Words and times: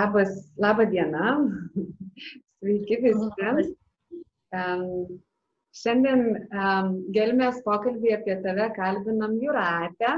Labas, 0.00 0.32
laba 0.56 0.84
diena. 0.88 1.24
Sveiki 2.60 2.96
visi. 3.02 3.72
Um, 4.56 4.84
šiandien 5.76 6.22
um, 6.56 6.94
gelmės 7.16 7.58
pokalbį 7.66 8.14
apie 8.16 8.36
tave 8.44 8.70
kalbinam 8.78 9.34
Juratę. 9.42 10.14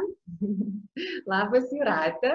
Labas, 1.32 1.66
Juratė. 1.74 2.32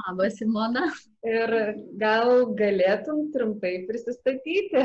Labas, 0.00 0.40
Simona. 0.40 0.88
Ir 1.36 1.54
gal 2.02 2.50
galėtum 2.58 3.28
trumpai 3.36 3.74
prisistatyti? 3.86 4.82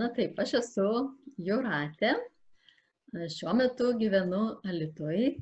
Na 0.00 0.10
taip, 0.16 0.40
aš 0.42 0.56
esu 0.64 0.88
Juratė. 1.38 2.16
Šiuo 3.36 3.54
metu 3.60 3.94
gyvenu 4.02 4.44
Alitui. 4.66 5.36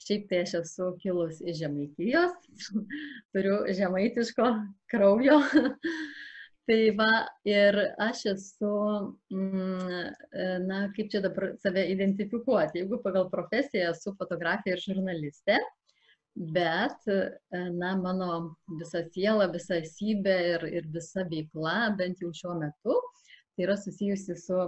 Šiaip 0.00 0.30
tai 0.30 0.42
aš 0.46 0.54
esu 0.62 0.86
kilus 1.02 1.42
iš 1.44 1.58
Žemaitijos, 1.60 2.36
turiu 3.34 3.60
žemaitiško 3.76 4.48
kraujo. 4.90 5.40
tai 6.70 6.78
va, 6.96 7.10
ir 7.48 7.76
aš 7.98 8.22
esu, 8.32 8.70
mm, 9.34 9.90
na, 10.68 10.80
kaip 10.94 11.10
čia 11.12 11.20
dabar 11.24 11.50
save 11.62 11.84
identifikuoti, 11.92 12.80
jeigu 12.80 13.00
pagal 13.04 13.28
profesiją 13.32 13.90
esu 13.90 14.14
fotografija 14.18 14.76
ir 14.76 14.84
žurnalistė, 14.84 15.58
bet, 16.54 17.10
na, 17.50 17.96
mano 17.98 18.30
visa 18.78 19.02
siela, 19.10 19.50
visa 19.52 19.80
esybė 19.82 20.36
ir, 20.54 20.66
ir 20.80 20.86
visa 20.94 21.26
veikla, 21.28 21.90
bent 21.98 22.22
jau 22.22 22.30
šiuo 22.40 22.54
metu, 22.60 22.96
tai 23.56 23.66
yra 23.66 23.76
susijusi 23.76 24.38
su 24.38 24.60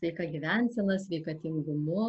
sveika 0.00 0.26
gyvensena, 0.28 0.98
sveikatingumu, 1.06 2.08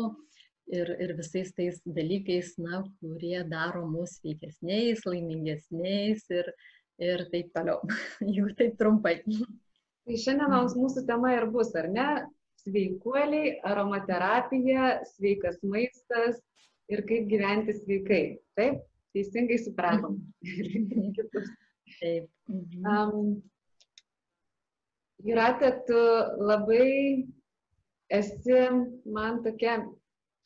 ir, 0.68 0.90
ir 1.02 1.14
visais 1.18 1.52
tais 1.56 1.78
dalykais, 1.86 2.56
na, 2.62 2.84
kurie 3.00 3.44
daro 3.50 3.86
mus 3.90 4.18
sveikesniais, 4.20 5.04
laimingesniais 5.06 6.26
ir, 6.34 6.50
ir 7.02 7.26
taip 7.34 7.52
toliau, 7.56 7.82
jeigu 8.26 8.56
taip 8.58 8.78
trumpai. 8.80 9.20
Tai 10.06 10.18
šiandienos 10.22 10.76
mūsų 10.78 11.06
tema 11.08 11.34
ir 11.36 11.48
bus, 11.54 11.74
ar 11.78 11.90
ne? 11.92 12.10
Sveikuoliai, 12.66 13.60
aromaterapija, 13.68 15.02
sveikas 15.12 15.60
maistas 15.62 16.40
ir 16.90 17.04
kaip 17.06 17.28
gyventi 17.30 17.76
sveikai. 17.78 18.24
Taip, 18.58 18.80
teisingai 19.14 19.60
supratom. 19.62 20.18
taip. 22.00 22.30
Um, 22.82 23.36
Juratė, 25.26 25.70
tu 25.88 26.00
labai 26.42 26.90
esi 28.14 28.58
man 29.10 29.40
tokia 29.46 29.80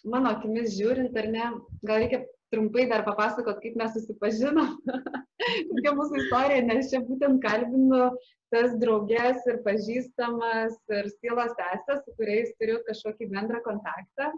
mano 0.08 0.34
akimis 0.36 0.76
žiūrint, 0.78 1.16
ar 1.18 1.30
ne, 1.32 1.46
gal 1.86 2.04
reikia 2.04 2.24
trumpai 2.54 2.88
dar 2.90 3.04
papasakot, 3.06 3.60
kaip 3.62 3.78
mes 3.78 3.94
susipažinom, 3.94 4.76
kokia 5.70 5.96
mūsų 5.98 6.22
istorija, 6.24 6.66
nes 6.66 6.92
čia 6.92 7.02
būtent 7.06 7.42
kalbinu 7.46 8.10
tas 8.54 8.74
draugės 8.82 9.46
ir 9.50 9.60
pažįstamas 9.66 10.78
ir 10.90 11.10
sielos 11.20 11.54
sesės, 11.58 12.02
su 12.06 12.16
kuriais 12.18 12.56
turiu 12.58 12.80
kažkokį 12.88 13.30
bendrą 13.34 13.62
kontaktą. 13.66 14.32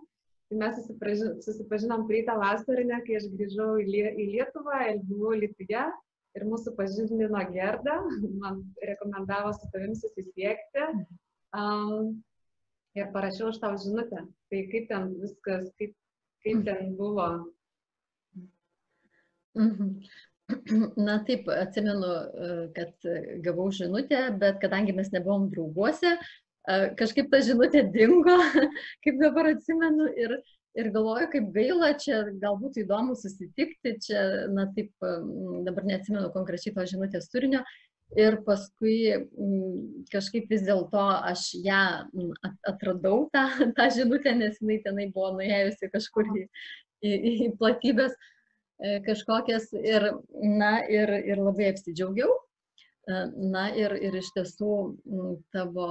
Tai 0.52 0.58
mes 0.60 0.80
susipažinom 1.46 2.04
praeitą 2.10 2.36
vasarą, 2.42 2.98
kai 3.06 3.22
aš 3.22 3.30
grįžau 3.32 3.78
į, 3.80 3.86
Lietuvą 4.34 4.82
ir 4.90 4.98
buvau 5.08 5.38
Lietuvoje 5.40 5.86
ir 6.36 6.48
mūsų 6.48 6.74
pažindino 6.76 7.44
Gerda, 7.54 8.02
man 8.42 8.60
rekomendavo 8.84 9.54
su 9.56 9.72
tavim 9.72 9.96
susisiekti. 9.96 10.90
Um, 11.56 12.20
ir 12.98 13.12
parašiau 13.14 13.52
aš 13.52 13.62
tau 13.64 13.78
žinutę. 13.80 14.26
Tai 14.52 14.62
kaip 14.74 14.90
ten 14.90 15.08
viskas, 15.22 15.72
kaip, 15.80 15.96
kaip 16.44 16.58
mhm. 16.58 16.66
ten 16.68 16.94
buvo? 17.00 17.30
Mhm. 19.60 19.96
Na 21.08 21.18
taip, 21.28 21.48
atsimenu, 21.48 22.14
e, 22.46 22.54
kad 22.76 23.12
gavau 23.46 23.70
žinutę, 23.72 24.24
bet 24.40 24.60
kadangi 24.64 24.96
mes 24.96 25.12
nebuvom 25.14 25.48
drauguose, 25.54 26.18
e, 26.18 26.80
kažkaip 27.00 27.30
ta 27.32 27.40
žinutė 27.46 27.86
dingo, 27.94 28.36
kaip 29.06 29.22
dabar 29.22 29.54
atsimenu, 29.54 30.10
ir, 30.20 30.36
ir 30.76 30.90
galvoju, 30.92 31.30
kaip 31.32 31.48
gaila, 31.56 31.94
čia 32.04 32.26
galbūt 32.44 32.82
įdomu 32.84 33.16
susitikti, 33.20 33.96
čia, 34.04 34.26
na 34.52 34.68
taip, 34.76 34.92
dabar 35.68 35.88
neatsimenu 35.88 36.34
konkrečiai 36.36 36.76
to 36.76 36.88
žinutės 36.96 37.32
turinio, 37.32 37.64
ir 38.20 38.38
paskui 38.46 38.98
mm, 39.14 40.06
kažkaip 40.12 40.50
vis 40.52 40.66
dėlto 40.68 41.04
aš 41.32 41.48
ją 41.64 41.82
mm, 42.12 42.52
atradau 42.70 43.26
tą, 43.34 43.46
tą 43.78 43.88
žinutę, 43.96 44.36
nes 44.36 44.60
jinai 44.62 44.82
tenai 44.86 45.08
buvo 45.16 45.34
nuėjusi 45.40 45.92
kažkur 45.94 46.30
į, 46.36 46.46
į, 47.08 47.16
į 47.48 47.50
platybės 47.60 48.16
e, 48.16 49.00
kažkokias 49.08 49.72
ir, 49.80 50.12
na, 50.44 50.80
ir, 50.92 51.14
ir 51.32 51.44
labai 51.44 51.72
apsidžiaugiau. 51.72 52.36
E, 53.10 53.22
na 53.54 53.70
ir, 53.80 53.96
ir 53.98 54.20
iš 54.20 54.34
tiesų 54.36 54.74
mm, 54.92 55.38
tavo 55.56 55.88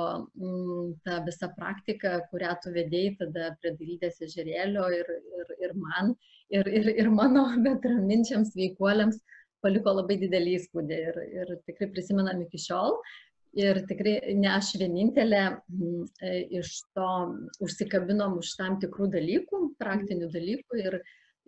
ta 1.07 1.23
visa 1.27 1.49
praktika, 1.57 2.21
kurią 2.31 2.53
tu 2.63 2.75
vedėjai 2.77 3.17
tada 3.25 3.55
prie 3.63 3.75
darydės 3.81 4.21
ežerėlio 4.29 4.87
ir, 5.01 5.11
ir, 5.41 5.57
ir 5.67 5.77
man, 5.79 6.15
ir, 6.53 6.69
ir, 6.69 6.93
ir 7.01 7.11
mano 7.11 7.49
bendraminčiams 7.67 8.53
veikuoliams, 8.61 9.23
paliko 9.65 9.94
labai 9.97 10.19
didelį 10.21 10.54
įspūdį 10.59 11.00
ir, 11.10 11.19
ir 11.41 11.56
tikrai 11.69 11.91
prisimenam 11.94 12.44
iki 12.44 12.60
šiol. 12.60 13.00
Ir 13.59 13.81
tikrai 13.88 14.37
ne 14.38 14.47
aš 14.54 14.76
vienintelė 14.78 15.41
m, 15.50 16.04
e, 16.22 16.34
iš 16.60 16.84
to 16.94 17.09
užsikabinom 17.66 18.37
už 18.38 18.53
tam 18.60 18.76
tikrų 18.82 19.09
dalykų, 19.16 19.62
praktinių 19.81 20.28
dalykų 20.31 20.78
ir, 20.84 21.00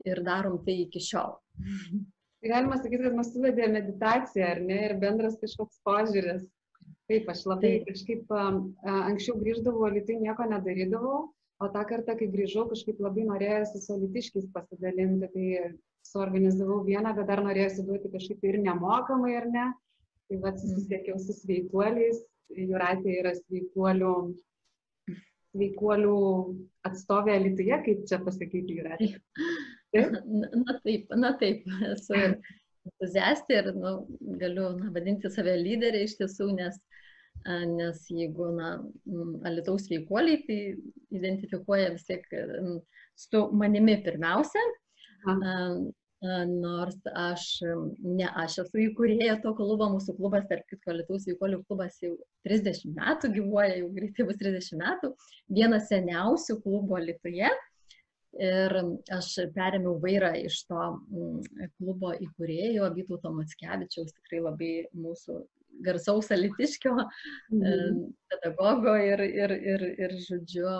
ir 0.08 0.22
darom 0.26 0.58
tai 0.66 0.80
iki 0.88 1.02
šiol. 1.02 1.36
Tai 2.42 2.50
galima 2.50 2.80
sakyti, 2.80 3.04
kad 3.04 3.14
mes 3.14 3.30
suvedė 3.30 3.68
meditaciją, 3.70 4.48
ar 4.56 4.60
ne, 4.66 4.80
ir 4.88 4.96
bendras 4.98 5.38
kažkoks 5.38 5.78
požiūris. 5.86 6.42
Taip, 7.06 7.28
aš 7.30 7.44
labai 7.46 7.70
Taip. 7.76 7.92
kažkaip 7.92 8.34
anksčiau 8.34 9.36
grįždavau, 9.38 9.86
litai 9.94 10.16
nieko 10.18 10.48
nedarydavau, 10.50 11.20
o 11.62 11.68
tą 11.70 11.84
kartą, 11.86 12.16
kai 12.18 12.26
grįžau, 12.32 12.66
kažkaip 12.72 12.98
labai 13.04 13.28
norėjusi 13.28 13.82
su 13.84 13.98
litiškiais 14.02 14.48
pasidalinti, 14.54 15.30
tai 15.36 15.46
suorganizavau 16.12 16.82
vieną, 16.86 17.14
bet 17.16 17.28
dar 17.30 17.42
norėjusi 17.44 17.86
duoti 17.88 18.12
kažkaip 18.12 18.44
ir 18.48 18.60
nemokamai, 18.62 19.34
ar 19.40 19.48
ne. 19.50 19.66
Tai 20.28 20.38
vad 20.44 20.60
susisiekiau 20.60 21.18
su 21.20 21.34
sveikuoliais. 21.40 22.22
Juratė 22.52 23.14
yra 23.22 23.32
sveikuolių, 23.36 24.14
sveikuolių 25.52 26.16
atstovė 26.88 27.38
Lietuvoje, 27.40 27.78
kaip 27.86 28.02
čia 28.10 28.18
pasakyti, 28.24 28.80
Juratė. 28.80 29.14
Na 30.64 30.78
taip, 30.84 31.10
na 31.20 31.34
taip, 31.40 31.66
esu 31.90 32.16
entuziastė 32.16 33.58
ir 33.60 33.66
nu, 33.76 33.90
galiu 34.40 34.70
na, 34.78 34.90
vadinti 34.94 35.30
save 35.30 35.54
lyderė 35.60 36.06
iš 36.06 36.16
tiesų, 36.20 36.48
nes, 36.56 36.78
nes 37.74 38.00
jeigu 38.08 38.48
na, 38.56 38.70
alitaus 39.48 39.86
sveikuoliai, 39.88 40.40
tai 40.46 40.58
identifikuoja 41.18 41.92
vis 41.96 42.08
tiek 42.08 42.24
su 43.20 43.44
manimi 43.52 43.98
pirmiausia, 44.04 44.64
Nors 46.22 46.98
aš, 47.18 47.44
ne 47.98 48.28
aš 48.38 48.60
esu 48.62 48.78
įkūrėja 48.84 49.40
to 49.42 49.50
klubo, 49.58 49.88
mūsų 49.96 50.14
klubas, 50.20 50.44
tarp 50.50 50.68
kitko, 50.70 50.94
Lietuvos 50.94 51.26
veikolių 51.26 51.58
klubas 51.66 51.96
jau 52.02 52.12
30 52.46 52.92
metų 52.94 53.32
gyvuoja, 53.34 53.80
jau 53.80 53.88
greitai 53.96 54.26
bus 54.28 54.38
30 54.38 54.78
metų, 54.78 55.10
vienas 55.50 55.88
seniausių 55.90 56.60
klubo 56.62 57.00
Lietuvoje. 57.02 57.50
Ir 58.40 58.72
aš 59.12 59.26
perėmiau 59.52 59.98
vairą 60.00 60.30
iš 60.40 60.62
to 60.70 60.84
klubo 61.76 62.14
įkūrėjo, 62.14 62.86
Vytauto 62.94 63.34
Matskevičiaus, 63.34 64.14
tikrai 64.14 64.40
labai 64.46 64.70
mūsų 64.96 65.42
garsaus 65.84 66.30
alitiškio 66.32 66.94
mhm. 66.94 67.98
pedagogo 68.30 68.94
ir, 69.00 69.20
ir, 69.26 69.56
ir, 69.74 69.84
ir, 70.06 70.16
žodžiu, 70.28 70.70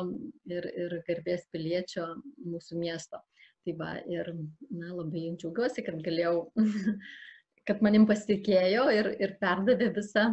ir, 0.55 0.71
ir 0.85 0.97
garbės 1.09 1.45
piliečio 1.53 2.07
mūsų 2.47 2.81
miesto. 2.81 3.21
Tai 3.63 3.75
va, 3.79 3.93
ir 4.11 4.29
na, 4.35 4.89
labai 4.91 5.29
džiaugiuosi, 5.39 5.85
kad 5.87 6.01
galėjau, 6.03 6.49
kad 7.69 7.83
manim 7.87 8.09
pasitikėjo 8.09 8.89
ir, 8.91 9.09
ir 9.23 9.35
perdavė 9.43 9.93
visą, 9.95 10.25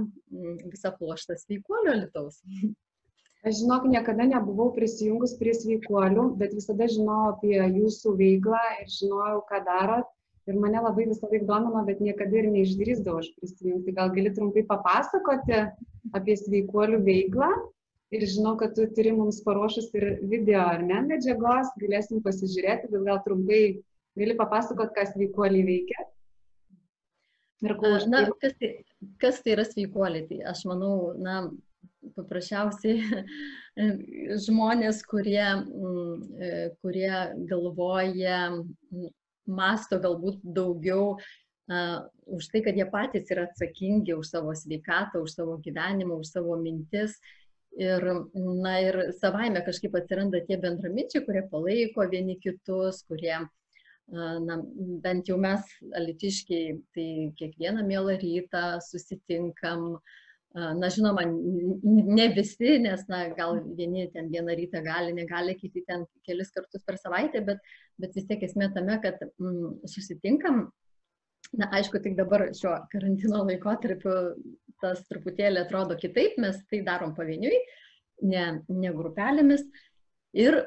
visą 0.71 0.93
pluoštą 0.97 1.37
sveikuolio 1.37 1.93
Lietuvos. 1.99 2.41
Aš 3.47 3.61
žinok, 3.61 3.85
niekada 3.87 4.25
nebuvau 4.27 4.73
prisijungus 4.75 5.37
prie 5.39 5.53
sveikuolių, 5.55 6.25
bet 6.41 6.55
visada 6.57 6.89
žinojau 6.91 7.35
apie 7.37 7.53
jūsų 7.55 8.17
veiklą 8.19 8.63
ir 8.81 8.89
žinojau, 8.97 9.43
ką 9.47 9.61
darot. 9.67 10.09
Ir 10.49 10.57
mane 10.59 10.81
labai 10.81 11.05
visą 11.07 11.29
laiką 11.29 11.45
domino, 11.47 11.83
bet 11.87 12.01
niekada 12.03 12.41
ir 12.41 12.49
neišdrįsdavau 12.51 13.21
aš 13.21 13.29
prisijungti. 13.37 13.93
Gal 13.95 14.09
gali 14.15 14.33
trumpai 14.33 14.65
papasakoti 14.67 15.61
apie 16.17 16.35
sveikuolių 16.41 16.99
veiklą 17.05 17.51
ir 18.15 18.25
žinau, 18.25 18.55
kad 18.59 18.75
tu 18.77 18.85
turi 18.95 19.13
mums 19.15 19.41
paruošus 19.45 19.89
ir 19.97 20.05
video 20.31 20.61
ar 20.65 20.83
ne 20.85 21.01
medžiagos, 21.07 21.71
galėsim 21.81 22.23
pasižiūrėti, 22.25 22.91
bet 22.93 23.05
gal 23.07 23.21
trumpai 23.25 23.61
gali 24.19 24.37
papasakot, 24.39 24.93
kas 24.95 25.13
sveikuoliai 25.15 25.65
veikia. 25.67 26.05
Na, 27.61 28.23
kas 28.39 28.55
tai, 28.59 28.69
kas 29.19 29.41
tai 29.43 29.57
yra 29.57 29.65
sveikuoliai? 29.67 30.27
Tai 30.29 30.39
aš 30.53 30.63
manau, 30.69 30.93
na, 31.19 31.41
paprasčiausiai 32.15 33.23
žmonės, 34.45 35.03
kurie, 35.07 35.43
kurie 36.79 37.11
galvoja, 37.51 38.39
masto 39.49 39.99
galbūt 39.99 40.39
daugiau 40.55 41.17
uh, 41.17 41.29
už 41.69 42.49
tai, 42.49 42.61
kad 42.65 42.77
jie 42.77 42.85
patys 42.89 43.29
yra 43.33 43.45
atsakingi 43.47 44.15
už 44.17 44.31
savo 44.31 44.53
sveikatą, 44.57 45.21
už 45.21 45.37
savo 45.37 45.57
gyvenimą, 45.61 46.17
už 46.17 46.33
savo 46.33 46.57
mintis. 46.57 47.19
Ir, 47.77 48.03
na, 48.33 48.73
ir 48.81 48.97
savaime 49.19 49.61
kažkaip 49.65 49.93
atsiranda 49.95 50.41
tie 50.47 50.57
bendraminčiai, 50.61 51.23
kurie 51.25 51.43
palaiko 51.51 52.07
vieni 52.09 52.35
kitus, 52.41 53.03
kurie, 53.07 53.35
na, 54.09 54.57
bent 55.03 55.29
jau 55.29 55.37
mes, 55.37 55.61
alitiškiai, 55.95 56.73
tai 56.95 57.09
kiekvieną 57.37 57.85
mielą 57.85 58.17
rytą 58.23 58.63
susitinkam, 58.83 59.85
na, 60.55 60.89
žinoma, 60.89 61.27
ne 61.29 62.27
visi, 62.33 62.79
nes, 62.81 63.05
na, 63.07 63.27
gal 63.37 63.61
vieni 63.77 64.09
ten 64.11 64.31
vieną 64.33 64.57
rytą 64.57 64.81
gali, 64.83 65.13
negali, 65.13 65.55
kiti 65.55 65.85
ten 65.85 66.07
kelis 66.25 66.49
kartus 66.55 66.83
per 66.83 66.97
savaitę, 66.97 67.45
bet, 67.45 67.61
bet 68.01 68.17
vis 68.17 68.25
tiek 68.25 68.43
esmė 68.49 68.73
tame, 68.73 68.97
kad 69.05 69.21
mm, 69.29 69.85
susitinkam 69.93 70.65
Na, 71.57 71.65
aišku, 71.73 71.97
tik 72.03 72.13
dabar 72.17 72.45
šiuo 72.53 72.75
karantino 72.91 73.41
laikotarpiu 73.47 74.15
tas 74.79 75.01
truputėlį 75.09 75.63
atrodo 75.63 75.97
kitaip, 75.99 76.37
mes 76.41 76.59
tai 76.69 76.83
darom 76.85 77.15
pavieniui, 77.17 77.57
ne, 78.29 78.43
ne 78.69 78.91
grupelėmis. 78.95 79.65
Ir, 80.37 80.59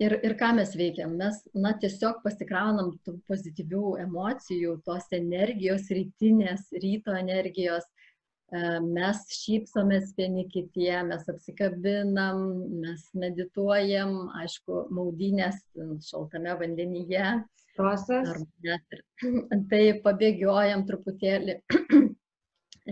ir, 0.00 0.14
ir 0.24 0.34
ką 0.40 0.54
mes 0.56 0.72
veikiam? 0.80 1.12
Mes, 1.20 1.42
na, 1.52 1.74
tiesiog 1.82 2.22
pasikraunam 2.24 2.94
tų 3.04 3.18
pozityvių 3.28 3.98
emocijų, 4.06 4.78
tos 4.86 5.10
energijos, 5.12 5.90
rytinės, 5.92 6.70
ryto 6.80 7.12
energijos, 7.18 7.84
e, 7.84 8.78
mes 8.80 9.20
šypsomės 9.42 10.14
vieni 10.16 10.46
kitie, 10.48 10.94
mes 11.04 11.28
apsikabinam, 11.28 12.40
mes 12.80 13.04
medituojam, 13.12 14.16
aišku, 14.40 14.86
maudynės 14.96 15.60
šaltame 16.08 16.56
vandenyje, 16.64 17.42
Rosas. 17.80 18.30
Ar 18.34 18.42
net 18.66 18.96
ir 18.96 19.04
tai 19.72 19.84
pabėgiojam 20.04 20.86
truputėlį. 20.88 21.60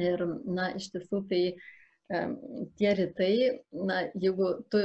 ir, 0.08 0.24
na, 0.46 0.70
iš 0.78 0.90
tiesų, 0.94 1.24
tai 1.30 1.42
tie 2.08 2.94
rytai, 2.96 3.34
na, 3.72 4.06
jeigu 4.16 4.54
tu 4.72 4.80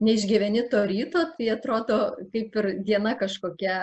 neišgyveni 0.00 0.62
to 0.70 0.82
ryto, 0.86 1.24
tai 1.36 1.48
atrodo 1.52 1.98
kaip 2.32 2.56
ir 2.60 2.68
diena 2.86 3.14
kažkokia, 3.18 3.76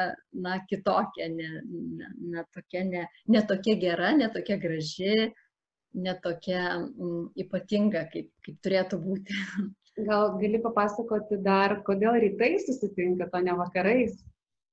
na, 0.46 0.60
kitokia, 0.70 1.30
ne, 1.30 1.50
ne, 1.66 2.12
ne, 2.34 2.46
tokia, 2.56 2.84
ne, 2.88 3.08
ne 3.28 3.42
tokia 3.48 3.76
gera, 3.82 4.14
ne 4.18 4.30
tokia 4.34 4.58
graži, 4.62 5.32
ne 5.96 6.14
tokia 6.24 6.62
m, 6.80 7.28
ypatinga, 7.46 8.06
kaip, 8.14 8.32
kaip 8.46 8.62
turėtų 8.66 9.02
būti. 9.04 9.42
Gal 10.08 10.34
gali 10.40 10.60
papasakoti 10.60 11.38
dar, 11.44 11.78
kodėl 11.88 12.18
rytai 12.20 12.58
susitinka, 12.64 13.30
o 13.32 13.44
ne 13.44 13.54
vakarais? 13.56 14.18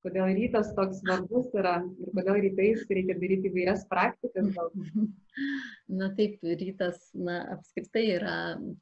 Kodėl 0.05 0.33
rytas 0.37 0.73
toks 0.77 1.01
svarbus 1.03 1.51
yra 1.59 1.79
ir 2.03 2.13
kodėl 2.17 2.41
rytais 2.45 2.85
reikia 2.91 3.17
daryti 3.19 3.51
įvairias 3.51 3.85
praktikas. 3.91 4.49
Galbūt. 4.57 5.11
Na 5.99 6.11
taip, 6.19 6.39
rytas 6.43 7.11
na, 7.17 7.41
apskritai 7.57 8.05
yra, 8.19 8.37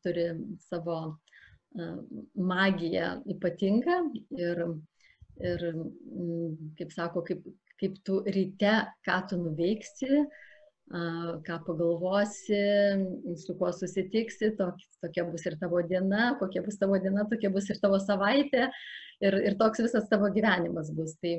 turi 0.04 0.28
savo 0.66 0.98
uh, 1.06 1.96
magiją 2.34 3.16
ypatingą 3.34 3.98
ir, 4.38 4.62
ir 5.40 5.66
kaip 6.78 6.94
sako, 6.94 7.24
kaip, 7.28 7.46
kaip 7.80 7.98
tu 8.06 8.20
ryte, 8.26 8.74
ką 9.06 9.18
tu 9.30 9.40
nuveiksi, 9.40 10.24
uh, 10.24 10.48
ką 10.90 11.58
pagalvosi, 11.66 12.62
su 13.38 13.54
kuo 13.58 13.70
susitiksi, 13.72 14.50
tok, 14.58 14.80
tokia 15.04 15.24
bus 15.28 15.46
ir 15.46 15.56
tavo 15.60 15.82
diena, 15.86 16.34
kokia 16.40 16.64
bus 16.66 16.80
tavo 16.80 16.98
diena, 16.98 17.26
tokia 17.30 17.50
bus 17.54 17.70
ir 17.70 17.78
tavo 17.82 18.00
savaitė. 18.02 18.68
Ir, 19.20 19.36
ir 19.46 19.56
toks 19.60 19.82
visas 19.84 20.08
tavo 20.10 20.30
gyvenimas 20.34 20.90
bus. 20.96 21.14
Tai, 21.22 21.36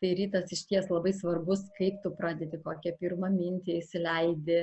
tai 0.00 0.12
rytas 0.16 0.52
iš 0.54 0.64
ties 0.70 0.88
labai 0.92 1.12
svarbus, 1.16 1.66
kaip 1.76 2.00
tu 2.04 2.12
pradedi, 2.16 2.60
kokią 2.62 2.94
pirmą 3.00 3.32
mintį 3.34 3.80
įsileidi 3.82 4.60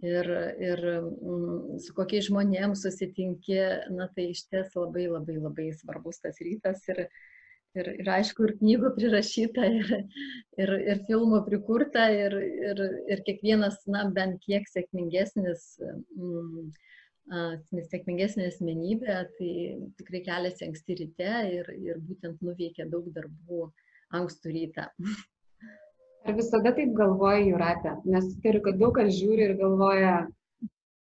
ir, 0.00 0.30
ir 0.62 0.84
mm, 1.02 1.80
su 1.84 1.96
kokiais 1.96 2.30
žmonėms 2.30 2.86
susitinki, 2.86 3.60
na 3.92 4.08
tai 4.14 4.30
iš 4.32 4.46
ties 4.48 4.72
labai 4.78 5.08
labai 5.10 5.36
labai 5.40 5.68
svarbus 5.76 6.22
tas 6.24 6.40
rytas 6.44 6.86
ir, 6.88 7.04
ir, 7.78 7.90
ir 8.02 8.12
aišku, 8.18 8.46
ir 8.46 8.54
knygų 8.60 8.92
prirašyta, 8.96 9.66
ir, 9.78 9.90
ir, 10.58 10.74
ir 10.92 11.02
filmų 11.08 11.42
prikurta, 11.46 12.08
ir, 12.14 12.36
ir, 12.70 12.84
ir 13.14 13.24
kiekvienas, 13.26 13.82
na, 13.90 14.06
bent 14.14 14.40
kiek 14.46 14.66
sėkmingesnis 14.70 15.66
mm, 15.80 16.70
sėkmingesnė 17.30 18.48
asmenybė, 18.50 19.18
tai 19.38 19.52
tikrai 20.00 20.22
keliasi 20.26 20.66
anksti 20.66 20.96
ryte 20.98 21.34
ir, 21.58 21.68
ir 21.78 22.00
būtent 22.02 22.40
nuveikia 22.42 22.88
daug 22.90 23.06
darbų 23.14 23.68
ankstų 24.18 24.54
rytą. 24.56 24.88
Ar 26.26 26.34
visada 26.36 26.72
taip 26.76 26.90
galvoja 26.96 27.40
Juratė? 27.44 27.94
Nes 28.04 28.26
turiu, 28.42 28.60
kad 28.64 28.80
daug 28.80 28.92
kas 28.98 29.14
žiūri 29.16 29.46
ir 29.46 29.54
galvoja, 29.60 30.26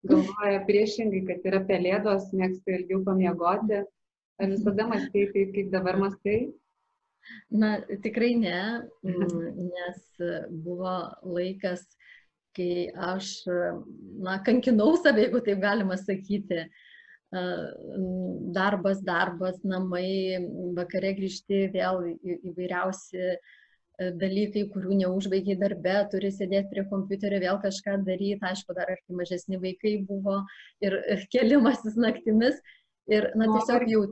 galvoja 0.08 0.62
priešingai, 0.68 1.24
kad 1.26 1.50
yra 1.50 1.60
pelėdos, 1.68 2.30
mėgsta 2.32 2.78
ilgiau 2.78 3.02
pamiegoti. 3.04 3.82
Ar 4.40 4.48
visada 4.50 4.86
mąstai 4.88 5.28
taip, 5.34 5.54
kaip 5.54 5.70
dabar 5.72 5.98
mąstai? 6.00 6.38
Na, 7.50 7.76
tikrai 8.02 8.34
ne, 8.36 8.60
nes 9.74 10.00
buvo 10.64 10.94
laikas, 11.22 11.84
kai 12.56 12.88
aš, 13.12 13.34
na, 14.24 14.38
kankinau 14.46 14.96
save, 14.98 15.26
jeigu 15.26 15.42
taip 15.44 15.62
galima 15.62 15.98
sakyti. 16.00 16.66
Darbas, 18.52 18.98
darbas, 19.06 19.62
namai, 19.64 20.36
vakare 20.76 21.14
grįžti 21.16 21.62
vėl 21.72 22.02
įvairiausi 22.50 23.22
e, 23.22 23.36
dalykai, 24.20 24.66
kurių 24.74 24.98
neužbaigiai 24.98 25.56
darbe, 25.56 25.94
turi 26.12 26.28
sėdėti 26.28 26.68
prie 26.74 26.84
kompiuterio, 26.90 27.38
vėl 27.46 27.62
kažką 27.62 28.02
daryti, 28.04 28.36
aišku, 28.50 28.76
dar 28.76 28.92
ir 28.92 29.00
kai 29.00 29.16
mažesni 29.22 29.62
vaikai 29.64 29.94
buvo 30.10 30.42
ir 30.84 30.98
kelimasis 31.32 31.96
naktimis. 31.96 32.60
Ir, 33.10 33.32
na, 33.34 33.48
tiesiog 33.50 33.88
jau 33.90 34.04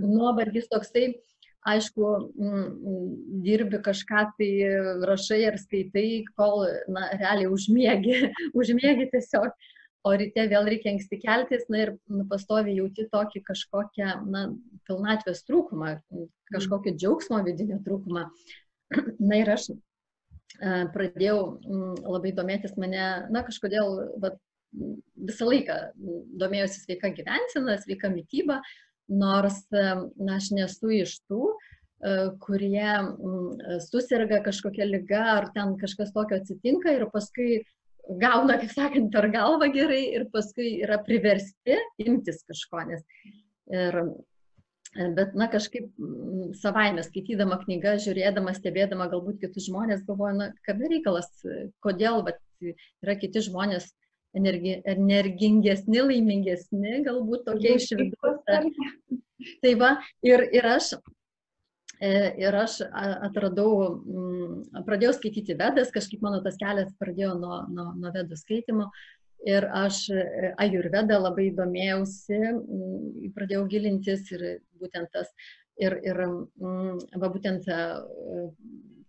nuovargis 0.00 0.66
toksai, 0.72 1.12
aišku, 1.64 2.08
dirbi 3.44 3.78
kažką 3.84 4.24
tai 4.38 4.50
rašai 5.08 5.44
ar 5.48 5.60
skaitai, 5.60 6.24
kol, 6.36 6.66
na, 6.92 7.06
realiai 7.14 7.48
užmiegi, 7.52 8.18
užmiegi 8.60 9.08
tiesiog, 9.14 9.54
o 10.04 10.12
ryte 10.20 10.44
vėl 10.50 10.68
reikia 10.68 10.92
anksti 10.92 11.20
keltis, 11.22 11.64
na 11.72 11.86
ir 11.86 11.94
nu, 12.12 12.26
pastovi 12.28 12.76
jauti 12.76 13.06
tokį 13.12 13.44
kažkokią, 13.46 14.10
na, 14.28 14.44
pilnatvės 14.88 15.44
trūkumą, 15.48 15.96
kažkokį 16.52 16.96
džiaugsmo 16.98 17.40
vidinio 17.46 17.80
trūkumą. 17.86 18.28
Na 19.28 19.40
ir 19.40 19.48
aš 19.54 19.70
pradėjau 20.94 21.38
labai 22.04 22.34
domėtis 22.36 22.76
mane, 22.78 23.06
na, 23.32 23.42
kažkodėl, 23.46 23.96
va, 24.20 24.34
visą 24.74 25.48
laiką 25.50 25.76
domėjosi 26.40 26.82
sveika 26.82 27.10
gyvensina, 27.14 27.76
sveika 27.82 28.10
mytyba, 28.12 28.60
nors 29.12 29.62
na, 29.70 30.38
aš 30.38 30.50
nesu 30.56 30.90
iš 30.96 31.18
tų, 31.28 31.52
e, 31.52 32.14
kurie 32.42 32.90
susirga 33.86 34.40
kažkokia 34.46 34.88
lyga 34.88 35.24
ar 35.38 35.48
ten 35.56 35.76
kažkas 35.80 36.12
tokio 36.16 36.40
atsitinka 36.40 36.94
ir 36.96 37.06
paskui 37.12 37.62
gauna, 38.20 38.58
kaip 38.60 38.72
sakant, 38.72 39.10
per 39.12 39.30
galvą 39.32 39.70
gerai 39.72 40.04
ir 40.18 40.28
paskui 40.32 40.78
yra 40.84 40.98
priversti 41.04 41.78
imtis 42.04 42.42
kažko. 42.48 42.84
Nes, 42.90 43.04
ir, 43.72 44.00
bet, 45.16 45.34
na, 45.38 45.48
kažkaip 45.52 45.88
savaime 46.60 47.04
skaitydama 47.06 47.60
knygą, 47.64 47.96
žiūrėdama, 48.04 48.54
stebėdama 48.56 49.08
galbūt 49.12 49.40
kitus 49.44 49.70
žmonės, 49.70 50.04
galvoju, 50.08 50.38
na, 50.42 50.50
kada 50.68 50.90
reikalas, 50.92 51.30
kodėl, 51.84 52.22
bet 52.28 52.40
yra 52.64 53.16
kiti 53.20 53.44
žmonės 53.44 53.92
energi, 54.38 54.78
energingesni, 54.94 56.02
laimingesni, 56.02 57.00
galbūt 57.06 57.44
tokie 57.48 57.76
iš 57.78 57.90
vidaus. 57.98 58.40
Tai 59.62 59.74
va, 59.80 59.90
ir, 60.24 60.44
ir 60.56 60.66
aš 60.76 60.94
e, 60.94 62.12
Ir 62.40 62.56
aš 62.58 62.78
atradau, 62.94 63.68
pradėjau 64.86 65.14
skaityti 65.18 65.56
vedas, 65.58 65.92
kažkaip 65.94 66.24
mano 66.24 66.40
tas 66.44 66.56
kelias 66.60 66.94
pradėjo 67.00 67.34
nuo, 67.40 67.60
nuo, 67.70 67.90
nuo 67.98 68.14
vedų 68.14 68.38
skaitimo. 68.40 68.88
Ir 69.44 69.66
aš 69.76 70.06
e, 70.08 70.54
ajurvedą 70.62 71.18
labai 71.20 71.50
domėjausi, 71.52 72.38
pradėjau 73.36 73.66
gilintis 73.68 74.30
ir 74.32 74.44
būtent 74.80 75.10
tas, 75.12 75.28
ir, 75.80 75.98
ir 76.00 76.20
va 77.20 77.28
būtent 77.28 77.68
e, 77.68 77.80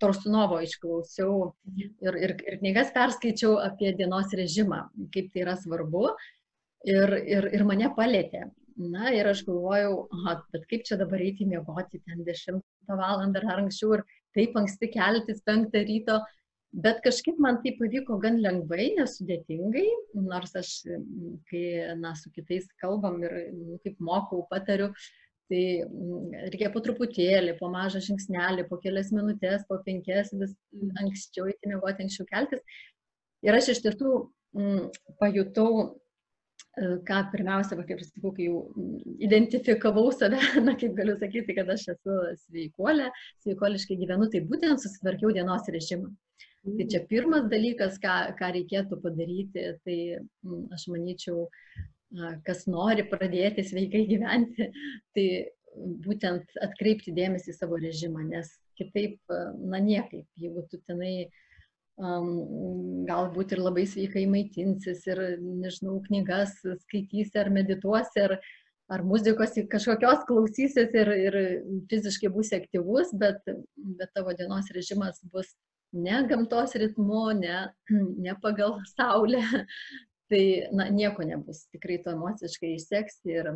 Torsunovo 0.01 0.59
išklausiau 0.63 1.53
ir, 1.75 1.89
ir, 2.17 2.35
ir 2.35 2.59
knygas 2.61 2.91
perskaičiau 2.95 3.57
apie 3.63 3.93
dienos 3.97 4.33
režimą, 4.35 4.85
kaip 5.13 5.31
tai 5.33 5.45
yra 5.45 5.55
svarbu. 5.59 6.09
Ir, 6.85 7.15
ir, 7.25 7.49
ir 7.57 7.63
mane 7.65 7.89
palėtė. 7.95 8.45
Na 8.75 9.09
ir 9.15 9.25
aš 9.29 9.45
galvojau, 9.47 10.05
aha, 10.13 10.33
bet 10.53 10.65
kaip 10.69 10.83
čia 10.85 10.97
dabar 10.99 11.21
eiti 11.23 11.47
miegoti 11.47 12.01
ten 12.03 12.25
10 12.27 12.59
valandą 12.89 13.41
ar 13.47 13.61
anksčiau 13.63 13.95
ir 13.95 14.03
taip 14.35 14.57
anksti 14.59 14.89
keltis 14.91 15.39
5 15.47 15.77
ryto, 15.87 16.19
bet 16.83 16.99
kažkaip 17.05 17.39
man 17.39 17.61
tai 17.63 17.71
pavyko 17.79 18.17
gan 18.19 18.41
lengvai, 18.43 18.89
nesudėtingai, 18.97 19.85
nors 20.27 20.55
aš, 20.59 20.73
kai 21.49 21.63
na, 22.01 22.11
su 22.19 22.29
kitais 22.35 22.67
kalbam 22.83 23.21
ir 23.23 23.37
nu, 23.55 23.79
kaip 23.85 23.95
mokau, 24.03 24.43
patariu, 24.51 24.91
Tai 25.51 25.63
reikia 26.49 26.71
po 26.73 26.81
truputėlį, 26.81 27.57
po 27.59 27.69
mažą 27.73 28.01
žingsnelį, 28.01 28.65
po 28.69 28.79
kelias 28.81 29.11
minutės, 29.13 29.65
po 29.69 29.77
penkias, 29.85 30.31
vis 30.33 30.55
anksčiau 31.01 31.51
įti 31.51 31.69
miegoti, 31.69 32.07
anksčiau 32.07 32.25
keltis. 32.31 32.63
Ir 33.45 33.53
aš 33.53 33.75
iš 33.75 33.83
tiesų 33.85 34.15
m, 34.57 34.87
pajutau 35.21 35.93
ką 36.75 37.19
pirmiausia, 37.31 37.77
va, 37.79 37.85
kaip 37.87 38.01
ir 38.01 38.07
sakau, 38.07 38.31
kai 38.35 38.49
jau 38.49 38.57
identifikavau 39.23 40.09
save, 40.11 40.39
na 40.67 40.75
kaip 40.79 40.95
galiu 40.97 41.15
sakyti, 41.19 41.55
kad 41.55 41.69
aš 41.71 41.87
esu 41.93 42.17
sveikuolė, 42.45 43.09
sveikuoliškai 43.45 43.97
gyvenu, 44.01 44.27
tai 44.31 44.43
būtent 44.49 44.83
susitvarkiau 44.83 45.33
dienos 45.35 45.69
režimą. 45.71 46.11
Tai 46.65 46.87
čia 46.91 47.03
pirmas 47.07 47.45
dalykas, 47.51 47.99
ką, 48.01 48.15
ką 48.39 48.51
reikėtų 48.57 48.97
padaryti, 49.03 49.67
tai 49.85 49.97
aš 50.75 50.87
manyčiau, 50.91 51.45
kas 52.45 52.65
nori 52.67 53.05
pradėti 53.09 53.65
sveikai 53.65 54.05
gyventi, 54.09 54.69
tai 55.15 55.27
būtent 56.05 56.59
atkreipti 56.63 57.13
dėmesį 57.15 57.51
į 57.51 57.57
savo 57.57 57.79
režimą, 57.81 58.23
nes 58.29 58.51
kitaip, 58.79 59.19
na 59.59 59.81
niekaip, 59.83 60.25
jeigu 60.39 60.63
tu 60.71 60.79
tenai 60.87 61.27
um, 61.97 63.05
galbūt 63.07 63.55
ir 63.55 63.63
labai 63.63 63.85
sveikai 63.89 64.25
maitinsis 64.31 65.05
ir, 65.09 65.21
nežinau, 65.41 65.99
knygas 66.07 66.57
skaitysi 66.85 67.39
ar 67.41 67.51
medituosi 67.51 68.23
ar, 68.23 68.37
ar 68.91 69.03
muzikos 69.03 69.57
kažkokios 69.71 70.25
klausysis 70.29 70.95
ir, 70.95 71.13
ir 71.27 71.39
fiziškai 71.91 72.31
būsi 72.31 72.59
aktyvus, 72.61 73.13
bet, 73.19 73.41
bet 73.75 74.11
tavo 74.15 74.35
dienos 74.37 74.71
režimas 74.75 75.19
bus 75.33 75.55
ne 75.95 76.21
gamtos 76.29 76.75
ritmu, 76.79 77.29
ne, 77.39 77.65
ne 78.27 78.35
pagal 78.43 78.79
saulę. 78.95 79.43
Tai 80.31 80.43
na, 80.73 80.87
nieko 80.89 81.25
nebus, 81.27 81.67
tikrai 81.73 81.99
to 82.01 82.15
emociškai 82.15 82.71
išseks 82.73 83.19
ir, 83.29 83.51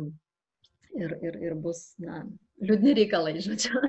ir, 0.94 1.16
ir, 1.18 1.38
ir 1.48 1.56
bus 1.58 1.80
na, 1.98 2.22
liūdni 2.62 2.94
reikalai, 2.98 3.34
žodžiu. 3.42 3.80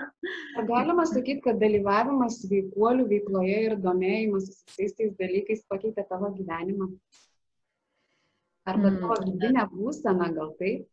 Ar 0.58 0.68
galima 0.70 1.06
sakyti, 1.10 1.44
kad 1.46 1.60
dalyvavimas 1.62 2.40
veikuolių 2.50 3.06
veikloje 3.12 3.60
ir 3.68 3.78
domėjimas 3.84 4.50
visais 4.50 4.98
tais 4.98 5.14
dalykais 5.20 5.62
pakeitė 5.70 6.08
tavo 6.10 6.32
gyvenimą? 6.38 6.90
Arba 8.70 8.92
tavo 8.96 9.18
mm. 9.18 9.30
vidinę 9.30 9.66
būseną, 9.72 10.30
gal 10.38 10.54
taip? 10.60 10.88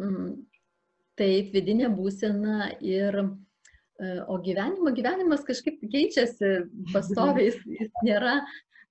Mm. 0.00 0.32
Taip, 1.20 1.50
vidinė 1.52 1.90
būsena 1.92 2.70
ir, 2.80 3.18
e, 3.20 4.12
o 4.24 4.38
gyvenimo, 4.40 4.92
gyvenimas 4.96 5.44
kažkaip 5.44 5.82
keičiasi 5.92 6.52
pastoviai, 6.94 7.50
jis, 7.50 7.58
jis 7.80 7.90
nėra, 8.06 8.38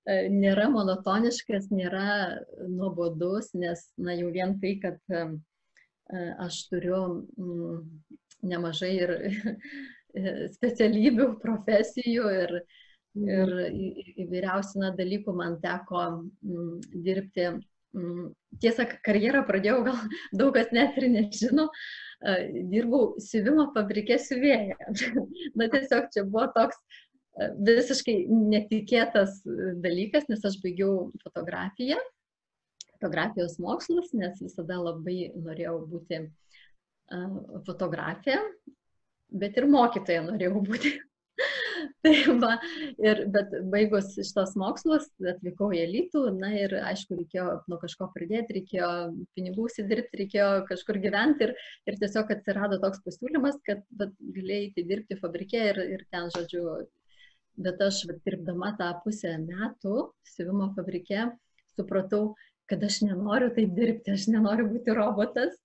nėra 0.08 0.68
monotoniškas, 0.72 1.70
nėra 1.70 2.40
nuobodus, 2.68 3.52
nes, 3.54 3.82
na, 3.98 4.14
jau 4.16 4.30
vien 4.32 4.56
tai, 4.60 4.78
kad 4.80 4.98
e, 5.12 5.24
aš 6.40 6.66
turiu 6.70 7.00
mm, 7.36 7.80
nemažai 8.42 8.92
ir 8.96 9.14
specialybių, 10.56 11.34
profesijų 11.42 12.30
ir, 12.42 12.54
ir 13.20 13.56
įvairiausių 14.24 14.94
dalykų 14.98 15.36
man 15.36 15.60
teko 15.60 16.06
m, 16.08 16.78
dirbti. 16.94 17.52
M, 17.90 18.30
tiesa, 18.62 18.86
karjerą 19.04 19.42
pradėjau, 19.48 19.82
gal 19.84 20.00
daug 20.40 20.54
kas 20.54 20.72
net 20.72 20.96
ir 20.98 21.10
nežino, 21.10 21.68
dirbau 22.70 23.16
siuvimo 23.20 23.70
fabrike 23.74 24.18
siuvėja. 24.22 24.78
Na 25.58 25.68
tiesiog 25.72 26.08
čia 26.14 26.24
buvo 26.24 26.48
toks 26.56 26.78
visiškai 27.40 28.16
netikėtas 28.28 29.40
dalykas, 29.84 30.26
nes 30.30 30.44
aš 30.44 30.58
baigiau 30.64 31.10
fotografiją, 31.24 32.00
fotografijos 32.94 33.58
mokslus, 33.62 34.12
nes 34.12 34.40
visada 34.42 34.80
labai 34.80 35.30
norėjau 35.36 35.78
būti 35.90 36.24
fotografė, 37.66 38.36
bet 39.30 39.56
ir 39.58 39.70
mokytoja 39.70 40.26
norėjau 40.26 40.64
būti. 40.66 40.98
tai 42.04 42.12
va, 42.42 42.50
ir, 43.00 43.22
bet 43.32 43.54
baigus 43.72 44.12
šitos 44.18 44.52
mokslus, 44.60 45.06
atvykau 45.32 45.70
į 45.72 45.80
elitų, 45.86 46.24
na 46.36 46.50
ir 46.58 46.74
aišku, 46.76 47.16
reikėjo 47.16 47.46
nuo 47.70 47.78
kažko 47.80 48.10
pridėti, 48.14 48.58
reikėjo 48.58 48.90
pinigų 49.38 49.68
įsidirbti, 49.70 50.20
reikėjo 50.22 50.50
kažkur 50.68 51.00
gyventi 51.00 51.48
ir, 51.48 51.54
ir 51.88 51.98
tiesiog 52.02 52.34
atsirado 52.36 52.80
toks 52.82 53.00
pasiūlymas, 53.06 53.60
kad 53.64 53.84
galėjai 53.96 54.84
dirbti 54.90 55.20
fabrike 55.22 55.64
ir, 55.72 55.80
ir 55.96 56.04
ten, 56.12 56.28
žodžiu, 56.36 56.66
bet 57.64 57.82
aš 57.84 58.04
dirbdama 58.24 58.74
tą 58.78 58.92
pusę 59.04 59.36
metų 59.42 60.10
siuvimo 60.34 60.70
fabrike 60.76 61.28
supratau, 61.76 62.34
kad 62.70 62.84
aš 62.86 63.00
nenoriu 63.02 63.50
taip 63.54 63.72
dirbti, 63.74 64.14
aš 64.14 64.28
nenoriu 64.30 64.68
būti 64.70 64.94
robotas, 64.94 65.56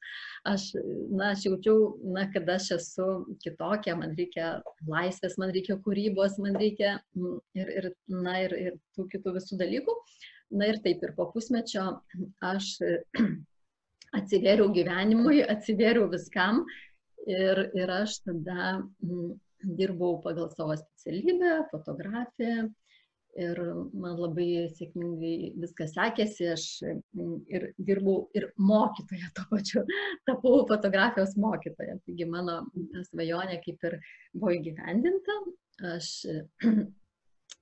aš, 0.49 0.71
na, 1.11 1.31
aš 1.35 1.45
jaučiau, 1.45 1.91
na, 2.15 2.25
kad 2.33 2.49
aš 2.49 2.71
esu 2.79 3.09
kitokia, 3.43 3.93
man 3.99 4.15
reikia 4.17 4.55
laisvės, 4.89 5.37
man 5.41 5.53
reikia 5.53 5.77
kūrybos, 5.85 6.39
man 6.41 6.57
reikia 6.61 6.95
mm, 7.17 7.35
ir, 7.61 7.73
ir, 7.79 7.89
na, 8.09 8.39
ir, 8.47 8.57
ir 8.69 8.79
tų 8.97 9.05
kitų 9.13 9.35
visų 9.37 9.59
dalykų. 9.61 9.99
Na 10.55 10.69
ir 10.69 10.77
taip, 10.81 11.01
ir 11.03 11.13
po 11.17 11.27
pusmečio 11.33 11.85
aš 12.45 12.73
atsivėriau 14.19 14.69
gyvenimui, 14.73 15.41
atsivėriau 15.45 16.09
viskam 16.11 16.63
ir, 17.25 17.67
ir 17.77 17.93
aš 18.01 18.19
tada 18.25 18.77
mm, 18.79 19.33
dirbau 19.65 20.19
pagal 20.23 20.49
savo 20.53 20.75
specialybę, 20.79 21.53
fotografiją, 21.71 22.69
ir 23.35 23.59
man 23.93 24.15
labai 24.19 24.47
sėkmingai 24.77 25.51
viskas 25.59 25.93
sekėsi, 25.95 26.47
aš 26.53 26.65
mm, 26.87 27.33
ir 27.51 27.67
dirbau 27.77 28.29
ir 28.37 28.49
mokytoja 28.55 29.31
to 29.35 29.45
pačiu, 29.51 29.83
tapau 30.29 30.61
fotografijos 30.69 31.35
mokytoja. 31.41 31.97
Taigi 32.07 32.29
mano 32.29 32.61
svajonė 33.09 33.59
kaip 33.65 33.89
ir 33.89 33.97
buvo 34.33 34.55
įgyvendinta. 34.59 35.41
Aš 35.95 36.13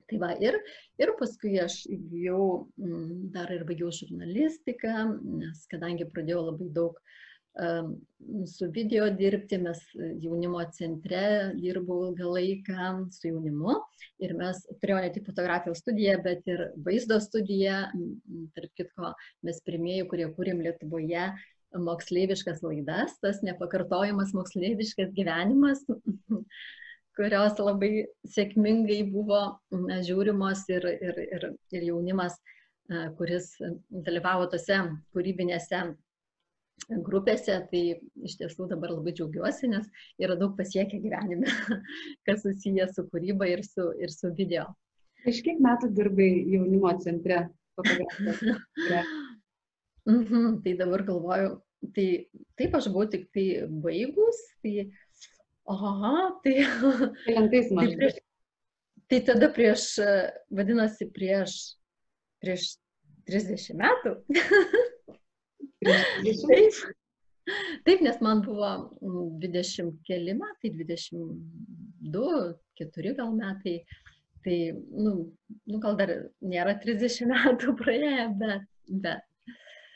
Tai 0.03 0.17
va, 0.19 0.33
ir, 0.43 0.57
ir 0.99 1.09
paskui 1.17 1.53
aš 1.63 1.77
įgyjau, 1.89 2.43
mm, 2.77 3.29
dar 3.33 3.49
ir 3.55 3.63
baigiau 3.65 3.87
žurnalistiką, 3.95 4.91
nes 5.39 5.61
kadangi 5.71 6.05
pradėjau 6.11 6.41
labai 6.49 6.67
daug 6.75 6.97
uh, 6.99 7.21
su 7.53 8.71
video 8.71 9.09
dirbti, 9.13 9.57
mes 9.61 9.79
jaunimo 10.21 10.61
centre 10.73 11.53
dirbau 11.53 12.07
ilgą 12.07 12.31
laiką 12.33 12.85
su 13.13 13.29
jaunimu 13.29 13.75
ir 14.25 14.33
mes 14.37 14.61
turėjome 14.81 15.03
ne 15.05 15.11
tik 15.13 15.27
fotografijos 15.27 15.83
studiją, 15.83 16.17
bet 16.25 16.47
ir 16.49 16.63
vaizdo 16.85 17.19
studiją. 17.21 17.83
Tarp 18.57 18.71
kitko, 18.79 19.13
mes 19.45 19.61
pirmieji, 19.67 20.07
kurie 20.09 20.29
kūrėm 20.33 20.63
Lietuvoje 20.65 21.27
moksleiviškas 21.73 22.63
laidas, 22.65 23.17
tas 23.21 23.41
nepakartojamas 23.45 24.33
moksleiviškas 24.37 25.13
gyvenimas, 25.13 25.83
kurios 27.17 27.59
labai 27.61 28.07
sėkmingai 28.33 29.03
buvo 29.13 29.43
žiūrimos 29.69 30.65
ir, 30.73 30.89
ir, 31.05 31.21
ir, 31.37 31.47
ir 31.73 31.85
jaunimas, 31.91 32.39
kuris 33.17 33.53
dalyvavo 33.89 34.49
tose 34.51 34.79
kūrybinėse 35.13 35.83
grupėse, 36.89 37.55
tai 37.71 37.81
iš 38.27 38.37
tiesų 38.39 38.67
dabar 38.71 38.91
labai 38.93 39.13
džiaugiuosi, 39.15 39.69
nes 39.71 39.87
yra 40.21 40.35
daug 40.39 40.55
pasiekę 40.57 40.99
gyvenime, 41.03 41.47
kas 42.27 42.43
susiję 42.43 42.87
su 42.91 43.05
kūryba 43.11 43.47
ir 43.51 43.63
su, 43.65 43.91
ir 43.99 44.11
su 44.11 44.33
video. 44.35 44.65
Iš 45.29 45.39
kiek 45.45 45.61
metų 45.63 45.93
dirbai 45.95 46.29
jaunimo 46.51 46.91
centre 47.03 47.49
mm 50.05 50.23
-hmm, 50.23 50.63
tai 50.63 50.73
dabar 50.77 51.03
galvoju, 51.03 51.61
tai 51.95 52.27
taip 52.57 52.75
aš 52.75 52.89
buvau 52.91 53.09
tik 53.09 53.29
tai 53.33 53.47
baigus, 53.67 54.37
tai, 54.61 54.91
aha, 55.65 56.39
tai... 56.43 56.55
Kelintais 57.25 57.69
tai, 57.71 57.87
prieš, 57.95 58.19
tai 59.09 59.19
tada 59.21 59.49
prieš, 59.49 59.99
vadinasi, 60.51 61.07
prieš, 61.15 61.77
prieš 62.41 62.77
30 63.25 63.79
metų. 63.79 64.17
Taip. 65.83 66.83
Taip, 67.83 67.99
nes 67.99 68.19
man 68.23 68.41
buvo 68.45 68.69
20 69.03 69.83
mm, 69.83 69.91
keli 70.07 70.35
metai, 70.39 70.71
22, 70.71 72.53
4 72.79 73.15
gal 73.19 73.35
metai. 73.35 73.77
Tai, 74.43 74.57
nu, 74.91 75.11
nu 75.71 75.77
gal 75.83 75.95
dar 75.99 76.11
nėra 76.43 76.75
30 76.79 77.29
metų 77.31 77.75
praėję, 77.81 78.25
bet, 78.39 78.67
bet. 79.05 79.29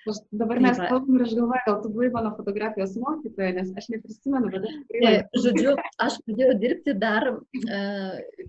Aš 0.08 0.22
dabar 0.40 0.62
mes 0.64 0.78
kalbam 0.80 1.18
ir 1.18 1.24
aš 1.26 1.34
galvoju, 1.36 1.64
gal 1.66 1.80
tu 1.84 1.90
buvai 1.92 2.08
mano 2.14 2.30
fotografijos 2.38 2.94
mokytoja, 3.02 3.50
nes 3.58 3.74
aš 3.80 3.90
neprisimenu, 3.92 4.52
bet 4.54 4.68
aš 4.70 4.78
tikrai... 4.92 5.12
Žodžiu, 5.46 5.74
aš 6.06 6.16
pradėjau 6.24 6.54
dirbti 6.62 6.96
dar, 7.02 7.28
e, 7.60 7.82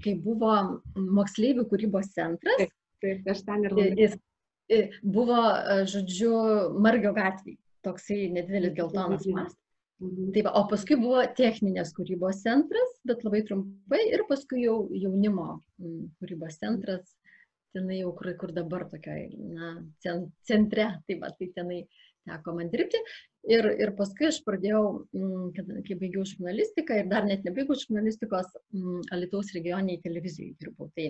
kai 0.04 0.14
buvo 0.22 0.52
moksleivių 1.18 1.66
kūrybos 1.72 2.12
centras. 2.14 2.62
Taip, 2.62 2.76
taip 3.02 3.32
aš 3.34 3.42
ten 3.48 3.66
ir 3.66 3.74
labai. 3.74 4.10
Jis 4.68 4.98
buvo, 5.02 5.38
žodžiu, 5.88 6.32
Margio 6.84 7.14
gatvėje, 7.16 7.56
toksai 7.86 8.26
nedidelis 8.34 8.74
geltonas 8.76 9.24
mastas. 9.26 9.62
Mhm. 9.98 10.32
Tai 10.34 10.42
va, 10.46 10.52
o 10.60 10.66
paskui 10.70 10.98
buvo 11.00 11.22
techninės 11.38 11.90
kūrybos 11.96 12.44
centras, 12.44 12.92
bet 13.08 13.24
labai 13.26 13.40
trumpai, 13.48 14.04
ir 14.12 14.22
paskui 14.28 14.62
jau 14.62 14.76
jaunimo 14.94 15.56
kūrybos 16.20 16.60
centras, 16.60 17.16
tenai 17.74 17.98
jau 18.02 18.12
kur, 18.18 18.30
kur 18.38 18.52
dabar 18.54 18.84
tokioj, 18.92 19.24
na, 19.56 19.72
centre, 20.46 20.86
tai 21.08 21.18
va, 21.18 21.32
tai 21.34 21.50
tenai, 21.56 21.80
teko 22.28 22.54
man 22.54 22.70
dirbti. 22.70 23.00
Ir, 23.48 23.66
ir 23.80 23.94
paskui 23.96 24.28
aš 24.28 24.42
pradėjau, 24.46 24.84
kad, 25.56 25.68
kai 25.86 25.96
baigiau 25.98 26.26
žurnalistiką 26.28 27.00
ir 27.00 27.10
dar 27.10 27.26
net 27.26 27.46
nebaigiau 27.46 27.78
žurnalistikos, 27.80 28.50
Alitaus 29.14 29.54
regioniai 29.56 30.02
televizijai 30.04 30.54
dirbau. 30.60 30.90
Tai 30.94 31.08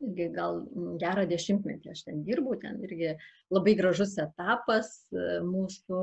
irgi 0.00 0.28
gal 0.34 0.62
gerą 1.00 1.26
dešimtmetį 1.30 1.92
aš 1.92 2.04
ten 2.08 2.22
dirbau, 2.26 2.56
ten 2.60 2.80
irgi 2.86 3.14
labai 3.52 3.74
gražus 3.78 4.16
etapas 4.22 4.94
mūsų 5.12 6.02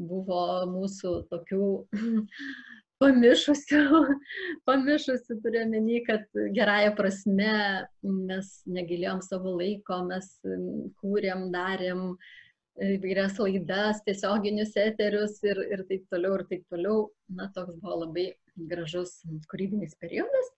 buvo 0.00 0.42
mūsų 0.70 1.14
tokių 1.30 1.70
pamišusių, 3.00 3.80
pamišusių 4.68 5.38
turiu 5.44 5.64
menį, 5.72 6.02
kad 6.08 6.26
gerąją 6.56 6.92
prasme 6.98 7.54
mes 8.02 8.52
negilėjom 8.68 9.24
savo 9.24 9.56
laiko, 9.56 10.02
mes 10.10 10.30
kūrėm, 11.00 11.48
darėm 11.54 12.14
įvairias 12.80 13.40
laidas, 13.40 14.00
tiesioginius 14.06 14.76
eterius 14.80 15.40
ir, 15.44 15.58
ir 15.74 15.84
taip 15.88 16.06
toliau, 16.12 16.38
ir 16.38 16.46
taip 16.52 16.64
toliau. 16.72 17.08
Na, 17.36 17.50
toks 17.56 17.76
buvo 17.80 18.04
labai 18.04 18.30
gražus 18.70 19.20
kūrybinis 19.50 19.96
periodas, 20.00 20.52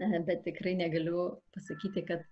bet 0.28 0.44
tikrai 0.46 0.76
negaliu 0.78 1.26
pasakyti, 1.56 2.04
kad 2.08 2.24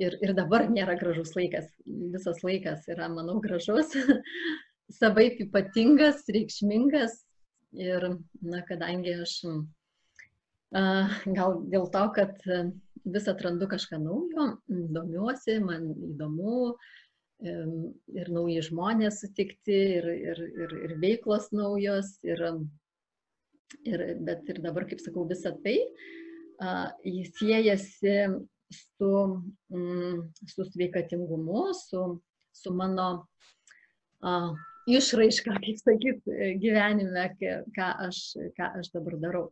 ir, 0.00 0.16
ir 0.22 0.34
dabar 0.38 0.68
nėra 0.70 0.98
gražus 1.00 1.34
laikas. 1.38 1.68
Visas 1.86 2.44
laikas 2.46 2.86
yra, 2.92 3.10
manau, 3.12 3.40
gražus, 3.44 3.92
savaip 5.00 5.42
ypatingas, 5.44 6.24
reikšmingas, 6.32 7.20
Ir, 7.78 8.06
na, 8.42 8.62
kadangi 8.66 9.12
aš 9.22 9.36
gal 10.70 11.60
dėl 11.70 11.86
to, 11.94 12.02
kad 12.16 12.32
vis 13.14 13.28
atrandu 13.30 13.68
kažką 13.70 14.00
naujo, 14.02 14.46
domiuosi, 14.66 15.58
man 15.62 15.92
įdomu 16.10 16.74
ir 17.40 18.30
nauji 18.34 18.64
žmonės 18.66 19.22
sutikti, 19.22 19.78
ir, 20.00 20.08
ir, 20.10 20.42
ir, 20.64 20.74
ir 20.88 20.96
veiklos 21.02 21.48
naujos, 21.54 22.16
ir, 22.26 22.42
ir, 23.86 24.04
bet 24.26 24.50
ir 24.50 24.60
dabar, 24.66 24.88
kaip 24.90 25.02
sakau, 25.02 25.24
visa 25.30 25.54
tai, 25.64 25.78
jis 27.06 27.30
siejasi 27.38 28.16
su, 28.70 29.12
su 30.54 30.66
sveikatingumu, 30.72 31.70
su, 31.74 32.04
su 32.52 32.74
mano 32.74 33.08
išraišką, 34.90 35.56
kaip 35.62 35.80
sakyt, 35.80 36.28
gyvenime, 36.60 37.30
ką 37.40 37.88
aš, 38.08 38.20
ką 38.58 38.74
aš 38.80 38.92
dabar 38.94 39.18
darau. 39.22 39.48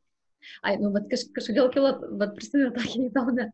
Ai, 0.62 0.77
nu, 0.79 0.91
bet 0.95 1.09
kaž, 1.11 1.25
kažkodėl 1.35 1.71
kilo, 1.75 1.93
bet 2.21 2.35
prisimenu 2.37 2.71
tokią 2.77 3.07
įdomią, 3.09 3.47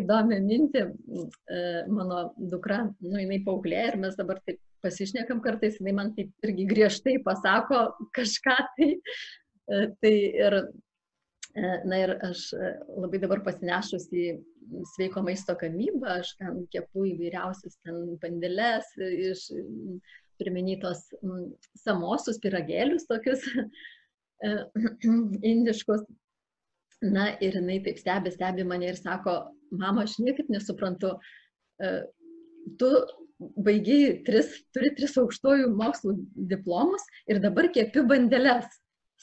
įdomią 0.00 0.38
mintį, 0.46 0.84
e, 0.88 1.58
mano 1.92 2.22
dukra, 2.52 2.86
nu, 3.04 3.18
jinai 3.20 3.42
paauglė 3.44 3.82
ir 3.90 3.98
mes 4.00 4.16
dabar 4.18 4.40
taip 4.46 4.60
pasišnekam 4.84 5.42
kartais, 5.44 5.76
jinai 5.80 5.94
man 5.98 6.14
taip 6.16 6.32
irgi 6.46 6.66
griežtai 6.70 7.18
pasako 7.26 7.84
kažką 8.16 8.56
tai. 8.78 8.88
E, 9.72 9.82
tai 10.02 10.14
ir, 10.46 10.58
na 11.54 11.98
ir 12.00 12.14
aš 12.24 12.46
labai 12.96 13.20
dabar 13.20 13.42
pasinešus 13.44 14.06
į 14.16 14.26
sveiko 14.94 15.20
maisto 15.24 15.54
gamybą, 15.60 16.18
aš 16.22 16.32
ten 16.40 16.62
kepu 16.72 17.04
įvairiausias 17.10 17.76
ten 17.84 18.14
bandelės 18.22 18.88
iš 18.96 19.48
turiuomenį 20.42 20.78
tos 20.82 21.04
mm, 21.20 21.46
samosius 21.84 22.40
piragėlius 22.42 23.06
tokius 23.10 23.44
e, 23.52 24.52
indiškus. 25.52 26.04
Na 27.02 27.32
ir 27.42 27.56
jinai 27.58 27.80
taip 27.82 27.98
stebi, 27.98 28.30
stebi 28.30 28.64
mane 28.66 28.92
ir 28.92 28.98
sako, 28.98 29.40
mama, 29.74 30.04
aš 30.06 30.20
niekaip 30.22 30.50
nesuprantu, 30.54 31.16
e, 31.82 31.90
tu 32.78 32.90
baigiai 33.66 34.20
tris, 34.26 34.52
turi 34.74 34.92
tris 34.94 35.16
aukštojų 35.18 35.72
mokslų 35.74 36.14
diplomus 36.52 37.02
ir 37.26 37.42
dabar 37.42 37.72
kepi 37.74 38.06
bandelės. 38.06 38.70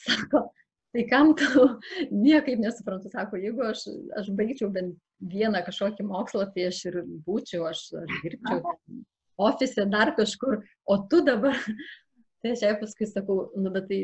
Sako, 0.00 0.46
tai 0.94 1.06
kam 1.10 1.34
tu 1.38 1.46
niekaip 2.24 2.60
nesuprantu, 2.62 3.10
sako, 3.12 3.38
jeigu 3.40 3.64
aš, 3.70 3.86
aš 4.18 4.30
baigčiau 4.38 4.70
bent 4.74 4.96
vieną 5.32 5.62
kažkokį 5.66 6.06
mokslą, 6.08 6.48
tai 6.54 6.68
aš 6.70 6.84
ir 6.90 7.00
būčiau, 7.26 7.66
aš, 7.70 7.86
aš 8.02 8.14
dirbčiau 8.24 8.62
ofise, 9.40 9.86
dar 9.88 10.14
kažkur, 10.16 10.60
o 10.84 10.98
tu 11.10 11.22
dabar, 11.24 11.56
tai 12.42 12.54
aš 12.56 12.64
jai 12.66 12.74
paskui 12.80 13.08
sakau, 13.08 13.50
nu 13.56 13.72
bet 13.74 13.88
tai, 13.90 14.00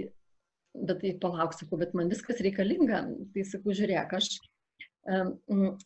bet 0.77 1.01
tai 1.03 1.17
palauk, 1.23 1.57
sakau, 1.57 1.81
bet 1.81 1.97
man 1.97 2.13
viskas 2.13 2.43
reikalinga, 2.45 3.05
tai 3.35 3.47
sakau, 3.49 3.75
žiūrėk, 3.77 4.17
aš, 4.21 4.33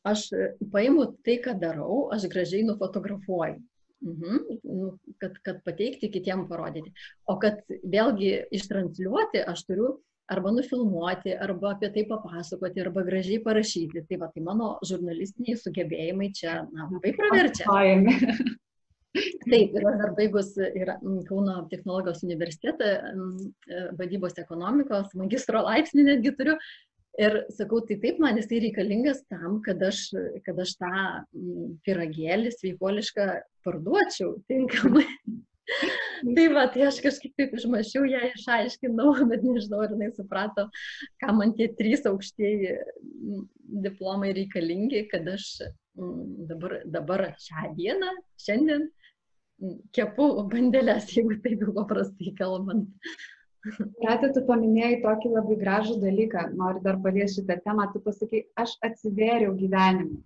aš 0.07 0.29
paimu 0.73 1.11
tai, 1.27 1.41
ką 1.45 1.57
darau, 1.63 2.07
aš 2.15 2.29
gražiai 2.31 2.67
nufotografuoju. 2.69 3.61
Mhm, 4.01 4.37
nu, 4.65 4.87
kad, 5.21 5.35
kad 5.45 5.59
pateikti 5.61 6.09
kitiem 6.09 6.47
parodyti. 6.49 6.89
O 7.29 7.35
kad 7.37 7.59
vėlgi 7.69 8.31
ištransliuoti, 8.57 9.43
aš 9.45 9.67
turiu 9.69 9.91
arba 10.31 10.53
nufilmuoti, 10.55 11.35
arba 11.47 11.75
apie 11.75 11.91
tai 11.95 12.05
papasakoti, 12.09 12.83
arba 12.85 13.05
gražiai 13.07 13.43
parašyti. 13.45 14.05
Tai 14.09 14.19
va, 14.23 14.31
tai 14.35 14.43
mano 14.47 14.73
žurnalistiniai 14.87 15.59
sugebėjimai 15.59 16.33
čia 16.37 16.61
na, 16.71 16.89
labai 16.93 17.15
praverčia. 17.19 17.67
Taip, 19.51 19.73
ir 19.75 19.87
aš 19.91 19.97
dar 19.99 20.13
baigus 20.15 20.53
ir 20.63 20.93
Kauno 21.27 21.57
technologijos 21.73 22.23
universitetą, 22.23 22.93
e, 22.95 23.81
vadybos 23.99 24.39
ekonomikos, 24.39 25.11
magistro 25.19 25.65
laipsnį 25.67 26.07
netgi 26.13 26.35
turiu. 26.39 26.55
Ir 27.19 27.41
sakau, 27.53 27.81
tai 27.85 27.97
taip, 28.01 28.21
man 28.23 28.39
jisai 28.39 28.61
reikalingas 28.63 29.25
tam, 29.27 29.59
kad 29.67 29.83
aš, 29.83 30.05
kad 30.47 30.61
aš 30.63 30.77
tą 30.79 31.01
piragėlį 31.85 32.53
sveikuolišką 32.55 33.27
parduočiau 33.67 34.37
tinkamai. 34.49 35.09
tai 36.37 36.47
va, 36.55 36.67
tai 36.73 36.87
aš 36.89 37.01
kažkaip 37.05 37.35
taip 37.39 37.57
išmašiau, 37.59 38.07
ją 38.11 38.23
išaiškinau, 38.35 39.13
bet 39.33 39.45
nežinau, 39.47 39.83
ar 39.85 39.95
jinai 39.95 40.11
suprato, 40.17 40.69
ką 41.23 41.35
man 41.39 41.55
tie 41.59 41.71
trys 41.79 42.07
aukštieji 42.11 42.77
diplomai 43.87 44.33
reikalingi, 44.37 45.07
kad 45.13 45.29
aš 45.31 45.51
dabar, 46.51 46.81
dabar 46.87 47.27
šią 47.41 47.75
dieną, 47.79 48.15
šiandien 48.41 48.89
kepu 49.97 50.31
bandelės, 50.53 51.11
jeigu 51.17 51.41
taip 51.45 51.67
jau 51.67 51.75
paprastai 51.77 52.35
kalbant. 52.39 52.89
Ratė, 54.01 54.31
tu 54.33 54.41
paminėjai 54.49 55.03
tokį 55.03 55.35
labai 55.35 55.57
gražų 55.61 55.99
dalyką, 56.01 56.47
noriu 56.57 56.81
dar 56.87 56.97
paliesti 57.05 57.43
šitą 57.43 57.59
temą, 57.67 57.91
tu 57.93 58.01
pasakai, 58.07 58.47
aš 58.57 58.79
atsivėriau 58.87 59.53
gyvenimui. 59.59 60.23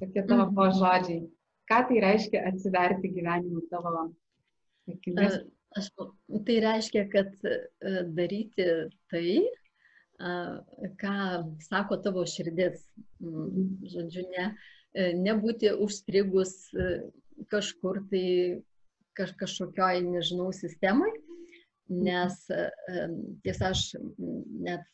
Tokie 0.00 0.22
tavo 0.24 0.46
mm. 0.46 0.54
po 0.56 0.70
žodžiai. 0.78 1.20
Ką 1.68 1.82
tai 1.90 2.00
reiškia 2.06 2.40
atsiverti 2.48 3.12
gyvenimui 3.12 3.66
tavo? 3.68 4.06
Aš, 5.78 5.90
tai 6.46 6.56
reiškia, 6.64 7.04
kad 7.12 7.36
daryti 8.16 8.66
tai, 9.12 9.38
ką 11.00 11.14
sako 11.62 12.00
tavo 12.04 12.24
širdis. 12.28 12.82
Žodžiu, 13.92 14.26
ne, 14.34 14.48
nebūti 15.20 15.70
užstrigus 15.78 16.56
kažkur 17.52 18.02
tai 18.10 18.26
kaž, 19.18 19.34
kažkokioj, 19.40 20.02
nežinau, 20.06 20.50
sistemai, 20.54 21.10
nes 21.90 22.36
tiesa, 23.44 23.70
aš 23.72 23.94
net 24.18 24.86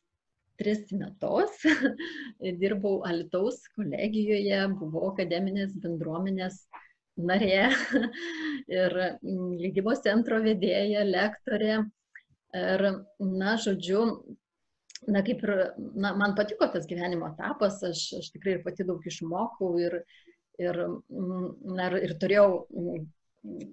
tris 0.57 0.87
metus 0.97 1.59
dirbau 2.63 3.03
Alitaus 3.09 3.61
kolegijoje, 3.77 4.61
buvau 4.81 5.11
akademinės 5.13 5.77
bendruomenės 5.83 6.63
narė 7.17 7.69
ir 8.79 8.97
lygybos 9.25 10.03
centro 10.05 10.41
vedėja, 10.45 11.05
lektorė. 11.09 11.79
Ir, 12.57 12.85
na, 13.21 13.57
žodžiu, 13.61 14.03
na, 15.11 15.23
kaip 15.27 15.43
ir, 15.45 15.53
na, 15.95 16.15
man 16.17 16.37
patiko 16.39 16.69
tas 16.73 16.87
gyvenimo 16.89 17.29
etapas, 17.35 17.83
aš, 17.85 18.07
aš 18.21 18.31
tikrai 18.33 18.57
ir 18.57 18.63
pati 18.65 18.87
daug 18.87 19.03
išmokau 19.05 19.75
ir, 19.83 19.99
ir, 20.63 20.81
na, 21.11 21.91
ir, 21.99 22.15
turėjau 22.23 22.65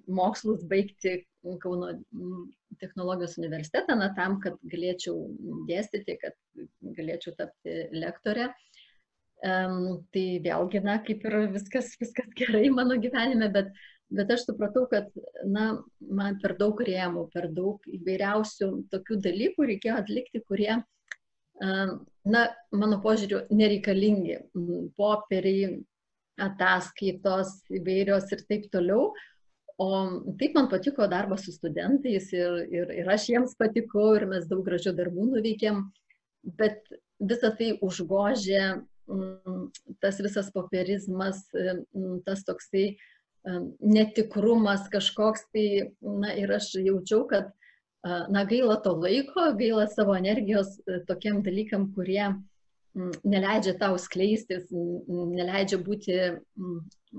mokslus 0.06 0.66
baigti 0.70 1.22
Kauno 1.60 1.90
technologijos 2.80 3.34
universitetą, 3.36 3.98
na, 4.00 4.06
tam, 4.16 4.38
kad 4.40 4.54
galėčiau 4.72 5.26
dėstyti, 5.68 6.14
kad 6.22 6.36
galėčiau 6.96 7.34
tapti 7.36 7.74
lektorė. 7.92 8.46
Um, 9.44 9.98
tai 10.14 10.38
vėlgi, 10.40 10.80
na, 10.80 10.94
kaip 11.04 11.24
ir 11.28 11.34
viskas, 11.52 11.90
viskas 12.00 12.30
gerai 12.38 12.70
mano 12.72 12.96
gyvenime, 13.00 13.50
bet, 13.52 13.74
bet 14.14 14.30
aš 14.32 14.46
supratau, 14.48 14.86
kad, 14.88 15.10
na, 15.44 15.66
man 16.00 16.38
per 16.40 16.54
daug 16.60 16.80
rėmų, 16.80 17.26
per 17.34 17.50
daug 17.52 17.84
įvairiausių 17.98 18.70
tokių 18.94 19.18
dalykų 19.26 19.68
reikėjo 19.72 19.98
atlikti, 20.00 20.40
kurie, 20.48 20.78
um, 21.60 21.92
na, 22.24 22.46
mano 22.72 23.02
požiūriu, 23.04 23.42
nereikalingi. 23.52 24.40
Popieriai, 24.96 25.76
ataskaitos 26.48 27.58
įvairios 27.82 28.32
ir 28.34 28.48
taip 28.48 28.66
toliau, 28.72 29.12
O 29.74 29.86
taip 30.38 30.54
man 30.54 30.68
patiko 30.70 31.06
darbas 31.10 31.44
su 31.46 31.52
studentais 31.52 32.28
ir, 32.32 32.58
ir, 32.70 32.90
ir 32.94 33.08
aš 33.10 33.24
jiems 33.32 33.56
patikau 33.58 34.12
ir 34.14 34.26
mes 34.30 34.44
daug 34.46 34.62
gražių 34.66 34.92
darbų 34.94 35.24
nuveikėm, 35.32 35.80
bet 36.60 36.92
visą 37.18 37.50
tai 37.58 37.72
užgožė 37.82 38.60
tas 40.00 40.20
visas 40.22 40.50
popierizmas, 40.54 41.42
m, 41.54 42.20
tas 42.24 42.44
toksai 42.46 42.94
netikrumas 43.80 44.88
kažkoks, 44.92 45.44
tai, 45.52 45.92
na 46.00 46.32
ir 46.38 46.52
aš 46.54 46.70
jaučiau, 46.80 47.26
kad, 47.28 47.52
na 48.04 48.44
gaila 48.48 48.78
to 48.84 48.94
laiko, 48.96 49.50
gaila 49.58 49.86
savo 49.92 50.16
energijos 50.16 50.78
tokiem 51.08 51.42
dalykam, 51.44 51.90
kurie 51.96 52.32
neleidžia 53.26 53.74
tau 53.78 53.96
skleistis, 53.98 54.68
neleidžia 54.70 55.80
būti 55.82 56.18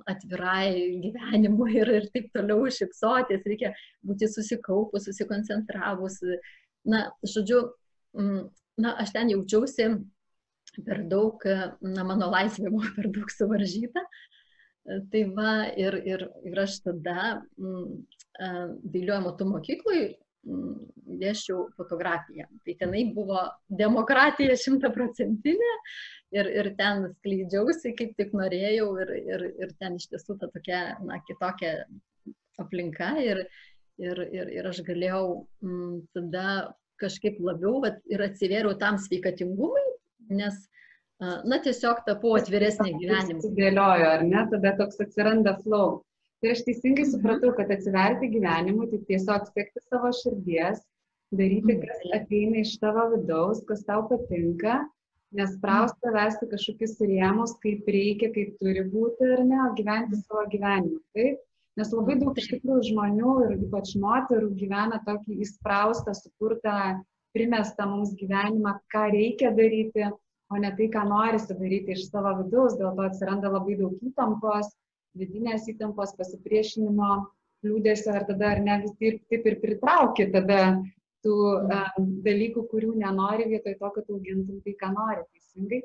atvirai 0.08 1.02
gyvenimui 1.04 1.76
ir, 1.82 1.92
ir 2.00 2.08
taip 2.14 2.30
toliau 2.36 2.70
šipsotis, 2.72 3.44
reikia 3.46 3.74
būti 4.06 4.30
susikaupus, 4.32 5.06
susikoncentravus. 5.10 6.22
Na, 6.88 7.10
žodžiu, 7.26 7.68
na, 8.80 8.96
aš 9.02 9.12
ten 9.16 9.34
jaučiausi 9.34 9.90
per 10.86 11.04
daug, 11.12 11.42
na, 11.82 12.04
mano 12.08 12.30
laisvė 12.34 12.72
buvo 12.74 12.92
per 12.98 13.12
daug 13.14 13.32
suvaržyta. 13.32 14.04
Tai 14.86 15.22
va, 15.34 15.54
ir, 15.82 15.96
ir, 16.06 16.28
ir 16.46 16.60
aš 16.62 16.78
tada 16.86 17.42
dailiojo 18.38 19.22
matų 19.24 19.48
mokyklai 19.50 20.02
dėščiau 20.46 21.70
fotografiją. 21.78 22.46
Tai 22.66 22.76
tenai 22.82 23.04
buvo 23.16 23.42
demokratija 23.82 24.58
šimtaprocentinė 24.62 25.72
ir, 26.38 26.50
ir 26.60 26.72
ten 26.78 27.08
skleidžiausi, 27.16 27.96
kaip 27.98 28.14
tik 28.20 28.36
norėjau 28.38 28.90
ir, 29.02 29.14
ir, 29.34 29.46
ir 29.64 29.74
ten 29.82 29.98
iš 30.00 30.10
tiesų 30.14 30.38
ta 30.42 30.50
tokia, 30.54 30.82
na, 31.06 31.20
kitokia 31.26 31.74
aplinka 32.62 33.16
ir, 33.24 33.46
ir, 34.02 34.22
ir, 34.30 34.52
ir 34.60 34.70
aš 34.70 34.84
galėjau 34.86 35.26
m, 35.66 36.04
tada 36.16 36.76
kažkaip 37.02 37.42
labiau 37.44 37.82
vat, 37.84 38.00
ir 38.08 38.24
atsivėriau 38.24 38.78
tam 38.80 39.00
sveikatingumui, 39.02 39.85
nes, 40.30 40.68
na, 41.22 41.60
tiesiog 41.64 42.04
tapau 42.08 42.36
atviresnė 42.40 42.92
gyvenimui. 43.00 43.44
Sudėliojo, 43.44 44.10
ar 44.18 44.24
ne, 44.24 44.48
tada 44.52 44.76
toks 44.78 45.00
atsiranda 45.00 45.56
flow. 45.64 46.02
Tai 46.42 46.52
aš 46.52 46.64
teisingai 46.68 47.06
Mhm. 47.06 47.12
supratau, 47.14 47.56
kad 47.56 47.72
atsiverti 47.72 48.30
gyvenimui, 48.34 48.90
tai 48.92 49.00
tiesiog 49.10 49.48
sekti 49.54 49.80
savo 49.90 50.12
širdies, 50.12 50.82
daryti, 51.34 51.74
Mhm. 51.74 51.82
kas 51.88 52.00
ateina 52.22 52.58
iš 52.60 52.78
tavo 52.80 53.16
vidaus, 53.16 53.66
kas 53.66 53.84
tau 53.84 54.08
patinka, 54.10 54.86
nesprausti 55.34 56.00
tavęs 56.04 56.38
į 56.44 56.48
kažkokius 56.54 57.00
rėmus, 57.02 57.56
kaip 57.64 57.86
reikia, 57.88 58.32
kaip 58.34 58.58
turi 58.60 58.84
būti 58.84 59.34
ar 59.34 59.44
ne, 59.44 59.62
gyventi 59.76 60.16
savo 60.22 60.46
gyvenimą. 60.52 61.00
Taip? 61.16 61.40
Nes 61.78 61.92
labai 61.92 62.16
daug 62.20 62.38
iš 62.38 62.48
tikrųjų 62.54 62.84
žmonių 62.92 63.32
ir 63.52 63.58
ypač 63.66 63.96
moterų 64.00 64.56
gyvena 64.56 65.02
tokį 65.04 65.42
įspraustą, 65.44 66.14
sukurtą, 66.16 67.04
primestą 67.36 67.90
mums 67.92 68.16
gyvenimą, 68.20 68.78
ką 68.94 69.06
reikia 69.14 69.52
daryti, 69.56 70.10
o 70.50 70.60
ne 70.62 70.72
tai, 70.78 70.90
ką 70.94 71.06
norisi 71.10 71.58
daryti 71.58 71.96
iš 71.96 72.08
savo 72.10 72.36
vidaus. 72.42 72.78
Dėl 72.80 72.96
to 72.98 73.08
atsiranda 73.10 73.52
labai 73.52 73.78
daug 73.80 73.96
įtampos, 74.10 74.72
vidinės 75.20 75.68
įtampos, 75.72 76.16
pasipriešinimo, 76.20 77.10
liūdėsio 77.66 78.14
ir 78.16 78.28
tada 78.30 78.52
ar 78.54 78.62
ne 78.64 78.82
vis 78.84 78.94
taip, 79.00 79.24
taip 79.32 79.50
ir 79.50 79.58
pritrauki 79.64 80.30
tada 80.34 80.62
tų 81.26 81.36
um, 81.58 82.08
dalykų, 82.26 82.68
kurių 82.72 82.94
nenori 83.02 83.50
vietoj 83.50 83.78
to, 83.80 83.92
kad 83.98 84.14
augintum 84.14 84.62
tai, 84.66 84.76
ką 84.82 84.92
nori. 84.94 85.26
Teisingai? 85.34 85.82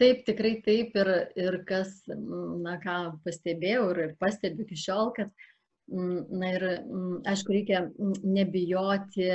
Taip, 0.00 0.24
tikrai 0.26 0.54
taip 0.64 0.96
ir, 0.96 1.10
ir 1.38 1.60
kas, 1.68 1.92
na 2.08 2.78
ką 2.82 2.96
pastebėjau 3.26 3.90
ir, 3.92 4.02
ir 4.06 4.14
pastebiu 4.22 4.64
iki 4.64 4.78
šiol, 4.80 5.12
kad, 5.18 5.30
na 5.90 6.54
ir 6.56 6.64
aišku, 7.28 7.52
reikia 7.52 7.84
nebijoti, 8.24 9.28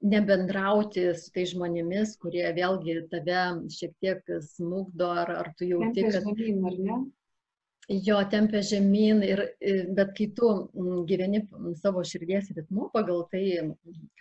nebendrauti 0.00 1.10
su 1.20 1.30
tai 1.34 1.44
žmonėmis, 1.48 2.16
kurie 2.22 2.46
vėlgi 2.56 2.96
tave 3.12 3.40
šiek 3.72 3.94
tiek 4.00 4.34
smūgdo, 4.54 5.10
ar, 5.24 5.32
ar 5.42 5.50
tu 5.58 5.68
jauti, 5.68 6.06
kad 6.08 6.24
žemyn, 6.24 6.62
ar 6.70 6.78
ne? 6.78 7.00
jo 7.90 8.20
tempia 8.30 8.62
žemyn, 8.62 9.22
ir, 9.26 9.42
bet 9.96 10.12
kai 10.14 10.28
tu 10.36 10.50
gyveni 11.08 11.42
savo 11.80 12.04
širdies 12.06 12.52
ritmu 12.54 12.88
pagal 12.94 13.24
tai, 13.32 13.44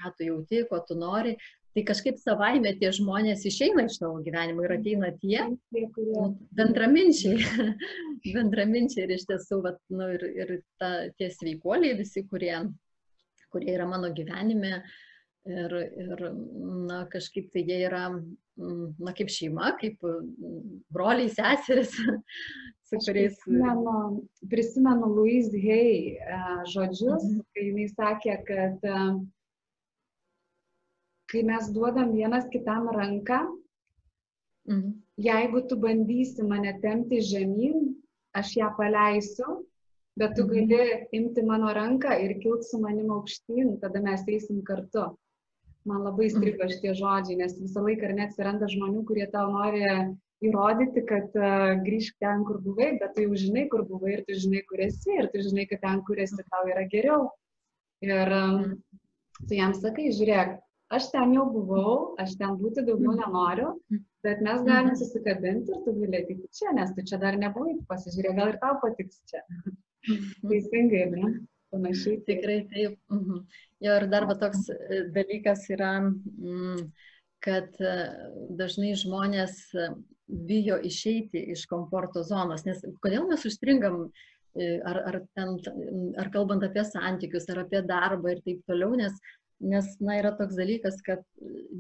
ką 0.02 0.14
tu 0.18 0.26
jauti, 0.26 0.64
ko 0.70 0.80
tu 0.88 0.98
nori, 0.98 1.36
tai 1.76 1.84
kažkaip 1.86 2.18
savaime 2.18 2.72
tie 2.80 2.90
žmonės 2.96 3.46
išeina 3.46 3.86
iš 3.86 4.00
tavo 4.02 4.24
gyvenimo 4.26 4.66
ir 4.66 4.74
ateina 4.74 5.12
tie 5.22 5.44
bendraminčiai, 6.58 7.38
bendraminčiai 8.36 9.06
ir 9.06 9.14
iš 9.20 9.28
tiesų, 9.30 9.62
vat, 9.68 9.78
nu, 9.94 10.10
ir, 10.18 10.26
ir 10.34 10.56
ta, 10.82 10.94
tie 11.20 11.30
sveikuoliai 11.36 12.00
visi, 12.00 12.26
kurie, 12.26 12.56
kurie 13.54 13.76
yra 13.78 13.86
mano 13.90 14.10
gyvenime. 14.16 14.82
Ir, 15.48 15.72
ir 15.98 16.20
na, 16.90 17.06
kažkaip 17.10 17.48
tai 17.54 17.64
jie 17.64 17.78
yra, 17.88 18.10
na, 18.60 19.14
kaip 19.16 19.30
šeima, 19.32 19.72
kaip 19.80 20.02
broliai, 20.92 21.30
seseris, 21.32 21.94
su 22.90 23.00
kuriais. 23.00 23.38
Prisimenu, 23.46 24.28
prisimenu 24.52 25.08
Louise 25.16 25.56
Hay 25.56 26.18
e, 26.20 26.40
žodžius, 26.74 27.24
Mhm. 27.24 27.42
kai 27.56 27.64
jinai 27.70 27.88
sakė, 27.94 28.36
kad 28.46 28.84
e, 28.84 28.98
kai 31.32 31.44
mes 31.48 31.72
duodam 31.74 32.12
vienas 32.14 32.46
kitam 32.52 32.90
ranką, 32.94 33.40
Mhm. 34.70 34.92
jeigu 35.18 35.68
tu 35.70 35.76
bandysi 35.78 36.44
mane 36.46 36.76
tempti 36.82 37.22
žemyn, 37.26 37.96
aš 38.36 38.56
ją 38.60 38.76
paleisiu, 38.78 39.64
bet 40.18 40.36
tu 40.36 40.44
Mhm. 40.44 40.68
gali 40.70 41.08
imti 41.14 41.42
mano 41.42 41.74
ranką 41.74 42.12
ir 42.22 42.36
kilti 42.44 42.64
su 42.70 42.78
manim 42.78 43.08
aukštyn, 43.10 43.80
tada 43.82 44.02
mes 44.02 44.22
eisim 44.28 44.62
kartu. 44.64 45.16
Man 45.88 46.04
labai 46.04 46.28
strigo 46.32 46.68
šitie 46.68 46.92
žodžiai, 46.98 47.38
nes 47.40 47.56
visą 47.60 47.84
laiką 47.86 48.10
ar 48.10 48.16
net 48.18 48.34
atsiranda 48.34 48.68
žmonių, 48.72 49.06
kurie 49.08 49.28
tau 49.32 49.48
nori 49.54 49.84
įrodyti, 50.44 51.04
kad 51.08 51.36
uh, 51.40 51.76
grįžk 51.86 52.18
ten, 52.24 52.44
kur 52.48 52.60
buvai, 52.64 52.94
bet 53.00 53.14
tu 53.16 53.26
jau 53.26 53.40
žinai, 53.40 53.66
kur 53.72 53.86
buvai 53.88 54.18
ir 54.18 54.24
tu 54.28 54.36
žinai, 54.44 54.64
kur 54.68 54.84
esi 54.84 55.16
ir 55.16 55.30
tu 55.34 55.44
žinai, 55.44 55.66
kad 55.72 55.84
ten, 55.84 56.02
kur 56.08 56.20
esi, 56.20 56.44
tau 56.52 56.68
yra 56.68 56.86
geriau. 56.92 57.30
Ir 58.06 58.32
um, 58.36 58.60
tu 59.48 59.58
jam 59.58 59.76
sakai, 59.76 60.10
žiūrėk, 60.16 60.56
aš 60.96 61.10
ten 61.14 61.36
jau 61.36 61.46
buvau, 61.52 61.96
aš 62.24 62.36
ten 62.40 62.56
būti 62.60 62.84
daugiau 62.88 63.16
nenoriu, 63.18 63.74
bet 64.26 64.44
mes 64.46 64.64
galim 64.68 64.96
susikabinti 65.00 65.76
ir 65.76 65.84
tu 65.86 65.96
gali 66.00 66.24
ateiti 66.24 66.48
čia, 66.60 66.74
nes 66.76 66.92
tu 66.96 67.06
čia 67.12 67.20
dar 67.22 67.40
nebuvai, 67.40 67.78
pasižiūrėk, 67.92 68.36
gal 68.40 68.54
ir 68.54 68.60
tau 68.64 68.80
patiks 68.84 69.20
čia. 69.32 69.44
Teisingai, 70.48 71.06
ne? 71.16 71.34
Panašiai. 71.74 72.18
taip. 72.18 72.26
Tikrai 72.26 72.60
taip. 72.74 72.98
Mhm. 73.14 73.44
Jo 73.86 73.96
ir 74.00 74.08
dar 74.12 74.26
toks 74.42 74.70
e, 74.74 75.04
dalykas 75.16 75.68
yra, 75.76 75.92
mm, 76.02 76.88
kad 77.46 77.78
e, 77.80 77.94
dažnai 78.60 78.96
žmonės 79.00 79.60
e, 79.74 79.90
bijo 80.50 80.80
išeiti 80.90 81.46
iš 81.54 81.66
komforto 81.70 82.24
zonos, 82.24 82.66
nes 82.66 82.82
kodėl 83.04 83.30
mes 83.30 83.46
užstringam, 83.50 84.10
ar, 84.86 84.98
ar, 85.10 85.16
ten, 85.38 85.56
ar 86.20 86.30
kalbant 86.34 86.66
apie 86.66 86.84
santykius, 86.86 87.48
ar 87.50 87.64
apie 87.64 87.82
darbą 87.86 88.34
ir 88.34 88.42
taip 88.46 88.60
toliau, 88.70 88.94
nes, 88.98 89.16
nes 89.62 89.88
na, 90.02 90.20
yra 90.20 90.34
toks 90.38 90.58
dalykas, 90.58 91.00
kad 91.06 91.24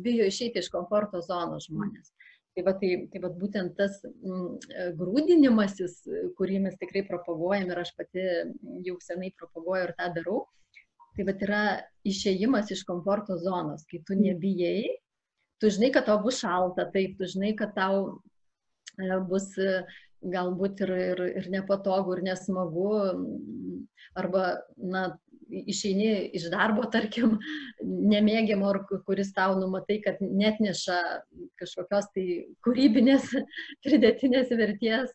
bijo 0.06 0.25
išeiti 0.25 0.63
iš 0.63 0.71
komforto 0.73 1.21
zonos 1.25 1.67
žmonės. 1.69 2.10
Tai 2.57 2.63
va, 2.65 2.73
tai, 2.81 2.89
tai 3.12 3.19
va 3.23 3.29
būtent 3.31 3.75
tas 3.77 3.99
mm, 4.03 4.95
grūdinimasis, 4.99 5.99
kurį 6.35 6.63
mes 6.65 6.77
tikrai 6.81 7.05
propaguojam 7.07 7.69
ir 7.69 7.81
aš 7.83 7.93
pati 7.95 8.23
jau 8.88 8.95
senai 9.05 9.29
propaguoju 9.38 9.85
ir 9.85 9.93
tą 9.99 10.09
darau, 10.15 10.39
tai 11.15 11.27
va 11.27 11.35
yra 11.45 11.62
išėjimas 12.07 12.71
iš 12.73 12.85
komforto 12.88 13.38
zonos, 13.39 13.85
kai 13.89 14.01
tu 14.07 14.17
nebijai, 14.17 14.88
tu 15.59 15.71
žinai, 15.73 15.91
kad 15.93 16.07
tau 16.07 16.19
bus 16.23 16.39
šalta, 16.39 16.88
taip, 16.93 17.17
tu 17.19 17.27
žinai, 17.27 17.53
kad 17.59 17.73
tau 17.75 18.21
e, 18.95 19.09
bus 19.29 19.51
e, 19.59 19.81
galbūt 20.33 20.83
ir, 20.85 20.93
ir, 21.09 21.23
ir 21.41 21.49
nepatogu, 21.51 22.15
ir 22.17 22.23
nesmagu, 22.31 22.89
mm, 23.13 23.81
arba, 24.19 24.45
na, 24.79 25.03
išeini 25.49 26.29
iš 26.38 26.47
darbo, 26.53 26.85
tarkim, 26.91 27.38
nemėgiamo, 27.83 28.71
kuris 29.07 29.33
tau 29.35 29.57
numatai, 29.59 29.99
kad 30.05 30.21
net 30.21 30.62
neša 30.63 30.97
kažkokios 31.62 32.09
tai 32.15 32.25
kūrybinės 32.65 33.29
pridėtinės 33.85 34.53
vertės, 34.55 35.13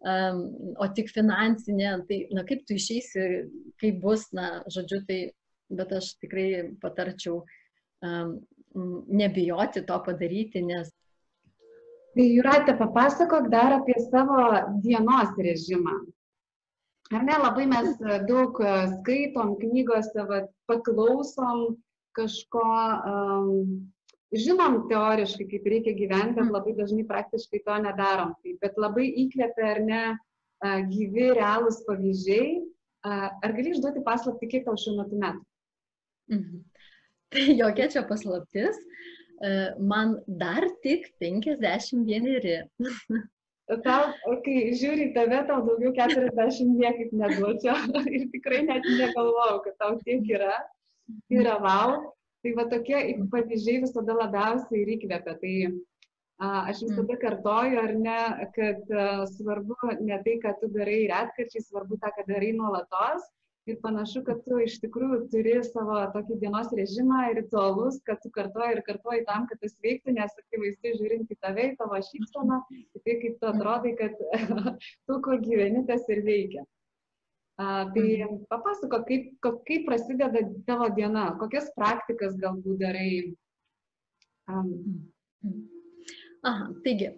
o 0.00 0.86
tik 0.96 1.10
finansinė, 1.12 1.90
tai, 2.08 2.22
na, 2.32 2.44
kaip 2.48 2.64
tu 2.66 2.78
išeisi, 2.80 3.26
kaip 3.82 4.00
bus, 4.02 4.30
na, 4.36 4.62
žodžiu, 4.72 5.02
tai, 5.08 5.20
bet 5.70 5.92
aš 5.94 6.14
tikrai 6.22 6.70
patarčiau 6.82 7.42
nebijoti 9.20 9.84
to 9.86 9.98
padaryti, 10.06 10.62
nes 10.64 10.88
Tai 12.10 12.24
Juratė, 12.26 12.74
papasakok 12.74 13.46
dar 13.52 13.76
apie 13.76 13.94
savo 14.08 14.40
dienos 14.82 15.36
režimą. 15.38 15.92
Ar 17.10 17.24
ne, 17.26 17.36
labai 17.42 17.66
mes 17.66 17.96
e, 17.98 18.18
daug 18.28 18.58
e, 18.62 18.74
skaitom 18.96 19.56
knygose, 19.58 20.22
vat, 20.28 20.50
paklausom 20.70 21.76
kažko, 22.14 22.62
um, 23.10 23.64
žinom 24.34 24.76
teoriškai, 24.90 25.46
kaip 25.50 25.66
reikia 25.72 25.94
gyventi, 25.98 26.36
bet 26.36 26.44
Mm. 26.46 26.54
labai 26.54 26.74
dažnai 26.78 27.06
praktiškai 27.06 27.62
to 27.66 27.78
nedarom. 27.86 28.34
Tai, 28.42 28.52
bet 28.62 28.78
labai 28.78 29.08
įkvepia, 29.24 29.70
ar 29.74 29.80
ne, 29.86 30.02
a, 30.62 30.76
gyvi, 30.90 31.30
realūs 31.38 31.80
pavyzdžiai. 31.88 32.60
Ar 33.02 33.52
gali 33.56 33.70
išduoti 33.72 34.02
paslapti, 34.04 34.46
kiek 34.50 34.66
tau 34.66 34.76
šiuo 34.76 34.98
metu 34.98 35.16
metų? 35.16 35.40
Mhm. 36.30 36.64
Tai 37.32 37.44
jokia 37.56 37.88
čia 37.90 38.02
paslaptis. 38.06 38.76
E, 39.42 39.50
Man 39.78 40.18
dar 40.26 40.66
tik 40.82 41.10
51. 41.18 42.68
tau, 43.84 44.10
kai 44.44 44.56
žiūri 44.76 45.10
tave, 45.14 45.42
tau 45.48 45.60
daugiau 45.66 45.92
40 45.96 46.72
niekaip 46.74 47.12
neduočiau 47.14 47.76
ir 48.16 48.26
tikrai 48.32 48.64
net 48.66 48.86
negalvojau, 48.86 49.60
kad 49.66 49.76
tau 49.82 49.98
tiek 50.04 50.26
yra. 50.26 50.56
Yra 51.30 51.58
wow. 51.62 52.00
Tai 52.40 52.50
va 52.56 52.64
tokie 52.70 52.98
pavyzdžiai 53.30 53.82
visada 53.84 54.16
labiausiai 54.16 54.82
ir 54.82 54.92
įkvepia. 54.96 55.34
Tai 55.42 55.54
a, 56.40 56.46
aš 56.70 56.84
visada 56.86 57.14
mm. 57.14 57.20
kartoju, 57.24 57.80
ar 57.82 57.92
ne, 58.06 58.20
kad 58.56 58.94
svarbu 59.34 59.76
ne 60.00 60.22
tai, 60.24 60.38
ką 60.42 60.54
tu 60.62 60.70
darai 60.72 61.02
retkarčiai, 61.10 61.66
svarbu 61.66 62.00
tą, 62.00 62.14
ką 62.16 62.26
darai 62.30 62.54
nuolatos 62.56 63.28
ir 63.68 63.78
panašu, 63.82 64.22
kad 64.26 64.40
tu 64.46 64.58
iš 64.64 64.78
tikrųjų 64.82 65.20
turi 65.32 65.54
savo 65.66 65.98
tokį 66.14 66.38
dienos 66.42 66.72
režimą 66.76 67.20
ir 67.30 67.40
ritualus, 67.42 68.00
kad 68.06 68.20
tu 68.24 68.32
kartuoji 68.34 68.78
ir 68.78 68.82
kartuoji 68.86 69.26
tam, 69.28 69.46
kad 69.50 69.60
tas 69.62 69.76
veiktų, 69.84 70.16
nes 70.16 70.34
akivaizdai 70.44 70.96
žiūrint 70.96 71.30
į 71.30 71.38
tave, 71.44 71.68
į 71.72 71.76
tavo 71.80 72.00
šypseną, 72.08 72.60
tai, 72.70 73.16
kaip 73.22 73.38
tu 73.42 73.50
atrodai, 73.50 73.94
kad 74.00 74.18
tu, 75.06 75.20
ko 75.26 75.38
gyveni, 75.44 75.84
tas 75.90 76.08
ir 76.12 76.24
veikia. 76.26 76.64
A, 77.60 77.84
tai 77.92 78.06
mhm. 78.24 78.42
papasako, 78.48 79.02
kaip, 79.08 79.32
kaip 79.68 79.86
prasideda 79.88 80.46
tavo 80.68 80.88
diena, 80.96 81.28
kokias 81.40 81.68
praktikas 81.76 82.38
galbūt 82.40 82.80
darai. 82.80 83.10
Um. 84.50 84.70
Aha, 86.48 86.70
taigi, 86.86 87.10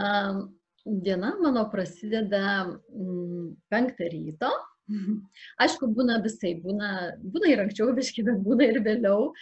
um, 0.00 0.46
diena 0.84 1.34
mano 1.40 1.66
prasideda 1.70 2.64
mm, 2.64 3.50
penktą 3.68 4.08
ryto, 4.08 4.48
Aišku, 5.64 5.88
būna 5.96 6.20
visai, 6.24 6.54
būna, 6.60 6.90
būna 7.22 7.50
ir 7.52 7.64
anksčiau 7.64 7.92
biškai, 7.98 8.26
bet 8.28 8.42
būna 8.44 8.70
ir 8.70 8.80
vėliau. 8.84 9.32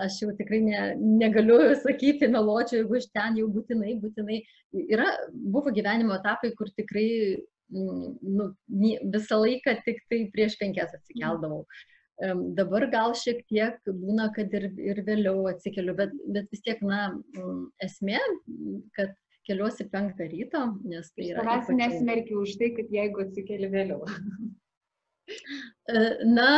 Aš 0.00 0.16
jau 0.24 0.32
tikrai 0.34 0.62
ne, 0.66 0.80
negaliu 1.20 1.60
sakyti, 1.84 2.30
meluočiau, 2.32 2.82
jeigu 2.82 2.98
iš 2.98 3.10
ten 3.14 3.38
jau 3.38 3.46
būtinai, 3.52 3.94
būtinai. 4.02 4.42
Yra, 4.88 5.12
buvo 5.32 5.72
gyvenimo 5.74 6.16
etapai, 6.16 6.52
kur 6.58 6.72
tikrai 6.74 7.06
mm, 7.70 8.18
nu, 8.34 8.50
visą 9.14 9.40
laiką 9.44 9.78
tik 9.86 10.04
tai 10.10 10.26
prieš 10.34 10.58
penkias 10.60 10.94
atsikeldavau. 10.96 11.64
Dabar 12.52 12.84
gal 12.92 13.14
šiek 13.16 13.38
tiek 13.48 13.78
būna, 13.86 14.26
kad 14.34 14.52
ir, 14.52 14.66
ir 14.76 14.98
vėliau 15.06 15.46
atsikeliu, 15.48 15.94
bet, 15.96 16.10
bet 16.28 16.50
vis 16.52 16.60
tiek, 16.66 16.82
na, 16.84 17.06
mm, 17.32 17.62
esmė, 17.86 18.18
kad 18.98 19.14
keliuosi 19.48 19.86
penktą 19.90 20.26
ryto, 20.30 20.64
nes 20.86 21.08
tai 21.14 21.30
yra... 21.32 21.44
Savęs 21.44 21.70
nesmerkiu 21.78 22.42
už 22.44 22.58
tai, 22.60 22.70
kad 22.76 22.92
jeigu 22.94 23.24
atsikeli 23.24 23.70
vėliau. 23.72 24.04
E, 25.90 26.00
na, 26.26 26.48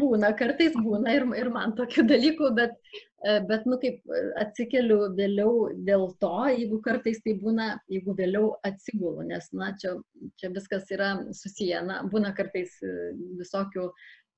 būna, 0.00 0.32
kartais 0.38 0.74
būna 0.74 1.14
ir, 1.14 1.26
ir 1.38 1.50
man 1.54 1.74
tokių 1.78 2.04
dalykų, 2.10 2.50
bet, 2.56 2.76
e, 3.24 3.36
bet, 3.46 3.66
nu, 3.70 3.78
kaip 3.82 4.14
atsikeliu 4.42 5.10
vėliau 5.18 5.70
dėl 5.88 6.08
to, 6.22 6.32
jeigu 6.50 6.80
kartais 6.84 7.20
tai 7.24 7.36
būna, 7.40 7.72
jeigu 7.92 8.14
vėliau 8.18 8.54
atsigulu, 8.66 9.26
nes, 9.28 9.50
na, 9.56 9.72
čia, 9.80 9.96
čia 10.40 10.52
viskas 10.54 10.90
yra 10.94 11.12
susiję, 11.36 11.84
na, 11.86 12.00
būna 12.10 12.32
kartais 12.36 12.76
e, 12.82 13.12
visokių 13.40 13.90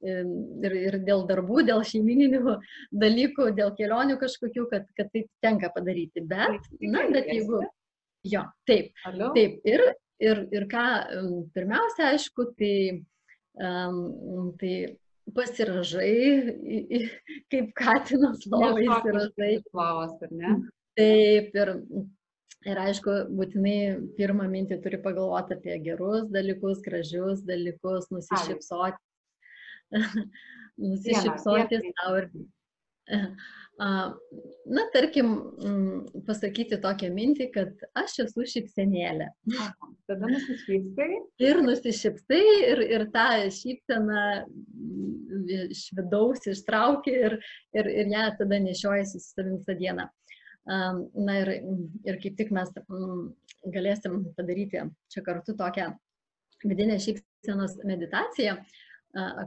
ir, 0.02 0.74
ir 0.74 0.98
dėl 1.07 1.26
darbų, 1.28 1.62
dėl 1.68 1.85
šeimininių 1.87 2.57
dalykų, 3.05 3.52
dėl 3.59 3.72
kelionių 3.78 4.18
kažkokių, 4.22 4.66
kad, 4.72 4.90
kad 4.98 5.12
tai 5.14 5.26
tenka 5.44 5.72
padaryti. 5.74 6.24
Bet, 6.26 6.66
na, 6.83 7.07
bet 7.12 7.31
jeigu... 7.31 7.62
Jo, 8.28 8.44
taip. 8.70 8.92
Taip. 9.35 9.57
Ir, 9.66 9.83
ir, 10.22 10.44
ir 10.55 10.66
ką, 10.70 10.83
pirmiausia, 11.57 12.12
aišku, 12.12 12.52
tai 12.59 12.74
um, 13.60 14.52
tai 14.60 14.74
pasiražai, 15.36 16.90
kaip 17.52 17.70
katinas 17.78 18.46
lovai 18.50 18.88
įsiražai. 18.88 19.52
Lavas, 19.76 20.16
ar 20.26 20.34
ne? 20.34 20.56
Taip, 20.98 21.54
ir, 21.56 21.72
ir 22.68 22.82
aišku, 22.86 23.14
būtinai 23.38 23.78
pirmą 24.18 24.48
mintį 24.52 24.80
turi 24.84 25.00
pagalvoti 25.04 25.56
apie 25.56 25.78
gerus 25.86 26.28
dalykus, 26.34 26.82
gražius 26.84 27.44
dalykus, 27.48 28.10
nusišypsoti. 28.12 29.00
nusišypsoti 30.82 31.80
savo 32.00 32.20
ir 32.22 32.28
Na, 33.82 34.82
tarkim, 34.92 35.30
mm, 35.58 36.22
pasakyti 36.26 36.78
tokią 36.82 37.08
mintį, 37.14 37.48
kad 37.54 37.80
aš 37.98 38.20
esu 38.26 38.44
šypsenėlė. 38.52 39.26
Tada 40.10 40.28
nusišypsai. 40.30 41.08
Ir 41.42 41.60
nusišypsai 41.66 42.42
ir, 42.68 42.82
ir 42.98 43.04
tą 43.14 43.26
šypseną 43.56 44.22
mm, 44.46 45.48
iš 45.74 45.82
vidaus 45.98 46.46
ištrauki 46.52 47.14
ir, 47.26 47.36
ir, 47.74 47.90
ir 47.90 48.12
ją 48.14 48.28
tada 48.38 48.60
nešiojasi 48.68 49.18
su 49.18 49.34
savim 49.34 49.58
visą 49.58 49.76
dieną. 49.80 50.06
Na 50.62 51.40
ir, 51.40 51.50
ir 52.06 52.20
kaip 52.22 52.38
tik 52.38 52.52
mes 52.54 52.70
galėsim 53.74 54.20
padaryti 54.36 54.84
čia 55.10 55.24
kartu 55.26 55.56
tokią 55.58 55.88
vidinę 56.62 57.00
šypsenos 57.02 57.80
meditaciją, 57.82 58.60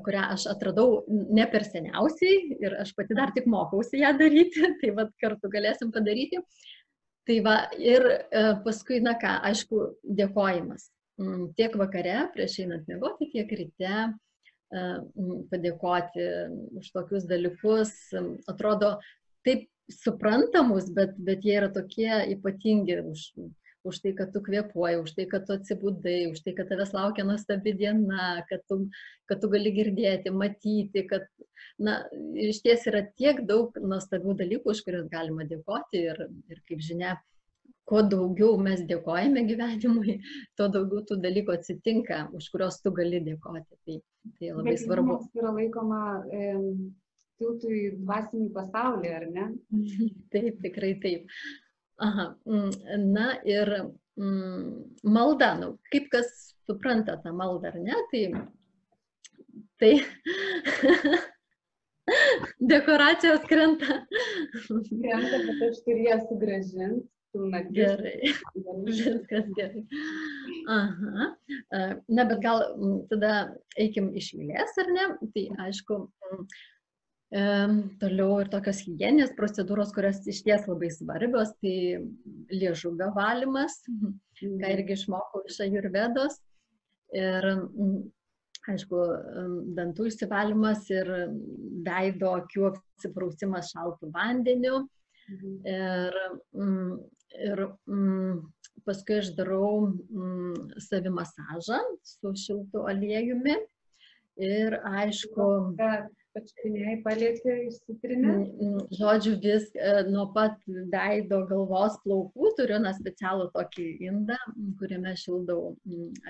kurią 0.05 0.23
aš 0.35 0.45
atradau 0.51 0.99
ne 1.09 1.45
per 1.49 1.65
seniausiai 1.65 2.57
ir 2.61 2.75
aš 2.83 2.91
pati 2.97 3.17
dar 3.17 3.31
tik 3.33 3.47
mokausi 3.49 4.03
ją 4.03 4.11
daryti, 4.19 4.61
tai 4.81 4.91
vad 4.97 5.13
kartu 5.21 5.49
galėsim 5.49 5.93
padaryti. 5.95 6.41
Tai 7.25 7.39
va 7.41 7.55
ir 7.81 8.03
e, 8.05 8.41
paskui, 8.61 8.99
na 9.01 9.15
ką, 9.17 9.39
aišku, 9.49 9.79
dėkojimas. 10.05 10.91
Mm, 11.17 11.47
tiek 11.57 11.73
vakare, 11.79 12.27
prieš 12.35 12.59
einant 12.61 12.85
mėgoti, 12.91 13.31
tiek 13.31 13.49
ryte 13.49 13.89
e, 13.89 14.09
mm, 14.77 15.47
padėkoti 15.49 16.27
už 16.77 16.91
tokius 16.93 17.25
dalykus. 17.25 17.95
Atrodo 18.51 18.99
taip 19.47 19.65
suprantamus, 19.89 20.91
bet, 20.93 21.17
bet 21.17 21.41
jie 21.45 21.57
yra 21.63 21.71
tokie 21.73 22.11
ypatingi 22.35 22.99
už, 23.01 23.25
už 23.85 23.99
tai, 24.03 24.13
kad 24.17 24.31
tu 24.33 24.41
kvepuoji, 24.45 25.01
už 25.03 25.13
tai, 25.17 25.27
kad 25.31 25.45
tu 25.47 25.55
atsibudai, 25.55 26.31
už 26.31 26.41
tai, 26.45 26.55
kad 26.57 26.69
tavęs 26.71 26.93
laukia 26.95 27.25
nuostabi 27.27 27.75
diena, 27.77 28.41
kad 28.49 28.65
tu, 28.69 28.79
kad 29.29 29.43
tu 29.43 29.51
gali 29.51 29.71
girdėti, 29.75 30.33
matyti, 30.33 31.05
kad, 31.09 31.29
na, 31.81 32.01
iš 32.47 32.63
ties 32.65 32.87
yra 32.91 33.05
tiek 33.19 33.43
daug 33.47 33.77
nuostabių 33.79 34.35
dalykų, 34.41 34.73
už 34.73 34.83
kuriuos 34.87 35.07
galima 35.13 35.47
dėkoti 35.49 36.03
ir, 36.09 36.27
ir 36.51 36.61
kaip 36.69 36.83
žinia, 36.85 37.15
kuo 37.89 38.01
daugiau 38.09 38.57
mes 38.61 38.81
dėkojame 38.89 39.45
gyvenimui, 39.49 40.19
tuo 40.57 40.69
daugiau 40.73 41.05
tų 41.09 41.19
dalykų 41.23 41.55
atsitinka, 41.55 42.27
už 42.37 42.49
kuriuos 42.53 42.81
tu 42.81 42.93
gali 42.95 43.21
dėkoti. 43.25 43.81
Tai, 43.85 43.99
tai 44.39 44.53
labai 44.53 44.71
Bet 44.73 44.83
svarbu. 44.83 45.19
Tai 45.29 45.43
yra 45.43 45.53
laikoma 45.59 46.01
e, 46.33 46.47
tiltų 47.41 47.75
į 47.75 47.83
dvasinį 48.01 48.49
pasaulį, 48.55 49.13
ar 49.19 49.27
ne? 49.31 49.47
taip, 50.33 50.59
tikrai 50.65 50.95
taip. 51.03 51.29
Aha, 51.97 52.35
mm, 52.45 52.71
na 53.13 53.27
ir 53.47 53.71
mm, 54.19 54.99
malda, 55.03 55.53
nu, 55.59 55.77
kaip 55.93 56.09
kas 56.11 56.27
supranta 56.67 57.15
tą 57.23 57.31
maldą 57.35 57.71
ar 57.71 57.77
ne, 57.79 57.95
tai, 58.11 58.23
tai 59.79 59.93
dekoracijos 62.73 63.47
krenta. 63.47 64.01
Krenta, 64.67 65.41
bet 65.47 65.67
aš 65.69 65.83
turiu 65.87 66.09
ją 66.09 66.21
sugražinti. 66.29 67.09
Gerai, 67.75 68.31
viskas 68.87 69.47
gerai. 69.57 69.81
Aha. 70.71 71.25
Na, 72.07 72.23
bet 72.23 72.39
gal 72.43 72.61
mm, 72.77 73.01
tada 73.11 73.33
eikim 73.79 74.07
iš 74.15 74.29
eilės, 74.37 74.77
ar 74.79 74.91
ne? 74.95 75.07
Tai 75.35 75.43
aišku, 75.65 75.97
Toliau 77.33 78.35
ir 78.43 78.49
tokios 78.53 78.83
hygieninės 78.85 79.33
procedūros, 79.37 79.91
kurios 79.95 80.21
iš 80.29 80.43
ties 80.45 80.67
labai 80.69 80.91
svarbios, 80.93 81.55
tai 81.57 82.05
liežuvio 82.53 83.09
valymas, 83.15 83.79
ką 83.87 84.11
mhm. 84.45 84.67
irgi 84.69 84.95
išmokau 84.99 85.41
iš 85.49 85.57
ajurvedos. 85.65 86.37
Ir, 87.15 87.47
aišku, 88.69 89.01
dantų 89.77 90.07
išsivalymas 90.09 90.85
ir 90.93 91.11
veido 91.85 92.35
akių 92.41 92.69
apsiprausimas 92.71 93.73
šaltų 93.73 94.11
vandeniu. 94.13 94.83
Mhm. 95.25 95.57
Ir, 95.65 96.19
ir 97.41 97.63
paskui 98.85 99.17
aš 99.17 99.33
darau 99.37 99.93
savimasažą 100.87 101.81
su 102.05 102.35
šiltu 102.37 102.85
aliejumi. 102.89 103.57
Ir 104.45 104.77
aišku, 104.83 105.45
pačiupinėjai, 106.35 106.95
palėtė, 107.05 107.55
išsitrinė? 107.69 108.35
Žodžiu, 108.95 109.33
vis 109.43 109.65
e, 109.73 109.93
nuo 110.11 110.27
pat 110.35 110.59
veido 110.93 111.41
galvos 111.49 111.97
plaukų 112.03 112.51
turiu 112.59 112.79
na 112.83 112.93
specialų 112.97 113.49
tokį 113.55 113.87
indą, 114.09 114.37
kuriame 114.79 115.15
šildau 115.19 115.73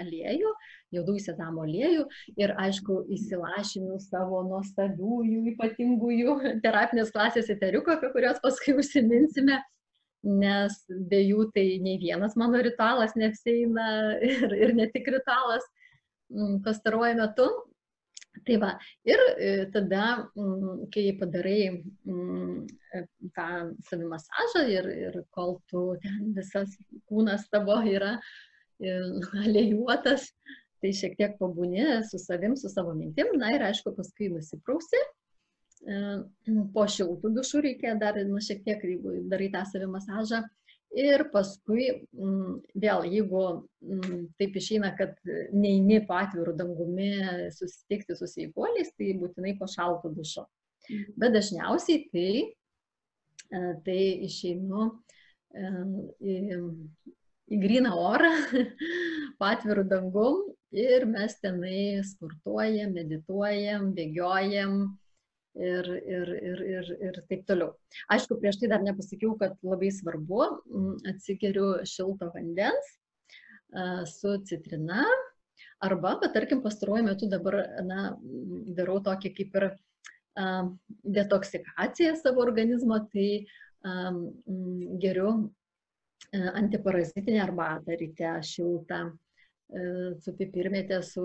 aliejų, 0.02 0.56
jaudų 0.96 1.18
įsėdamo 1.20 1.66
aliejų 1.66 2.08
ir 2.40 2.56
aišku 2.62 3.02
įsilašinu 3.18 4.00
savo 4.06 4.44
nuostabiųjų, 4.50 5.46
ypatingųjų 5.56 6.40
terapinės 6.66 7.14
klasės 7.16 7.50
eteriukų, 7.54 7.98
apie 7.98 8.14
kuriuos 8.16 8.44
paskui 8.46 8.78
užsiminsime 8.80 9.62
nes 10.26 10.78
be 10.90 11.22
jų 11.22 11.50
tai 11.54 11.66
nei 11.86 12.00
vienas 12.02 12.34
mano 12.40 12.58
ritualas 12.66 13.14
neapsieina 13.20 13.88
ir, 14.30 14.56
ir 14.58 14.74
ne 14.78 14.90
tik 14.94 15.10
ritualas 15.14 15.66
pastaruoju 16.66 17.18
metu. 17.22 17.50
Tai 18.46 18.58
va, 18.62 18.72
ir 19.10 19.22
e, 19.42 19.52
tada, 19.74 20.04
mm, 20.38 20.84
kai 20.94 21.06
padarai 21.18 21.62
mm, 21.72 22.60
e, 22.94 23.02
tą 23.38 23.48
savimasažą 23.88 24.62
ir, 24.70 24.90
ir 25.08 25.18
kol 25.34 25.58
tu 25.72 25.86
ten 26.04 26.36
visas 26.38 26.76
kūnas 27.10 27.48
tavo 27.54 27.80
yra 27.90 28.14
alėjuotas, 29.46 30.28
tai 30.84 30.92
šiek 30.94 31.16
tiek 31.18 31.38
pabūni 31.40 31.86
su 32.06 32.20
savim, 32.22 32.54
su 32.60 32.70
savo 32.70 32.94
mintim, 32.94 33.32
na 33.40 33.54
ir 33.56 33.66
aišku, 33.66 33.96
paskui 33.98 34.30
nusiprausi. 34.34 35.02
E, 35.86 35.98
po 36.76 36.86
šiltų 36.90 37.34
dušų 37.40 37.64
reikia 37.66 37.96
dar 38.02 38.20
nu, 38.30 38.38
šiek 38.42 38.62
tiek, 38.68 38.84
jeigu 38.86 39.24
darai 39.32 39.50
tą 39.54 39.66
savi 39.72 39.90
masažą. 39.90 40.44
Ir 40.96 41.26
paskui 41.34 41.90
m, 41.92 42.60
vėl, 42.72 43.04
jeigu 43.12 43.42
m, 43.84 44.28
taip 44.40 44.56
išeina, 44.56 44.94
kad 44.96 45.18
neini 45.52 46.00
po 46.08 46.16
atvirų 46.22 46.54
dangumi 46.56 47.10
susitikti 47.52 48.16
su 48.16 48.30
sveikuoliais, 48.32 48.94
tai 48.96 49.12
būtinai 49.20 49.58
po 49.60 49.68
šalto 49.72 50.14
dušo. 50.16 50.46
Mhm. 50.90 51.18
Bet 51.20 51.36
dažniausiai 51.36 52.06
tai, 52.14 52.32
e, 53.52 53.64
tai 53.86 54.00
išeinu 54.28 54.88
e, 55.52 55.72
į, 56.22 56.60
į 57.52 57.62
gryną 57.66 57.96
orą, 58.00 58.32
po 59.40 59.50
atvirų 59.52 59.88
dangum 59.92 60.46
ir 60.76 61.08
mes 61.10 61.36
tenai 61.44 62.04
sportuojam, 62.08 62.96
medituojam, 62.96 63.92
bėgiojam 63.98 64.80
ir, 65.56 65.90
ir, 66.04 66.32
ir, 66.52 66.62
ir, 66.76 66.92
ir 67.10 67.20
taip 67.30 67.46
toliau. 67.48 67.74
Aišku, 68.12 68.38
prieš 68.42 68.60
tai 68.62 68.72
dar 68.72 68.84
nepasakiau, 68.86 69.36
kad 69.40 69.56
labai 69.64 69.92
svarbu, 69.94 70.42
atsigeriu 71.12 71.72
šilto 71.88 72.30
vandens 72.36 72.94
su 74.12 74.38
citrina 74.48 75.04
arba, 75.84 76.16
bet 76.22 76.34
tarkim, 76.36 76.62
pastaruoju 76.64 77.08
metu 77.08 77.28
dabar 77.32 77.58
na, 77.88 78.16
darau 78.78 79.02
tokį 79.04 79.34
kaip 79.36 79.60
ir 79.60 79.68
detoksikaciją 81.16 82.16
savo 82.20 82.44
organizmo, 82.44 83.00
tai 83.12 83.46
um, 83.88 84.26
geriu 85.00 85.30
antiparazitinę 86.36 87.40
arbatą 87.44 87.96
ryte 88.00 88.32
šiltą, 88.44 89.06
su 90.22 90.34
pipirmėtė, 90.38 91.00
su 91.04 91.24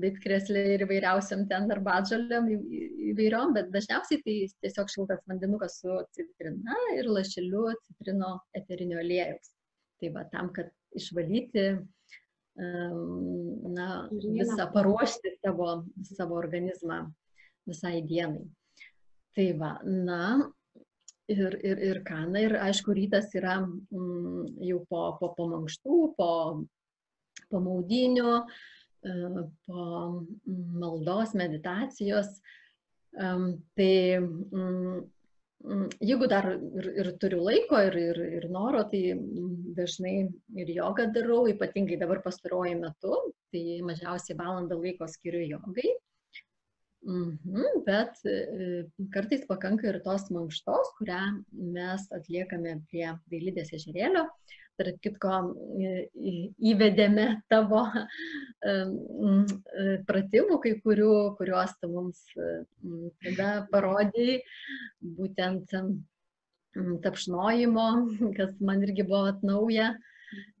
bitkreslė 0.00 0.62
ir 0.74 0.84
įvairiausiam 0.86 1.44
ten 1.50 1.68
arbatžaliam 1.70 2.48
įvairiom, 2.48 3.52
bet 3.56 3.68
dažniausiai 3.74 4.22
tai 4.24 4.36
tiesiog 4.64 4.92
šiltas 4.92 5.20
vandenukas 5.28 5.80
su 5.82 5.98
citrina 6.16 6.78
ir 6.96 7.10
lašeliu 7.10 7.68
citrino 7.84 8.38
eterinio 8.56 8.98
aliejaus. 9.02 9.52
Tai 10.00 10.12
va 10.16 10.24
tam, 10.32 10.50
kad 10.56 10.72
išvalyti, 10.96 11.68
na, 12.56 13.88
visą 14.10 14.66
paruošti 14.72 15.36
savo, 15.42 15.84
savo 16.08 16.36
organizmą 16.40 17.04
visai 17.68 18.00
dienai. 18.02 18.46
Tai 19.36 19.50
va, 19.60 19.74
na, 19.84 20.22
ir, 21.28 21.58
ir, 21.60 21.82
ir 21.90 22.00
ką. 22.06 22.22
Na 22.32 22.40
ir 22.46 22.56
aišku, 22.56 22.94
rytas 22.96 23.34
yra 23.36 23.58
mm, 23.60 24.56
jau 24.64 24.80
po, 24.88 25.02
po, 25.20 25.34
po 25.36 25.48
mankštų, 25.52 25.98
po, 26.16 26.30
po 27.50 27.62
maudinių, 27.64 28.36
e, 29.06 29.16
po 29.66 29.82
mm, 29.82 30.62
maldos, 30.82 31.34
meditacijos. 31.38 32.38
Tai 33.16 33.92
mm, 34.20 34.96
jeigu 36.04 36.26
dar 36.28 36.50
ir, 36.52 36.88
ir 37.00 37.12
turiu 37.20 37.40
laiko 37.46 37.78
ir, 37.88 37.96
ir, 37.96 38.18
ir 38.40 38.48
noro, 38.52 38.82
tai 38.90 39.14
dažnai 39.78 40.16
ir 40.60 40.72
jogą 40.74 41.08
darau, 41.14 41.46
ypatingai 41.50 41.98
dabar 42.00 42.20
pastaruoju 42.24 42.80
metu, 42.82 43.14
tai 43.54 43.80
mažiausiai 43.86 44.36
valandą 44.38 44.78
laiko 44.82 45.08
skiriu 45.08 45.46
jogai. 45.54 45.94
Mhm, 47.06 47.82
bet 47.86 48.18
e, 48.26 48.84
kartais 49.14 49.44
pakanka 49.46 49.86
ir 49.92 50.00
tos 50.02 50.26
mankštos, 50.34 50.88
kurią 50.98 51.20
mes 51.74 52.06
atliekame 52.16 52.80
prie 52.90 53.12
dailydės 53.30 53.70
ežerėlio. 53.78 54.24
Tarp 54.76 54.98
kitko, 55.00 55.36
įvedėme 56.70 57.26
tavo 57.48 57.84
e, 57.96 58.74
pratimų, 60.08 60.58
kai 60.64 60.74
kurių, 60.84 61.12
kuriuos 61.38 61.72
tu 61.80 61.88
mums 61.94 62.20
tada 63.24 63.54
parodėjai, 63.72 64.42
būtent 65.16 65.72
tapšnojimo, 67.06 67.86
kas 68.36 68.52
man 68.60 68.84
irgi 68.84 69.06
buvo 69.08 69.30
atnauja. 69.32 69.94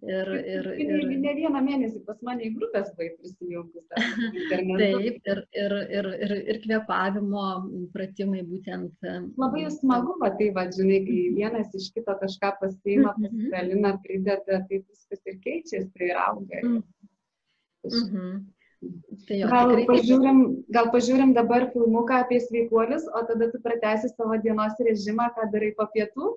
Ir, 0.06 0.28
ir, 0.38 0.66
ir, 0.78 1.08
ne 1.18 1.32
vieną 1.34 1.60
mėnesį 1.64 2.02
pas 2.06 2.18
mane 2.26 2.44
į 2.46 2.52
grupės 2.54 2.92
buvai 2.94 3.08
prisijungus. 3.18 3.84
Taip, 4.50 5.16
ir, 5.32 5.40
ir, 5.62 5.74
ir, 5.98 6.08
ir, 6.26 6.34
ir 6.54 6.60
kvepavimo 6.62 7.46
pratimai 7.94 8.44
būtent. 8.46 8.94
Labai 9.42 9.66
smagu, 9.74 10.14
va, 10.22 10.30
tai, 10.38 10.52
va, 10.54 10.68
žinai, 10.76 11.00
kai 11.08 11.22
vienas 11.34 11.74
iš 11.74 11.90
kito 11.96 12.14
kažką 12.22 12.52
pasiima, 12.60 13.16
mhm. 13.16 13.26
pasidalina, 13.26 13.94
prideda, 14.06 14.60
tai 14.68 14.82
viskas 14.82 15.24
ir 15.26 15.40
keičiasi, 15.42 15.90
tai 15.96 16.12
ir 16.12 16.22
auga. 16.28 16.62
Mhm. 17.86 18.36
Tai 19.26 19.36
jo, 19.40 19.50
gal, 19.50 19.72
pažiūrim, 19.88 20.40
gal 20.74 20.90
pažiūrim 20.92 21.32
dabar 21.34 21.70
filmuką 21.72 22.22
apie 22.22 22.38
sveikuolius, 22.44 23.06
o 23.08 23.22
tada 23.26 23.48
tu 23.50 23.58
pratesi 23.64 24.12
savo 24.12 24.36
dienos 24.42 24.76
režimą, 24.78 25.32
ką 25.34 25.48
darai 25.54 25.72
po 25.78 25.88
pietų. 25.94 26.36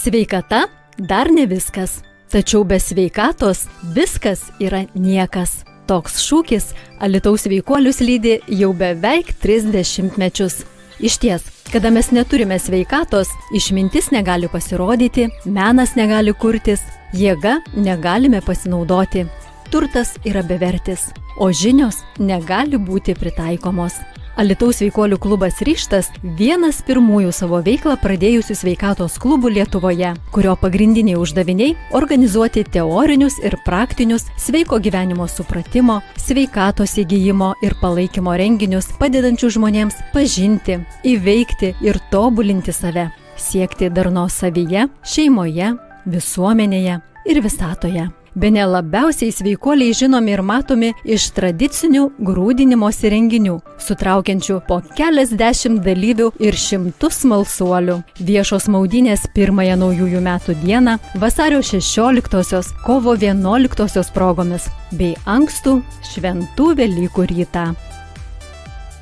Sveikata 0.00 0.68
dar 0.96 1.28
ne 1.28 1.42
viskas, 1.46 1.98
tačiau 2.32 2.62
be 2.64 2.78
sveikatos 2.80 3.66
viskas 3.92 4.46
yra 4.56 4.86
niekas. 4.94 5.58
Toks 5.90 6.14
šūkis 6.24 6.70
Alitaus 7.04 7.44
veikuolius 7.50 8.00
lydi 8.00 8.38
jau 8.62 8.70
beveik 8.72 9.34
30 9.42 10.16
mečius. 10.16 10.62
Iš 11.04 11.18
ties, 11.20 11.44
kada 11.68 11.92
mes 11.92 12.08
neturime 12.16 12.56
sveikatos, 12.58 13.28
išmintis 13.52 14.08
negali 14.14 14.48
pasirodyti, 14.48 15.26
menas 15.44 15.92
negali 16.00 16.32
kurtis, 16.32 16.80
jėga 17.12 17.58
negalime 17.76 18.40
pasinaudoti, 18.40 19.26
turtas 19.68 20.14
yra 20.24 20.40
bevertis, 20.40 21.10
o 21.36 21.52
žinios 21.52 22.00
negali 22.16 22.80
būti 22.80 23.18
pritaikomos. 23.20 24.00
Alitaus 24.38 24.78
veikolių 24.80 25.18
klubas 25.18 25.58
Ryštas 25.66 26.10
vienas 26.38 26.78
pirmųjų 26.86 27.32
savo 27.34 27.58
veiklą 27.66 27.96
pradėjusių 28.00 28.54
sveikatos 28.56 29.18
klubų 29.20 29.50
Lietuvoje, 29.56 30.12
kurio 30.30 30.54
pagrindiniai 30.60 31.18
uždaviniai- 31.18 31.74
organizuoti 31.98 32.64
teorinius 32.64 33.38
ir 33.42 33.58
praktinius 33.64 34.26
sveiko 34.38 34.78
gyvenimo 34.78 35.26
supratimo, 35.28 36.00
sveikatos 36.16 36.94
įgyjimo 37.02 37.54
ir 37.62 37.74
palaikymo 37.82 38.36
renginius, 38.38 38.86
padedančių 39.00 39.50
žmonėms 39.56 39.96
pažinti, 40.12 40.78
įveikti 41.04 41.74
ir 41.82 41.98
tobulinti 42.10 42.72
save, 42.72 43.10
siekti 43.36 43.90
darnos 43.90 44.32
savyje, 44.32 44.88
šeimoje, 45.02 45.76
visuomenėje 46.06 47.00
ir 47.26 47.40
visatoje. 47.42 48.19
Bene 48.34 48.62
labiausiai 48.66 49.32
sveikuoliai 49.34 49.94
žinomi 49.96 50.30
ir 50.36 50.42
matomi 50.46 50.92
iš 51.02 51.24
tradicinių 51.34 52.04
grūdinimosi 52.22 53.10
renginių, 53.10 53.56
sutraukiančių 53.82 54.60
po 54.68 54.78
keliasdešimt 54.94 55.82
dalyvių 55.82 56.30
ir 56.38 56.54
šimtus 56.54 57.24
smalsuolių. 57.24 57.98
Viešos 58.22 58.70
maudynės 58.70 59.26
pirmąją 59.34 59.76
naujųjų 59.82 60.22
metų 60.30 60.58
dieną, 60.62 60.98
vasario 61.18 61.58
16-osios, 61.58 62.70
kovo 62.86 63.18
11-osios 63.18 64.14
progomis 64.14 64.70
bei 64.94 65.16
ankstų 65.26 65.80
šventų 66.14 66.74
Velykų 66.78 67.30
rytą. 67.34 67.72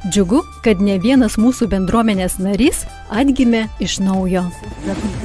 Džiugu, 0.06 0.44
kad 0.62 0.78
ne 0.78 0.94
vienas 1.02 1.34
mūsų 1.42 1.66
bendruomenės 1.72 2.36
narys 2.38 2.84
atgimė 3.10 3.64
iš 3.82 3.96
naujo. 3.98 4.44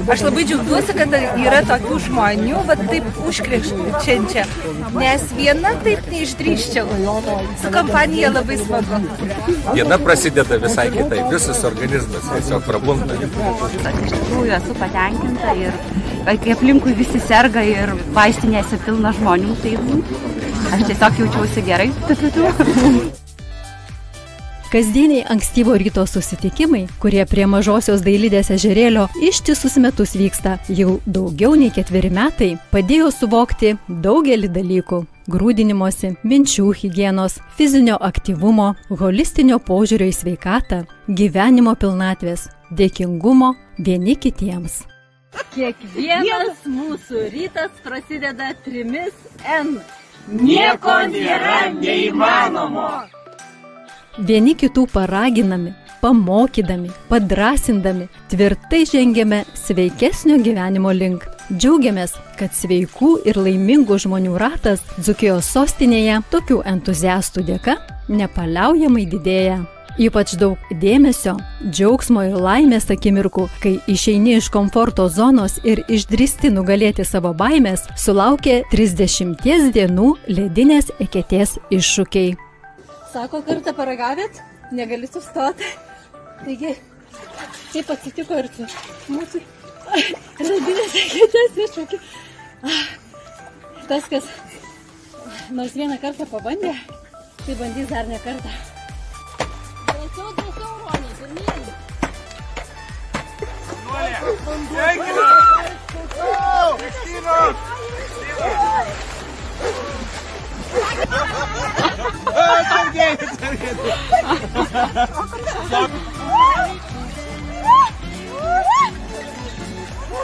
Aš 0.09 0.23
labai 0.25 0.45
džiaugiuosi, 0.49 0.95
kad 0.97 1.13
yra 1.13 1.59
tokių 1.67 1.99
žmonių, 2.07 2.63
bet 2.71 2.81
taip 2.89 3.19
užkrikščiančia, 3.29 4.47
nes 4.97 5.27
viena 5.37 5.75
taip 5.85 6.09
neišdryščiau. 6.09 6.89
Su 7.61 7.73
kompanija 7.75 8.33
labai 8.33 8.57
smagu. 8.63 9.01
Diena 9.77 10.01
prasideda 10.01 10.57
visai 10.65 10.89
kitaip, 10.95 11.29
visas 11.29 11.61
organizmas 11.69 12.29
tiesiog 12.33 12.65
prabunda. 12.65 13.21
Iš 13.21 14.15
tikrųjų 14.17 14.57
esu 14.57 14.77
patenkinta 14.81 15.53
ir 15.61 15.83
kai 16.25 16.55
aplinkui 16.57 16.97
visi 16.97 17.21
serga 17.21 17.61
ir 17.61 17.93
vaistinėse 18.17 18.81
pilna 18.87 19.13
žmonių, 19.19 19.59
tai 19.61 19.77
aš 20.73 20.87
tiesiog 20.89 21.27
jaučiausi 21.27 21.69
gerai. 21.69 21.91
Kasdieniai 24.73 25.25
ankstyvo 25.29 25.75
ryto 25.77 26.05
susitikimai, 26.05 26.87
kurie 26.97 27.21
prie 27.29 27.43
mažosios 27.45 28.01
dailydės 28.01 28.47
ežerėlio 28.55 29.03
ištisus 29.27 29.75
metus 29.83 30.15
vyksta 30.17 30.55
jau 30.79 30.95
daugiau 31.05 31.53
nei 31.53 31.69
ketveri 31.75 32.09
metai, 32.09 32.47
padėjo 32.71 33.11
suvokti 33.13 33.75
daugelį 34.07 34.49
dalykų- 34.57 35.03
grūdinimosi, 35.35 36.15
minčių 36.25 36.73
hygienos, 36.81 37.37
fizinio 37.53 38.01
aktyvumo, 38.01 38.73
holistinio 38.89 39.61
požiūrio 39.69 40.09
į 40.09 40.17
sveikatą, 40.23 40.83
gyvenimo 41.07 41.77
pilnatvės, 41.77 42.49
dėkingumo 42.73 43.53
vieni 43.77 44.17
kitiems. 44.17 44.87
Kiekvienas 45.53 46.65
mūsų 46.65 47.29
rytas 47.29 47.71
prasideda 47.85 48.55
trimis 48.65 49.13
N. 49.45 49.77
Nieko 50.27 51.03
nėra 51.13 51.69
neįmanomo. 51.77 53.22
Vieni 54.21 54.53
kitų 54.53 54.83
paraginami, 54.93 55.71
pamokydami, 55.97 56.91
padrasindami, 57.09 58.05
tvirtai 58.29 58.83
žengėme 58.85 59.39
sveikesnio 59.57 60.37
gyvenimo 60.45 60.91
link. 60.93 61.25
Džiaugiamės, 61.49 62.13
kad 62.37 62.53
sveikų 62.53 63.15
ir 63.25 63.39
laimingų 63.41 63.97
žmonių 64.05 64.37
ratas 64.37 64.85
Dzukijos 64.99 65.49
sostinėje 65.55 66.21
tokių 66.29 66.61
entuziastų 66.75 67.47
dėka 67.49 67.79
nepaliaujamai 68.07 69.07
didėja. 69.09 69.63
Ypač 69.97 70.37
daug 70.37 70.61
dėmesio, 70.81 71.35
džiaugsmo 71.65 72.23
ir 72.29 72.37
laimės 72.37 72.89
akimirkų, 72.93 73.49
kai 73.65 73.75
išeini 73.89 74.37
iš 74.37 74.53
komforto 74.53 75.09
zonos 75.09 75.59
ir 75.65 75.83
išdristi 75.89 76.53
nugalėti 76.53 77.05
savo 77.05 77.33
baimės, 77.33 77.89
sulaukė 77.97 78.61
30 78.69 79.69
dienų 79.73 80.15
ledinės 80.29 80.93
eketės 81.01 81.57
iššūkiai. 81.73 82.33
Sako, 83.13 83.43
kartą 83.45 83.73
paragavėt, 83.77 84.39
negali 84.73 85.07
sustoti. 85.07 85.67
Taigi, 86.43 86.73
taip 87.73 87.91
atsitiko 87.93 88.39
ir 88.41 88.49
su 88.55 88.65
mūsų 89.13 89.41
ledinės 90.41 90.97
eketės 91.03 91.59
iššūkiai. 91.67 92.01
Ah, 92.63 92.83
Tas, 93.87 94.05
kas 94.07 94.23
nors 95.51 95.73
vieną 95.75 95.97
kartą 96.01 96.25
pabandė, 96.31 96.71
tai 97.43 97.55
bandys 97.59 97.89
dar 97.91 98.07
ne 98.07 98.19
kartą. 98.23 98.51
Drąsiau, 99.89 100.29
drąsiau, 100.37 100.71
Ronė, 100.83 101.09
pirmyn. 101.19 101.63
oh, 112.35 112.57
it's 112.59 112.73
okay. 112.89 113.11
It's 113.21 113.37
okay. 113.43 115.03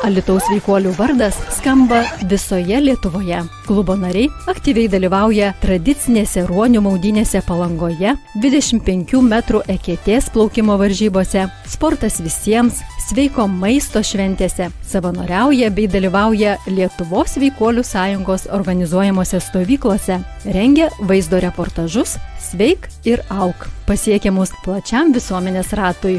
Alitaus 0.07 0.45
veikuolių 0.47 0.93
vardas 0.95 1.35
skamba 1.57 1.99
visoje 2.31 2.77
Lietuvoje. 2.79 3.41
Klubo 3.67 3.97
nariai 3.99 4.29
aktyviai 4.47 4.87
dalyvauja 4.91 5.49
tradicinėse 5.59 6.45
ruonių 6.47 6.79
maudynėse 6.85 7.41
palangoje, 7.43 8.13
25 8.39 9.19
m 9.19 9.35
eketės 9.75 10.29
plaukimo 10.31 10.77
varžybose, 10.79 11.49
sportas 11.67 12.21
visiems, 12.23 12.79
sveiko 13.09 13.47
maisto 13.51 13.99
šventėse, 13.99 14.69
savanoriauja 14.87 15.69
bei 15.75 15.91
dalyvauja 15.91 16.55
Lietuvos 16.71 17.35
veikuolių 17.41 17.83
sąjungos 17.83 18.47
organizuojamuose 18.55 19.43
stovyklose, 19.43 20.21
rengia 20.47 20.89
vaizdo 21.01 21.43
reportažus 21.43 22.15
Sveik 22.49 22.87
ir 23.05 23.21
auk, 23.29 23.67
pasiekiamus 23.85 24.55
plačiam 24.63 25.11
visuomenės 25.13 25.75
ratui 25.77 26.15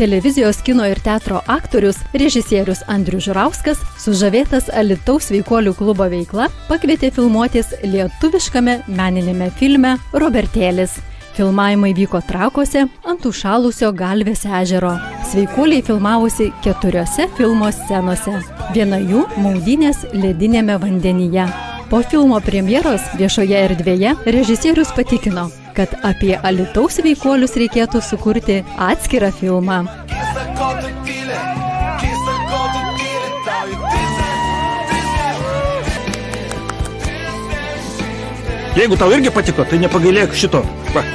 televizijos 0.00 0.62
kino 0.62 0.86
ir 0.88 0.98
teatro 1.04 1.42
aktorius, 1.46 1.98
režisierius 2.16 2.78
Andrius 2.88 3.26
Žurauskas, 3.26 3.82
sužavėtas 4.00 4.70
Alitaus 4.72 5.28
veikuolių 5.28 5.74
klubo 5.76 6.06
veikla, 6.08 6.46
pakvietė 6.70 7.10
filmuotis 7.12 7.74
lietuviškame 7.84 8.78
meninėme 8.88 9.50
filme 9.60 9.98
Robertėlis. 10.16 10.96
Filmavimai 11.36 11.92
vyko 11.98 12.22
trakuose 12.24 12.86
ant 13.12 13.28
užšalusio 13.28 13.92
Galvės 13.92 14.46
ežero. 14.62 14.94
Sveikuoliai 15.34 15.84
filmavosi 15.84 16.48
keturiose 16.64 17.28
filmo 17.36 17.68
scenose. 17.68 18.40
Viena 18.72 18.96
jų- 19.04 19.26
maudynės 19.44 20.06
ledinėme 20.16 20.80
vandenyje. 20.80 21.44
Po 21.90 22.00
filmo 22.00 22.40
premjeros 22.40 23.02
viešoje 23.20 23.66
erdvėje 23.68 24.16
režisierius 24.24 24.96
patikino, 24.96 25.50
kad 25.80 25.94
apie 26.04 26.34
Alitaus 26.44 26.98
veikuolius 27.00 27.54
reikėtų 27.56 28.02
sukurti 28.04 28.58
atskirą 28.88 29.30
filmą. 29.32 29.78
Jeigu 38.76 39.00
tau 39.00 39.08
irgi 39.16 39.32
patiko, 39.32 39.64
tai 39.64 39.80
nepagailėk 39.80 40.36
šito. 40.36 40.62
Va. 40.94 41.06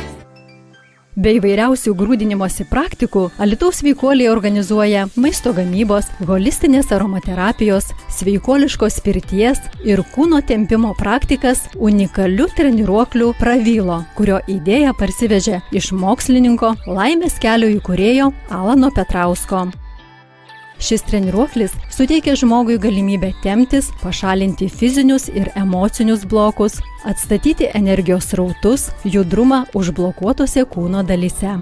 Be 1.15 1.37
įvairiausių 1.37 1.93
grūdinimosi 1.95 2.65
praktikų, 2.67 3.29
Alitaus 3.39 3.77
veikuoliai 3.85 4.27
organizuoja 4.27 5.05
maisto 5.15 5.53
gamybos, 5.55 6.09
holistinės 6.27 6.91
aromaterapijos, 6.91 7.87
sveikuoliškos 8.17 8.99
pirties 9.05 9.61
ir 9.87 10.03
kūno 10.11 10.41
tempimo 10.43 10.91
praktikas 10.99 11.69
unikalių 11.79 12.49
treniruoklių 12.57 13.31
pravylo, 13.39 14.01
kurio 14.19 14.41
idėją 14.51 14.91
parsivežė 14.99 15.63
iš 15.71 15.93
mokslininko 15.95 16.75
Laimės 16.83 17.39
kelio 17.39 17.71
įkūrėjo 17.77 18.33
Alano 18.51 18.91
Petrausko. 18.91 19.69
Šis 20.79 21.01
treniruoklis 21.07 21.71
suteikia 21.91 22.35
žmogui 22.35 22.77
galimybę 22.77 23.31
temtis, 23.43 23.87
pašalinti 24.03 24.67
fizinius 24.69 25.29
ir 25.29 25.49
emocinius 25.55 26.25
blokus, 26.25 26.81
atstatyti 27.03 27.69
energijos 27.73 28.33
rautus, 28.33 28.89
judrumą 29.03 29.63
užblokuotose 29.73 30.65
kūno 30.67 31.03
dalyse. 31.07 31.55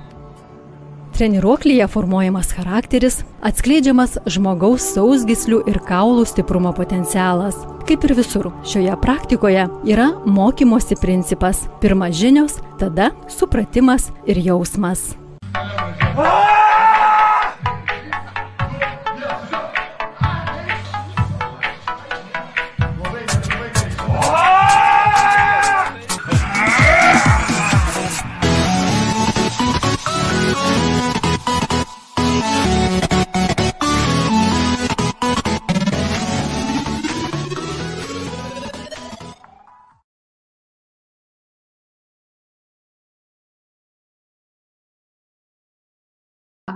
Treniruoklyje 1.14 1.88
formuojamas 1.88 2.50
charakteris, 2.58 3.20
atskleidžiamas 3.46 4.18
žmogaus 4.34 4.88
sausgislių 4.96 5.60
ir 5.70 5.78
kaulų 5.86 6.26
stiprumo 6.26 6.72
potencialas. 6.74 7.60
Kaip 7.86 8.08
ir 8.08 8.16
visur, 8.18 8.50
šioje 8.66 8.96
praktikoje 9.02 9.68
yra 9.86 10.10
mokymosi 10.26 10.98
principas- 10.98 11.68
pirma 11.82 12.10
žinios, 12.10 12.58
tada 12.80 13.12
supratimas 13.30 14.10
ir 14.26 14.42
jausmas. 14.42 15.14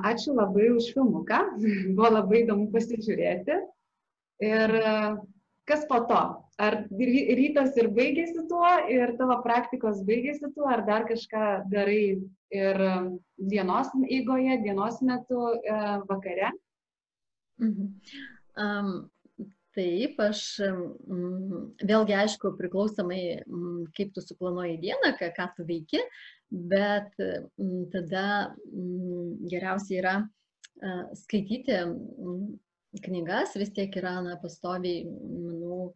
Ačiū 0.07 0.35
labai 0.37 0.69
už 0.75 0.91
filmuką, 0.95 1.39
buvo 1.97 2.11
labai 2.19 2.43
įdomu 2.45 2.69
pasižiūrėti. 2.73 3.57
Ir 4.47 4.75
e, 4.77 4.91
kas 5.69 5.85
po 5.89 6.03
to? 6.09 6.21
Ar 6.57 6.75
ry- 6.89 7.27
rytas 7.37 7.75
ir 7.77 7.91
baigėsi 7.93 8.47
tuo, 8.49 8.69
ir 8.89 9.13
tavo 9.19 9.39
praktikos 9.43 10.01
baigėsi 10.05 10.49
tuo, 10.55 10.65
ar 10.69 10.85
dar 10.87 11.05
kažką 11.09 11.43
darai 11.69 12.17
ir 12.53 12.81
e, 12.87 12.93
dienos 13.37 13.91
eigoje, 14.07 14.57
dienos 14.63 15.01
metu, 15.05 15.43
e, 15.61 15.77
vakare? 16.09 16.53
Mhm. 17.61 17.93
Um, 18.57 19.09
taip, 19.77 20.17
aš 20.21 20.43
vėlgi 21.85 22.15
aišku 22.17 22.53
priklausomai, 22.57 23.21
kaip 23.97 24.13
tu 24.15 24.23
suplanuoji 24.23 24.79
dieną, 24.81 25.13
ką, 25.19 25.31
ką 25.37 25.47
tu 25.57 25.67
veiki, 25.67 26.01
bet 26.49 27.13
tada 27.93 28.25
geriausia 29.51 30.01
yra 30.01 30.15
skaityti 31.21 31.79
knygas, 33.05 33.55
vis 33.59 33.73
tiek 33.75 33.93
yra 33.99 34.17
na, 34.25 34.37
pastoviai, 34.41 35.05
manau, 35.05 35.91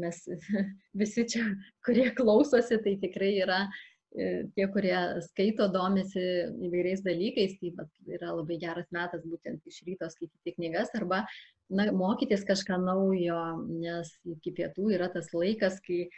mes 0.00 0.20
visi 1.00 1.24
čia, 1.28 1.44
kurie 1.86 2.10
klausosi, 2.16 2.80
tai 2.84 2.96
tikrai 3.02 3.34
yra 3.44 3.64
tie, 4.10 4.66
kurie 4.74 4.96
skaito, 5.28 5.68
domisi 5.70 6.22
įvairiais 6.66 7.02
dalykais, 7.06 7.56
tai 7.60 7.72
vat, 7.78 7.90
yra 8.10 8.32
labai 8.34 8.58
geras 8.62 8.88
metas 8.94 9.22
būtent 9.22 9.62
iš 9.70 9.82
ryto 9.86 10.08
skaityti 10.10 10.56
knygas 10.56 10.90
arba 10.98 11.22
na, 11.70 11.90
mokytis 11.94 12.42
kažką 12.48 12.80
naujo, 12.82 13.40
nes 13.70 14.10
iki 14.34 14.54
pietų 14.56 14.90
yra 14.96 15.10
tas 15.14 15.30
laikas, 15.34 15.78
kai 15.86 16.08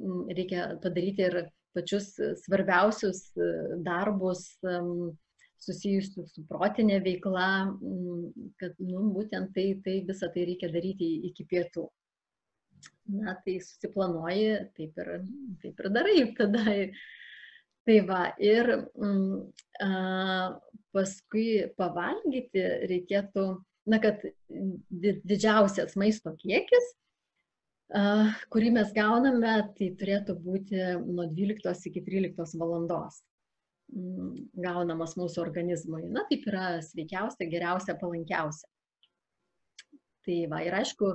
mm, 0.00 0.32
reikia 0.32 0.68
padaryti 0.84 1.28
ir 1.28 1.38
pačius 1.76 2.14
svarbiausius 2.44 3.28
e, 3.36 3.52
darbus 3.84 4.48
susijusius 5.62 6.32
su 6.34 6.42
protinė 6.48 6.98
veikla, 7.04 7.48
kad 8.58 8.78
nu, 8.82 9.06
būtent 9.14 9.52
tai, 9.54 9.68
tai 9.84 10.00
visą 10.08 10.28
tai 10.34 10.48
reikia 10.48 10.72
daryti 10.72 11.14
iki 11.28 11.46
pietų. 11.48 11.86
Na, 13.14 13.36
tai 13.44 13.60
susiplanuoji, 13.62 14.56
taip 14.74 14.96
ir, 14.98 15.10
taip 15.62 15.82
ir 15.84 15.90
darai 15.94 16.22
tada. 16.38 16.64
Tai 17.88 17.98
va, 18.06 18.22
ir 18.38 18.68
mm, 18.94 19.38
a, 19.82 19.90
paskui 20.94 21.64
pavalgyti 21.78 22.62
reikėtų, 22.90 23.46
na, 23.90 23.98
kad 24.02 24.22
di- 25.02 25.16
didžiausias 25.26 25.96
maisto 25.98 26.30
kiekis, 26.38 26.92
a, 27.90 28.04
kurį 28.54 28.70
mes 28.76 28.92
gauname, 28.94 29.56
tai 29.78 29.90
turėtų 29.98 30.36
būti 30.44 30.78
nuo 31.08 31.26
12 31.34 31.90
iki 31.90 32.04
13 32.06 32.58
valandos. 32.62 33.22
mm, 33.92 34.36
gaunamas 34.62 35.16
mūsų 35.18 35.42
organizmui. 35.42 36.06
Na, 36.08 36.22
taip 36.30 36.46
yra 36.48 36.78
sveikiausia, 36.86 37.48
geriausia, 37.50 37.98
palankiausia. 38.00 38.68
Tai 40.24 40.38
va, 40.48 40.62
ir 40.64 40.72
aišku, 40.78 41.10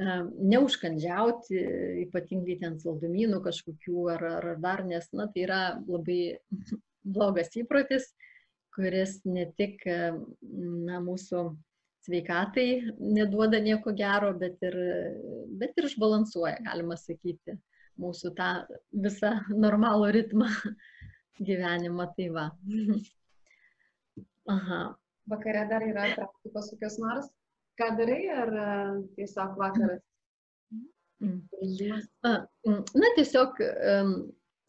neužkandžiauti, 0.00 1.60
ypatingai 2.06 2.56
ten 2.62 2.78
saldumynų 2.80 3.40
kažkokių 3.44 4.04
ar, 4.14 4.26
ar 4.40 4.50
dar, 4.62 4.84
nes, 4.88 5.08
na, 5.12 5.26
tai 5.32 5.44
yra 5.46 5.62
labai 5.86 6.38
blogas 7.16 7.52
įprotis, 7.58 8.10
kuris 8.74 9.18
ne 9.26 9.48
tik, 9.58 9.82
na, 9.84 11.00
mūsų 11.04 11.44
sveikatai 12.06 12.68
neduoda 12.98 13.60
nieko 13.60 13.92
gero, 13.96 14.32
bet 14.38 14.62
ir, 14.64 14.76
bet 15.60 15.76
ir 15.76 15.90
išbalansuoja, 15.90 16.60
galima 16.64 16.96
sakyti, 16.96 17.58
mūsų 18.00 18.32
tą 18.38 18.50
visą 19.04 19.34
normalų 19.52 20.12
ritmą 20.16 20.48
gyvenimą. 21.48 22.08
Tai 22.16 22.28
va. 22.36 22.46
Aha. 24.54 24.80
Vakare 25.30 25.66
dar 25.70 25.84
yra 25.86 26.08
praktikos 26.16 26.72
kokios 26.72 26.96
nors. 27.02 27.28
Ką 27.80 27.90
darai 27.96 28.22
ar 28.42 28.54
e, 28.60 28.68
tiesiog 29.16 29.56
vakaras? 29.60 30.02
Mm. 31.20 31.40
Na, 32.24 33.08
tiesiog 33.16 33.60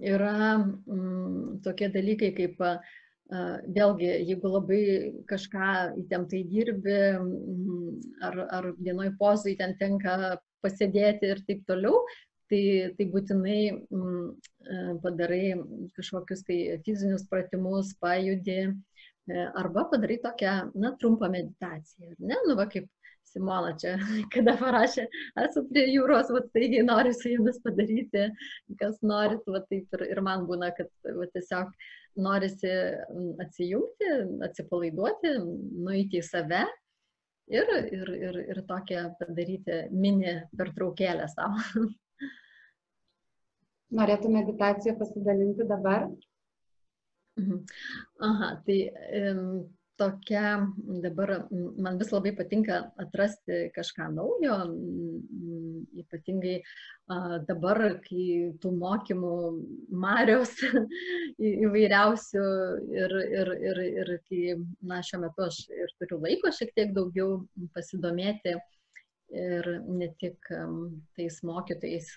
yra 0.02 0.36
tokie 1.64 1.88
dalykai 1.94 2.32
kaip 2.36 2.60
vėlgi, 3.32 4.10
jeigu 4.28 4.50
labai 4.52 4.84
kažką 5.30 5.68
įtemptai 6.02 6.42
dirbi, 6.52 6.98
ar, 8.28 8.40
ar 8.58 8.72
vienoj 8.80 9.14
pozai 9.20 9.56
ten 9.60 9.78
tenka 9.80 10.36
pasėdėti 10.66 11.32
ir 11.32 11.40
taip 11.48 11.64
toliau, 11.70 12.04
tai, 12.52 12.92
tai 12.98 13.08
būtinai 13.14 13.62
padarai 15.04 15.56
kažkokius 15.96 16.44
tai 16.48 16.58
fizinius 16.86 17.24
pratimus, 17.32 17.96
pajudi, 18.04 18.60
e, 18.68 19.46
arba 19.56 19.88
padarai 19.94 20.20
tokią, 20.26 20.56
na, 20.76 20.92
trumpą 21.00 21.32
meditaciją. 21.32 22.18
Ne, 22.20 22.36
nu, 22.48 22.58
va, 22.60 22.68
kaip 22.68 22.90
Simona 23.32 23.72
čia, 23.80 23.96
kada 24.34 24.58
parašė, 24.60 25.08
esu 25.46 25.64
prie 25.70 25.86
jūros, 25.94 26.32
va, 26.36 26.44
taigi 26.56 26.84
noriu 26.88 27.14
su 27.16 27.32
jumis 27.32 27.62
padaryti, 27.64 28.28
kas 28.82 29.00
norit, 29.06 29.46
va, 29.48 29.64
taip 29.72 29.98
ir, 29.98 30.06
ir 30.12 30.22
man 30.26 30.46
būna, 30.50 30.72
kad 30.78 30.92
va, 31.06 31.28
tiesiog 31.36 31.72
norisi 32.22 32.72
atsijungti, 33.40 34.12
atsipalaiduoti, 34.48 35.36
nueiti 35.86 36.20
į 36.20 36.28
save 36.28 36.66
ir, 37.52 37.72
ir, 37.96 38.14
ir, 38.28 38.40
ir 38.52 38.62
tokią 38.68 39.06
padaryti 39.20 39.86
mini 39.96 40.36
pertraukėlę 40.60 41.28
savo. 41.32 41.64
Norėtų 44.00 44.32
meditaciją 44.32 44.96
pasidalinti 45.00 45.68
dabar? 45.68 46.08
Mhm. 47.40 47.64
Aha, 48.28 48.50
tai 48.68 48.78
tokia 50.02 50.46
dabar 51.04 51.34
man 51.52 52.00
vis 52.00 52.10
labai 52.14 52.32
patinka 52.38 52.80
atrasti 53.04 53.68
kažką 53.76 54.08
naujo, 54.16 54.58
ypatingai 56.02 56.56
dabar, 57.50 57.82
kai 58.06 58.26
tų 58.64 58.72
mokymų 58.82 59.36
marios 60.06 60.56
įvairiausių 61.68 62.46
ir, 62.98 63.16
ir, 63.38 63.54
ir, 63.70 63.82
ir 64.02 64.12
kai, 64.26 64.42
na, 64.82 65.02
šiuo 65.06 65.22
metu 65.26 65.46
aš 65.48 65.64
ir 65.70 65.96
turiu 66.02 66.22
laiko 66.26 66.54
šiek 66.56 66.74
tiek 66.78 66.94
daugiau 66.98 67.42
pasidomėti 67.76 68.58
ir 69.32 69.72
ne 69.88 70.12
tik 70.20 70.50
tais 71.16 71.42
mokytojais, 71.48 72.16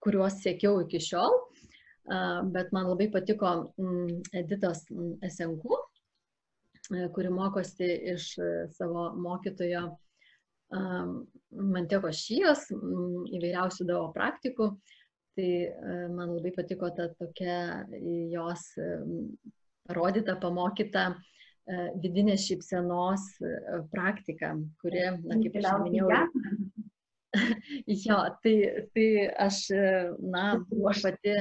kuriuos 0.00 0.38
siekiau 0.40 0.80
iki 0.86 1.02
šiol, 1.04 1.34
bet 2.54 2.72
man 2.72 2.88
labai 2.88 3.10
patiko 3.12 3.52
Editos 4.32 4.86
Esenku 5.26 5.76
kuri 7.14 7.30
mokosi 7.30 7.88
iš 8.14 8.32
e, 8.38 8.50
savo 8.74 9.10
mokytojo 9.16 9.88
Manteko 10.70 12.12
Šijos 12.14 12.68
įvairiausių 12.70 13.86
davo 13.88 14.10
praktikų. 14.14 14.70
Tai 15.38 15.48
e, 15.66 15.96
man 16.14 16.36
labai 16.36 16.52
patiko 16.54 16.90
ta 16.94 17.08
tokia 17.18 17.86
jos 18.30 18.66
parodyta, 19.90 20.36
pamokyta 20.42 21.12
vidinės 22.02 22.48
šypsenos 22.48 23.26
praktika, 23.92 24.54
kuri, 24.82 25.04
na, 25.22 25.36
kaip 25.42 25.58
aš 25.60 25.68
minėjau, 25.84 26.08
jo, 28.06 28.18
tai, 28.42 28.54
tai 28.94 29.08
aš, 29.46 29.60
na, 30.18 30.44
aš 30.90 31.02
pati 31.06 31.36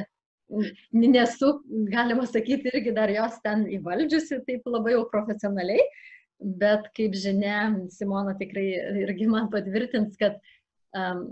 nesu, 0.91 1.61
galima 1.91 2.25
sakyti, 2.25 2.71
irgi 2.73 2.93
dar 2.95 3.09
jos 3.13 3.39
ten 3.43 3.65
įvaldžiusi 3.69 4.41
taip 4.47 4.65
labai 4.65 4.95
jau 4.95 5.05
profesionaliai, 5.11 5.83
bet 6.39 6.89
kaip 6.97 7.13
žinia, 7.13 7.69
Simona 7.89 8.35
tikrai 8.39 8.67
irgi 9.03 9.27
man 9.29 9.49
patvirtins, 9.53 10.17
kad 10.17 10.39
um, 10.95 11.25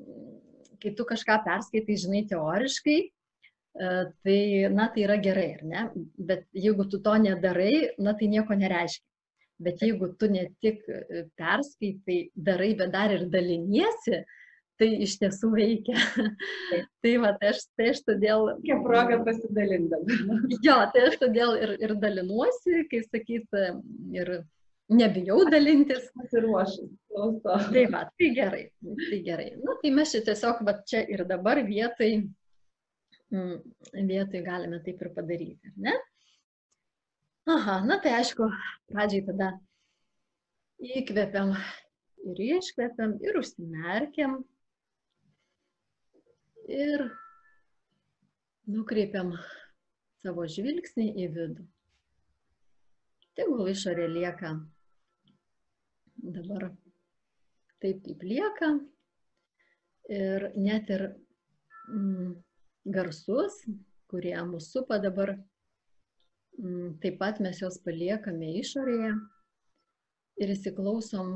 kai 0.82 0.93
tu 0.93 1.05
kažką 1.07 1.41
perskaitai, 1.45 1.97
žinai, 1.97 2.24
teoriškai, 2.30 2.97
uh, 3.82 4.03
tai, 4.24 4.39
na, 4.74 4.89
tai 4.93 5.05
yra 5.07 5.18
gerai, 5.18 5.51
ar 5.57 5.63
ne? 5.65 5.86
Bet 6.18 6.45
jeigu 6.53 6.89
tu 6.91 7.01
to 7.01 7.15
nedarai, 7.18 7.95
na, 7.97 8.13
tai 8.13 8.30
nieko 8.30 8.53
nereiškia. 8.53 9.05
Bet 9.57 9.82
jeigu 9.82 10.11
tu 10.22 10.28
ne 10.30 10.43
tik 10.61 10.84
e, 10.86 11.24
perskaitai, 11.34 12.18
darai, 12.38 12.76
bet 12.78 12.91
dar 12.93 13.09
ir 13.15 13.24
daliniesi, 13.34 14.20
uh, 14.20 14.36
tai 14.80 14.90
iš 15.06 15.18
tiesų 15.22 15.50
veikia. 15.54 15.96
tai 17.04 17.16
va, 17.22 17.34
tai 17.40 17.54
aš, 17.54 17.64
tai 17.78 17.92
aš 17.94 18.04
todėl... 18.08 18.52
Kokia 18.60 18.78
proga 18.86 19.20
pasidalindama. 19.26 20.38
jo, 20.68 20.78
tai 20.94 21.08
aš 21.10 21.18
todėl 21.24 21.56
ir, 21.60 21.74
ir 21.84 21.96
dalinuosi, 22.02 22.84
kai 22.92 23.02
sakyt, 23.06 23.60
ir 24.16 24.34
nebijau 24.90 25.44
dalintis. 25.52 26.10
Pasiruošus. 26.18 26.92
Tai 27.48 27.86
va, 27.92 28.04
tai 28.14 28.34
gerai, 28.36 28.66
tai 29.10 29.22
gerai. 29.26 29.48
Na, 29.64 29.78
tai 29.82 29.94
mes 29.96 30.12
čia 30.14 30.22
tiesiog, 30.26 30.62
va, 30.68 30.78
čia 30.88 31.02
ir 31.10 31.26
dabar 31.30 31.64
vietai, 31.66 32.12
mm, 33.34 33.58
vietai 34.06 34.44
galime 34.46 34.82
taip 34.86 35.02
ir 35.02 35.14
padaryti, 35.16 35.72
ar 35.72 35.82
ne? 35.88 35.96
Aha, 37.48 37.80
na 37.88 37.98
tai 38.04 38.18
aišku, 38.20 38.46
pradžiai 38.92 39.24
tada 39.24 39.54
įkvepiam 40.84 41.54
ir 42.28 42.42
iškvepiam 42.60 43.16
ir 43.24 43.40
užsimerkiam 43.40 44.42
ir 46.68 47.07
nukreipiam 48.68 49.32
savo 50.22 50.45
žvilgsnį 50.51 51.07
į 51.24 51.28
vidų. 51.36 51.65
Tegul 53.38 53.70
išorė 53.72 54.07
lieka 54.11 54.55
dabar 56.18 56.72
taip 57.82 58.01
kaip 58.03 58.24
lieka 58.26 58.72
ir 60.09 60.49
net 60.57 60.89
ir 60.89 61.03
mm, 61.93 62.34
garsus, 62.97 63.61
kurie 64.09 64.36
mūsų 64.49 64.82
supa 64.82 64.97
dabar, 65.03 65.36
mm, 66.57 66.97
taip 67.03 67.20
pat 67.22 67.41
mes 67.43 67.61
juos 67.61 67.78
paliekame 67.86 68.55
išorėje 68.61 69.13
ir 70.41 70.53
įsiklausom 70.55 71.36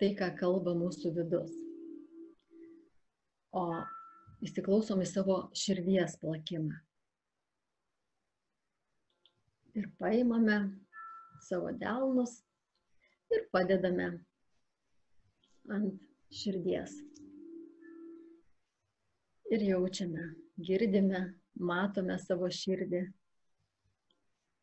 tai, 0.00 0.14
ką 0.16 0.30
kalba 0.38 0.76
mūsų 0.78 1.12
vidus. 1.16 1.52
O 3.52 3.66
įsiklausom 4.44 5.02
į 5.04 5.08
savo 5.08 5.36
širdies 5.56 6.16
plakimą. 6.20 6.78
Ir 9.76 9.86
paimame 10.00 10.56
savo 11.44 11.70
delnus 11.76 12.40
ir 13.30 13.44
padedame 13.52 14.08
ant 15.70 16.00
širdies. 16.34 16.96
Ir 19.50 19.64
jaučiame, 19.66 20.24
girdime, 20.62 21.22
matome 21.58 22.16
savo 22.22 22.48
širdį, 22.54 23.02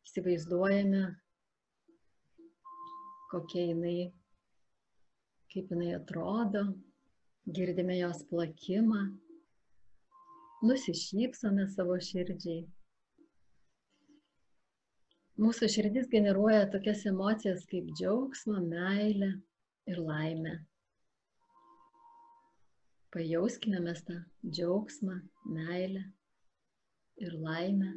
įsivaizduojame, 0.07 1.03
kokia 3.31 3.65
jinai, 3.73 4.09
kaip 5.51 5.73
jinai 5.75 5.93
atrodo, 5.99 6.63
girdime 7.51 7.99
jos 7.99 8.23
plakimą 8.31 9.03
nusišypsome 10.65 11.67
savo 11.73 11.99
širdžiai. 12.01 12.63
Mūsų 15.37 15.67
širdis 15.69 16.07
generuoja 16.09 16.63
tokias 16.73 17.03
emocijas 17.05 17.67
kaip 17.69 17.91
džiaugsmą, 17.99 18.63
meilę 18.71 19.35
ir 19.91 19.99
laimę. 20.01 20.55
Pajauskime 23.13 23.83
mes 23.85 24.01
tą 24.07 24.17
džiaugsmą, 24.49 25.19
meilę 25.45 26.01
ir 27.21 27.37
laimę. 27.37 27.91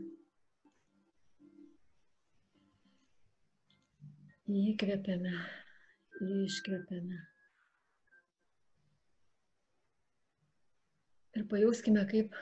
Įkvepiame, 4.60 5.32
iškvepiame. 6.44 7.24
Ir 11.38 11.44
pajauskime, 11.48 12.04
kaip 12.10 12.34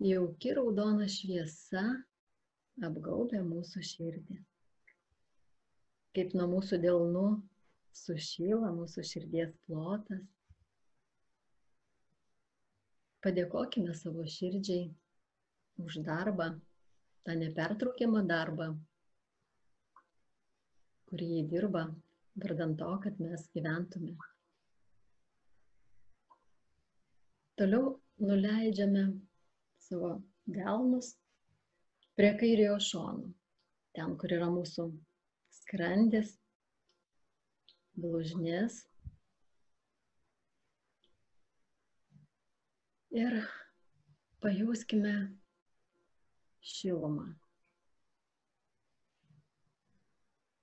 jauki 0.00 0.54
raudona 0.56 1.06
šviesa 1.10 1.84
apgaubia 2.86 3.42
mūsų 3.44 3.82
širdį. 3.84 4.38
Kaip 6.16 6.32
nuo 6.34 6.46
mūsų 6.56 6.80
delnų 6.82 7.26
sušyla 7.96 8.70
mūsų 8.74 9.04
širdies 9.06 9.52
plotas. 9.66 10.22
Padėkokime 13.20 13.92
savo 13.98 14.24
širdžiai 14.24 14.86
už 15.84 16.00
darbą, 16.06 16.54
tą 17.26 17.36
nepertraukiamą 17.36 18.22
darbą, 18.28 18.70
kurį 21.10 21.28
jį 21.34 21.42
dirba, 21.52 21.84
vardant 22.40 22.78
to, 22.80 22.90
kad 23.04 23.20
mes 23.20 23.44
gyventume. 23.52 24.14
Toliau 27.60 27.98
nuleidžiame 28.24 29.04
savo 29.90 30.10
delnus 30.46 31.16
prie 32.14 32.30
kairiojo 32.38 32.78
šono, 32.86 33.30
ten, 33.96 34.14
kur 34.20 34.30
yra 34.36 34.46
mūsų 34.52 34.86
skrandis, 35.56 36.36
blužnės. 37.98 38.84
Ir 43.18 43.40
pajauskime 44.44 45.16
šilumą. 46.76 47.26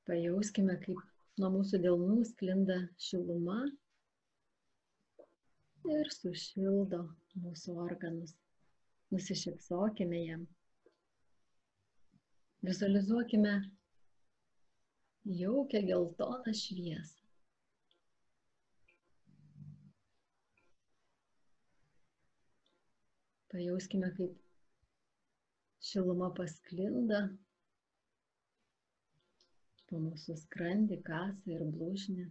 Pajauskime, 0.07 0.79
kaip 0.87 1.03
nuo 1.43 1.51
mūsų 1.59 1.83
delnų 1.83 2.21
sklinda 2.31 2.79
šiluma 3.09 3.59
ir 5.91 6.15
sušildo 6.15 7.03
mūsų 7.43 7.75
organus. 7.83 8.37
Nusišypsokime 9.11 10.19
jam. 10.25 10.47
Vizualizuokime 12.63 13.53
jaukę 15.25 15.83
geltoną 15.83 16.53
šviesą. 16.63 17.23
Pajauskime, 23.51 24.09
kaip 24.17 24.33
šiluma 25.89 26.27
pasklinda 26.39 27.21
po 29.87 30.01
mūsų 30.03 30.35
skrandį, 30.41 30.99
kasą 31.07 31.55
ir 31.55 31.63
blūžnį. 31.77 32.27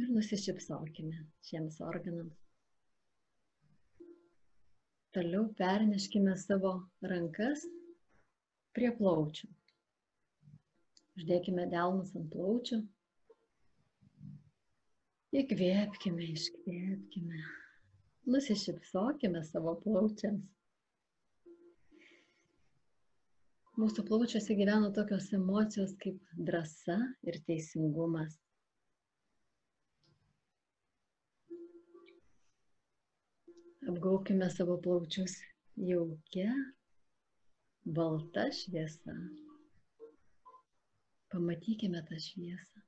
Ir 0.00 0.08
nusišypsokime 0.08 1.18
šiems 1.48 1.80
organams. 1.84 2.38
Toliau 5.12 5.50
perneškime 5.58 6.32
savo 6.40 6.70
rankas 7.12 7.66
prie 8.76 8.88
plaučių. 9.00 9.50
Uždėkime 11.20 11.66
delnus 11.74 12.14
ant 12.16 12.30
plaučių. 12.32 12.78
Įkvėpkime, 15.42 16.30
iškvėpkime. 16.38 17.42
Nusišypsokime 18.32 19.42
savo 19.50 19.74
plaučiams. 19.84 20.48
Mūsų 23.82 24.06
plaučiuose 24.08 24.56
gyvena 24.56 24.88
tokios 24.96 25.28
emocijos 25.36 25.92
kaip 26.00 26.32
drąsa 26.48 26.96
ir 27.28 27.38
teisingumas. 27.50 28.40
Apgaukime 33.88 34.46
savo 34.50 34.76
plaučius 34.82 35.32
jaukia, 35.88 36.50
balta 37.96 38.44
šviesa. 38.58 39.14
Pamatykime 41.32 42.02
tą 42.06 42.18
šviesą. 42.26 42.82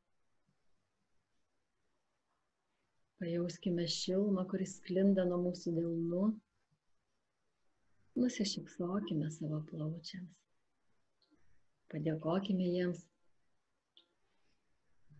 Pajauskime 3.18 3.88
šilumą, 3.96 4.44
kuris 4.52 4.76
sklinda 4.78 5.24
nuo 5.26 5.40
mūsų 5.48 5.74
delnų. 5.80 6.22
Nusišypsokime 8.20 9.32
savo 9.38 9.64
plaučiams. 9.72 10.38
Padėkokime 11.90 12.70
jiems 12.70 13.02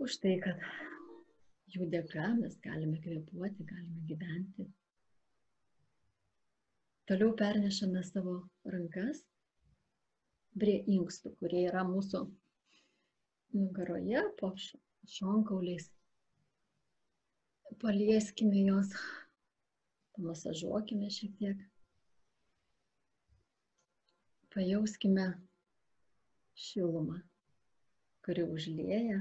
už 0.07 0.21
tai, 0.23 0.39
kad 0.47 0.63
jų 1.75 1.91
dėka 1.91 2.31
mes 2.39 2.55
galime 2.63 3.03
kvepuoti, 3.03 3.67
galime 3.75 4.07
gyventi. 4.15 4.71
Toliau 7.05 7.35
pernešame 7.37 8.01
savo 8.09 8.35
rankas 8.73 9.19
prie 10.57 10.79
inkstų, 10.89 11.35
kurie 11.41 11.67
yra 11.69 11.83
mūsų 11.85 12.23
nugaroje, 13.59 14.23
po 14.39 14.49
šonkauliais. 15.15 15.91
Palieskime 17.83 18.63
juos, 18.63 18.95
pamasažuokime 20.17 21.11
šiek 21.13 21.35
tiek. 21.43 21.61
Pajauskime 24.57 25.29
šilumą, 26.69 27.19
kuri 28.25 28.49
užlieja 28.57 29.21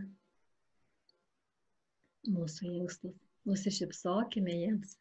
mūsų 2.32 2.72
inkstus. 2.80 3.20
Nusišypsokime 3.44 4.54
jiems. 4.56 4.96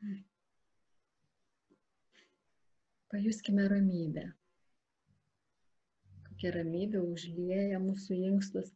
Pajuskime 3.13 3.67
ramybę. 3.69 4.23
Kokia 6.25 6.51
ramybė 6.55 7.01
užlieja 7.05 7.81
mūsų 7.83 8.17
inkstus 8.31 8.71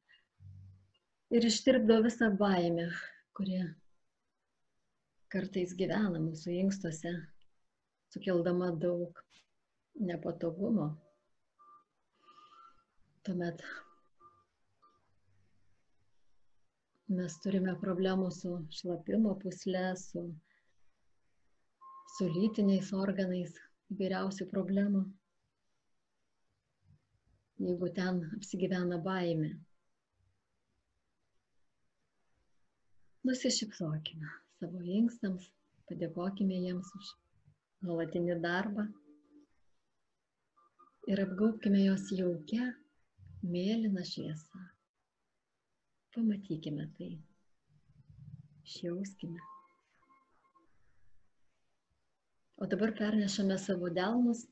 ir 1.33 1.47
ištirpdo 1.49 1.95
visą 2.05 2.29
baimę, 2.43 2.85
kurie 3.39 3.63
kartais 5.33 5.73
gyvena 5.79 6.21
mūsų 6.21 6.53
inkstuose, 6.61 7.13
sukeldama 8.13 8.69
daug 8.83 9.23
nepatogumo. 10.11 10.91
Tuomet 13.25 13.65
mes 17.21 17.39
turime 17.47 17.79
problemų 17.87 18.29
su 18.41 18.53
šlapimo 18.81 19.33
pusle, 19.47 19.87
su, 20.03 20.27
su 22.19 22.29
lytiniais 22.37 22.93
organais, 23.07 23.57
įvairiausių 23.95 24.47
problemų, 24.51 25.03
jeigu 27.67 27.91
ten 27.99 28.21
apsigyvena 28.37 28.99
baime. 29.05 29.53
Nusišypsokime 33.27 34.33
savo 34.59 34.83
inkstams, 34.99 35.49
padėkokime 35.91 36.61
jiems 36.67 36.93
už 37.01 37.13
nuolatinį 37.87 38.39
darbą 38.45 38.87
ir 41.11 41.23
apgaubkime 41.25 41.83
jos 41.85 42.07
jaukia, 42.21 42.71
mėlyna 43.57 44.07
šviesa. 44.13 44.63
Pamatykime 46.17 46.87
tai, 46.97 47.13
išjauskime. 48.65 49.56
O 52.57 52.67
dabar 52.67 52.95
pernešame 52.97 53.59
savo 53.61 53.91
delnus 53.93 54.47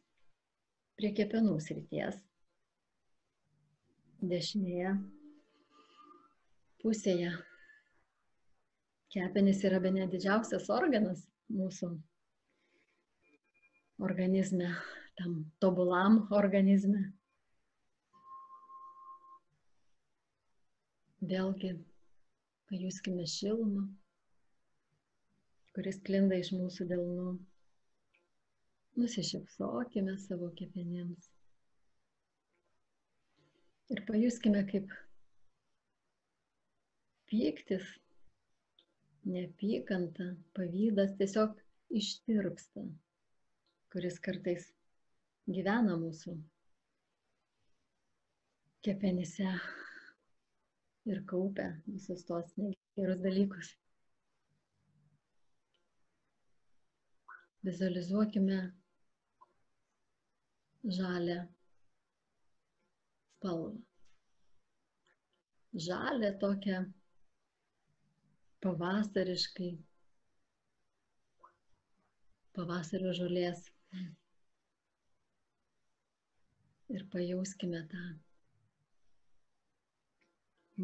prie 0.99 1.09
kepenų 1.17 1.55
srities. 1.65 2.19
Dešinėje 4.33 4.91
pusėje 6.83 7.31
kepenys 9.15 9.63
yra 9.69 9.79
be 9.81 9.93
ne 9.95 10.09
didžiausias 10.13 10.69
organas 10.77 11.23
mūsų 11.61 11.89
organizme, 14.05 14.69
tam 15.17 15.41
tobulam 15.65 16.21
organizme. 16.43 17.07
Vėlgi 21.33 21.73
pajuskime 22.69 23.25
šilumą, 23.39 23.89
kuris 25.73 26.05
klinda 26.05 26.45
iš 26.45 26.53
mūsų 26.61 26.91
delnų. 26.93 27.33
Nusišypsokime 28.97 30.15
savo 30.23 30.51
kepenims. 30.59 31.27
Ir 33.91 34.01
pajuskime, 34.07 34.63
kaip 34.71 34.93
pyktis, 37.29 37.89
neapykanta, 39.27 40.29
pavydas 40.57 41.17
tiesiog 41.19 41.59
ištirpsta, 42.01 42.85
kuris 43.93 44.21
kartais 44.23 44.69
gyvena 45.51 45.97
mūsų 46.01 46.37
kepenyse 48.87 49.49
ir 51.11 51.21
kaupia 51.33 51.67
visus 51.89 52.25
tos 52.29 52.55
negerus 52.61 53.21
dalykus. 53.27 53.75
Vizualizuokime 57.65 58.63
žalę 60.85 61.49
spalvą. 63.45 63.81
Žalę 65.75 66.31
tokią 66.39 66.85
pavasariškai, 68.65 69.71
pavasario 72.57 73.13
žolės. 73.19 73.65
Ir 76.95 77.05
pajauskime 77.13 77.83
tą 77.91 78.05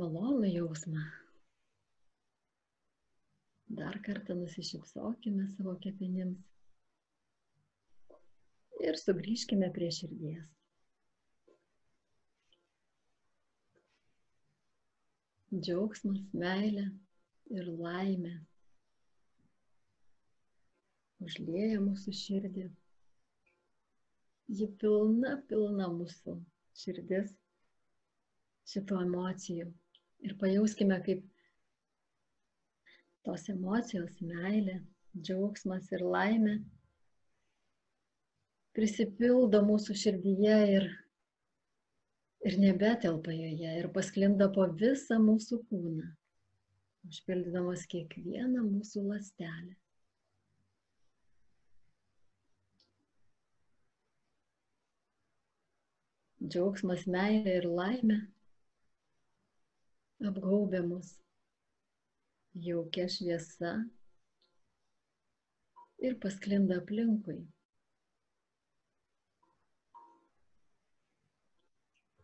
malonų 0.01 0.51
jausmą. 0.51 1.05
Dar 3.81 4.01
kartą 4.03 4.35
nusišypsokime 4.43 5.47
savo 5.55 5.77
kepenims 5.85 6.50
ir 8.87 8.99
sugrįžkime 9.01 9.69
prie 9.75 9.91
širdies. 9.95 10.47
Džiaugsmas, 15.51 16.21
meilė 16.41 16.87
ir 17.51 17.67
laimė 17.83 18.37
užlieja 21.27 21.81
mūsų 21.83 22.15
širdį. 22.17 22.69
Ji 24.61 24.69
pilna, 24.83 25.37
pilna 25.51 25.89
mūsų 25.95 26.37
širdis 26.83 27.35
šitų 28.71 29.03
emocijų. 29.05 29.69
Ir 30.27 30.37
pajauskime, 30.41 30.99
kaip 31.07 31.27
tos 33.27 33.47
emocijos, 33.53 34.19
meilė, 34.23 34.81
džiaugsmas 35.19 35.91
ir 35.95 36.05
laimė 36.07 36.61
prisipildo 38.81 39.59
mūsų 39.61 39.95
širdyje 40.03 40.55
ir, 40.75 40.85
ir 42.49 42.55
nebetelpa 42.63 43.35
joje 43.35 43.75
ir 43.83 43.89
pasklinda 43.93 44.47
po 44.55 44.65
visą 44.83 45.19
mūsų 45.21 45.59
kūną, 45.69 46.07
užpildydamas 47.11 47.85
kiekvieną 47.93 48.65
mūsų 48.71 49.05
lastelę. 49.11 49.77
Džiaugsmas, 56.41 57.05
meilė 57.05 57.61
ir 57.61 57.69
laimė 57.69 58.19
apgaubė 60.33 60.81
mus 60.89 61.13
jaukia 62.65 63.11
šviesa 63.13 63.77
ir 66.01 66.17
pasklinda 66.25 66.81
aplinkui. 66.81 67.43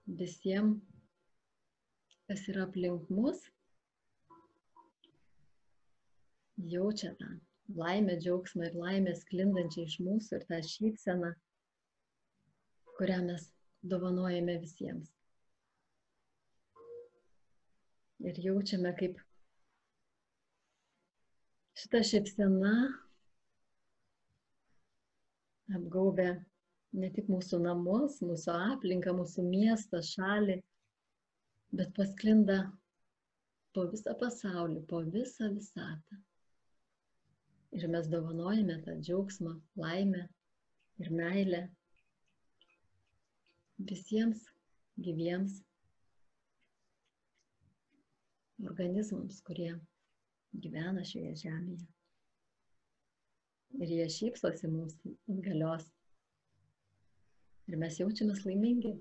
Visiems, 0.07 0.82
kas 2.26 2.44
yra 2.50 2.62
aplink 2.66 3.11
mus, 3.11 3.40
jaučia 6.57 7.11
tą 7.18 7.32
laimę, 7.74 8.14
džiaugsmą 8.22 8.68
ir 8.68 8.78
laimę 8.78 9.14
sklindančią 9.18 9.84
iš 9.88 9.98
mūsų 10.07 10.38
ir 10.38 10.46
tą 10.50 10.61
šypseną, 10.70 11.32
kurią 12.98 13.18
mes 13.26 13.48
dovanojame 13.82 14.57
visiems. 14.62 15.11
Ir 18.26 18.38
jaučiame, 18.46 18.94
kaip 18.96 19.18
šita 21.82 22.00
šypsena 22.07 22.72
apgaubė 25.76 26.30
ne 27.03 27.11
tik 27.16 27.28
mūsų 27.32 27.61
namus, 27.64 28.20
mūsų 28.24 28.55
aplinką, 28.72 29.12
mūsų 29.18 29.44
miestą, 29.47 30.01
šalį, 30.11 30.57
bet 31.76 31.92
pasklinda 31.99 32.61
po 33.76 33.84
visą 33.92 34.14
pasaulį, 34.20 34.80
po 34.90 35.03
visą 35.05 35.51
visatą. 35.53 36.20
Ir 37.76 37.88
mes 37.92 38.09
dovanojame 38.09 38.78
tą 38.86 38.94
džiaugsmą, 39.03 39.53
laimę 39.82 40.22
ir 41.03 41.11
meilę 41.12 41.66
visiems 43.90 44.47
gyviems 44.97 45.59
organizmams, 48.70 49.42
kurie 49.44 49.74
gyvena 50.64 51.05
šioje 51.05 51.34
žemėje. 51.42 51.84
Ir 53.82 53.92
jie 53.99 54.09
šypsosi 54.16 54.72
mums 54.72 54.97
galios. 55.44 55.90
Ir 57.66 57.78
mes 57.82 57.96
jaučiamės 57.98 58.44
laimingi. 58.46 58.92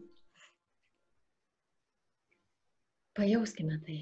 Pajauskime 3.16 3.78
tai. 3.86 3.98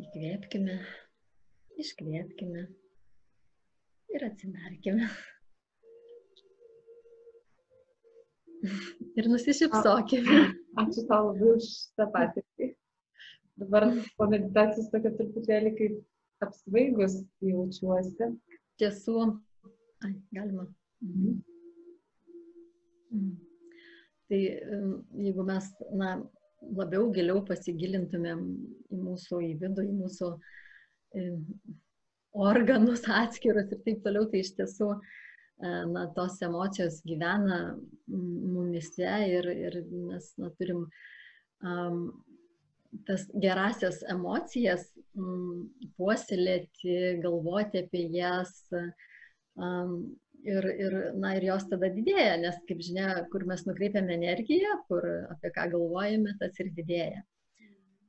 Įkvėpkime, 0.00 0.76
iškvėpkime 1.84 2.62
ir 4.16 4.24
atsimerkime. 4.26 5.10
Ir 9.20 9.28
nusišypsokime. 9.32 10.40
Ačiū 10.80 11.04
tau 11.08 11.30
labai 11.30 11.52
už 11.58 11.68
tą 11.98 12.06
patirtį. 12.14 12.66
Dabar 13.60 13.86
po 14.16 14.28
meditacijos 14.32 14.88
tokia 14.92 15.12
truputėlį 15.18 15.70
kaip 15.78 16.44
apsvaigus 16.46 17.14
jaučiuosi. 17.44 18.28
Tiesų, 18.80 19.24
ai, 20.06 20.14
galima. 20.32 20.66
Mhm. 21.04 21.38
Mhm. 23.10 23.38
Tai 24.30 24.40
jeigu 25.24 25.44
mes 25.46 25.70
na, 25.98 26.10
labiau 26.78 27.08
giliau 27.14 27.40
pasigilintumėm 27.46 28.42
į 28.94 28.98
mūsų 29.00 29.40
į 29.48 29.54
vidų, 29.62 29.86
į 29.90 29.94
mūsų 30.02 30.28
organus 32.46 33.06
atskirus 33.10 33.72
ir 33.74 33.80
taip 33.86 34.04
toliau, 34.04 34.28
tai 34.30 34.44
iš 34.44 34.52
tiesų 34.58 34.92
na, 35.90 36.06
tos 36.16 36.38
emocijos 36.46 37.00
gyvena 37.08 37.60
mumise 38.06 39.10
ir, 39.28 39.48
ir 39.50 39.80
mes 39.90 40.30
na, 40.38 40.52
turim 40.60 40.84
um, 41.66 42.04
tas 43.06 43.26
gerasias 43.42 44.00
emocijas 44.10 44.86
m, 45.18 45.68
puoselėti, 45.98 46.96
galvoti 47.24 47.82
apie 47.84 48.06
jas 48.14 48.54
um, 48.72 48.92
ir, 49.58 50.70
ir, 50.86 50.96
na, 51.20 51.34
ir 51.36 51.46
jos 51.50 51.66
tada 51.70 51.90
didėja, 51.92 52.38
nes, 52.40 52.56
kaip 52.68 52.80
žinia, 52.84 53.10
kur 53.32 53.44
mes 53.48 53.66
nukreipiame 53.66 54.16
energiją, 54.16 54.78
kur 54.88 55.06
apie 55.34 55.52
ką 55.56 55.68
galvojame, 55.74 56.36
tas 56.40 56.58
ir 56.62 56.72
didėja. 56.76 57.22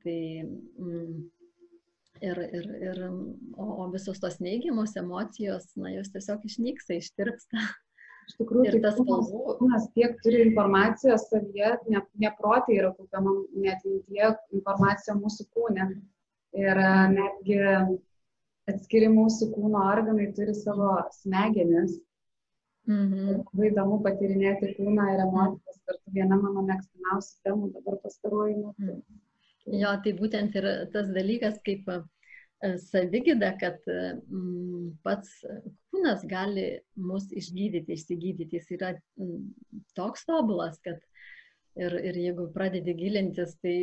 Tai, 0.02 0.18
mm, 0.82 1.22
ir, 2.22 2.42
ir, 2.58 2.68
ir, 2.88 3.00
o, 3.56 3.68
o 3.84 3.88
visos 3.92 4.20
tos 4.22 4.40
neigiamos 4.42 4.96
emocijos, 4.98 5.70
na, 5.78 5.92
jos 5.94 6.12
tiesiog 6.14 6.44
išnyksta, 6.48 6.98
ištirpsta. 6.98 7.66
Iš 8.30 8.38
tikrųjų, 8.38 8.68
ir 8.70 8.78
tas 8.84 8.98
kūnas 9.02 9.88
tiek 9.96 10.14
turi 10.22 10.44
informacijos 10.46 11.26
savyje, 11.30 11.72
ne, 11.90 12.02
ne 12.22 12.30
protai 12.38 12.78
yra 12.78 12.92
kaupiama 12.94 13.34
net 13.64 13.82
mintie 13.84 14.28
informacija 14.54 15.16
mūsų 15.18 15.48
kūne. 15.52 15.88
Ir 16.52 16.78
e, 16.78 16.92
netgi 17.16 17.58
atskiri 18.70 19.10
mūsų 19.12 19.50
kūno 19.56 19.82
organai 19.90 20.30
turi 20.36 20.54
savo 20.58 20.94
smegenis. 21.18 21.98
Mhm. 22.90 23.42
Labai 23.42 23.68
įdomu 23.70 24.00
patirinėti 24.04 24.72
kūną 24.78 25.10
ir 25.14 25.24
emocijas. 25.26 25.82
Kartu 25.86 26.14
viena 26.14 26.38
mano 26.38 26.64
mėgstamiausių 26.70 27.36
temų 27.46 27.70
dabar 27.76 28.00
pastaruoju 28.06 28.56
metu. 28.64 28.96
Mhm. 28.96 29.20
Jo, 29.78 29.92
tai 30.04 30.12
būtent 30.18 30.56
ir 30.58 30.66
tas 30.90 31.10
dalykas, 31.14 31.60
kaip 31.66 31.86
E, 32.62 32.76
savigyda, 32.78 33.48
kad 33.58 33.80
mm, 33.90 34.92
pats 35.02 35.30
kūnas 35.90 36.22
gali 36.30 36.66
mus 36.94 37.26
išgydyti, 37.34 37.96
išsigydyti. 37.96 38.60
Jis 38.60 38.68
yra 38.76 38.92
mm, 39.18 39.48
toks 39.98 40.22
tobulas, 40.28 40.78
kad 40.84 41.00
ir, 41.78 41.94
ir 42.10 42.18
jeigu 42.20 42.46
pradedi 42.54 42.94
gilintis, 42.98 43.54
tai 43.64 43.76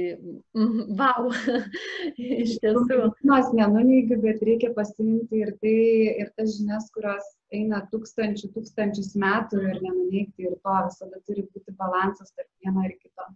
wow, 1.00 1.30
iš 2.44 2.56
tiesų. 2.64 3.10
Mes 3.30 3.52
nenuneigiu, 3.58 4.20
bet 4.24 4.44
reikia 4.46 4.72
pasiimti 4.78 5.44
ir 5.44 5.54
tai, 5.64 5.76
ir 6.24 6.32
tas 6.38 6.56
žinias, 6.58 6.90
kurios 6.96 7.26
eina 7.56 7.82
tūkstančių, 7.92 8.52
tūkstančius 8.56 9.16
metų 9.20 9.62
ir 9.66 9.82
nenuneigti 9.86 10.50
ir 10.50 10.58
to 10.64 10.80
visada 10.88 11.22
turi 11.26 11.46
būti 11.50 11.76
balansas 11.80 12.34
tarp 12.36 12.50
vieno 12.64 12.86
ir 12.86 12.96
kito. 13.00 13.30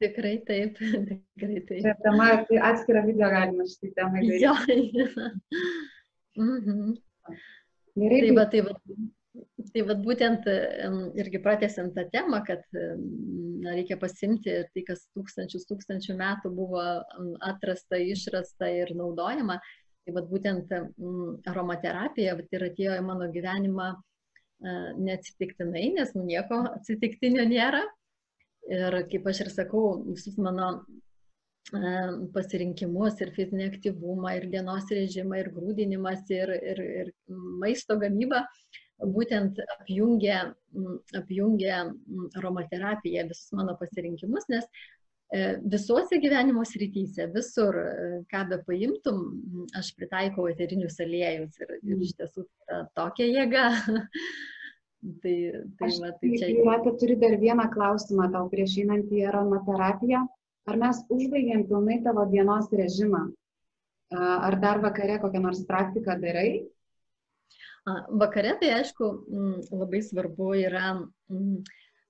Tikrai 0.00 0.38
taip, 0.48 0.80
tikrai 1.10 1.60
taip. 1.68 1.84
Tai 1.84 1.94
tema, 2.06 2.32
tai 2.48 2.64
atskirą 2.72 3.04
video 3.08 3.28
galima 3.32 3.68
šitai 3.68 3.94
temai 3.98 4.24
daryti. 4.24 4.44
Jo. 4.46 4.56
mhm. 6.40 6.98
Gerai. 8.00 8.20
Tai 8.22 8.36
va, 8.38 8.44
tai 8.48 8.60
va, 8.64 8.76
tai 9.74 9.82
va 9.88 9.96
būtent 9.98 10.46
irgi 11.20 11.40
pratęsiant 11.42 11.94
tą 11.96 12.06
temą, 12.12 12.40
kad 12.46 12.62
na, 12.74 13.74
reikia 13.76 13.98
pasimti 14.00 14.54
tai, 14.74 14.84
kas 14.86 15.04
tūkstančius 15.16 15.68
tūkstančių 15.68 16.16
metų 16.18 16.52
buvo 16.56 16.84
atrasta, 17.44 18.00
išrasta 18.00 18.70
ir 18.80 18.94
naudojama. 18.96 19.60
Tai 20.06 20.14
va 20.16 20.22
būtent 20.26 20.72
aromaterapija 21.50 22.38
ir 22.40 22.66
atėjo 22.70 22.96
į 22.96 23.04
mano 23.04 23.28
gyvenimą 23.32 23.90
neatsitiktinai, 25.00 25.90
nes 25.96 26.14
nu 26.16 26.24
nieko 26.28 26.62
atsitiktinio 26.74 27.44
nėra. 27.48 27.84
Ir 28.70 28.96
kaip 29.10 29.28
aš 29.30 29.44
ir 29.46 29.52
sakau, 29.52 29.84
visus 30.08 30.36
mano 30.40 30.72
pasirinkimus 32.34 33.20
ir 33.22 33.32
fizinį 33.36 33.68
aktyvumą, 33.70 34.34
ir 34.38 34.48
dienos 34.52 34.88
režimą, 34.90 35.38
ir 35.40 35.50
grūdinimas, 35.54 36.24
ir, 36.32 36.50
ir, 36.72 36.80
ir 37.02 37.12
maisto 37.62 37.96
gamybą, 38.00 38.42
būtent 39.00 39.60
apjungia, 39.78 40.40
apjungia 41.16 41.82
aromaterapiją 42.38 43.26
visus 43.30 43.52
mano 43.56 43.76
pasirinkimus, 43.80 44.48
nes 44.52 44.66
visuose 45.62 46.18
gyvenimo 46.18 46.64
srityse, 46.66 47.28
visur, 47.34 47.76
ką 48.32 48.40
be 48.50 48.58
paimtum, 48.66 49.20
aš 49.78 49.92
pritaikau 49.94 50.48
eterinius 50.50 50.98
aliejus 51.00 51.60
ir, 51.62 51.76
ir 51.86 52.02
iš 52.02 52.16
tiesų 52.18 52.46
yra 52.66 52.80
tokia 52.98 53.28
jėga. 53.30 53.66
tai, 55.22 55.36
tai, 55.78 55.90
va, 56.02 56.10
tai 56.18 56.32
čia. 56.34 56.50
Jūratė, 56.50 56.96
turi 56.98 57.16
dar 57.22 57.38
vieną 57.38 57.68
klausimą 57.70 58.30
tau 58.34 58.50
prieš 58.50 58.80
einant 58.82 59.12
į 59.14 59.28
aromaterapiją. 59.30 60.24
Ar 60.68 60.76
mes 60.82 60.98
užbaigėm 61.10 61.64
pilnai 61.70 62.00
tavo 62.02 62.26
dienos 62.30 62.68
režimą? 62.74 63.28
Ar 64.10 64.58
dar 64.58 64.82
vakare 64.82 65.20
kokią 65.22 65.40
nors 65.46 65.62
praktiką 65.68 66.18
darai? 66.18 66.66
Vakare 68.22 68.56
tai 68.60 68.74
aišku 68.80 69.08
labai 69.72 70.02
svarbu 70.04 70.52
yra 70.60 70.92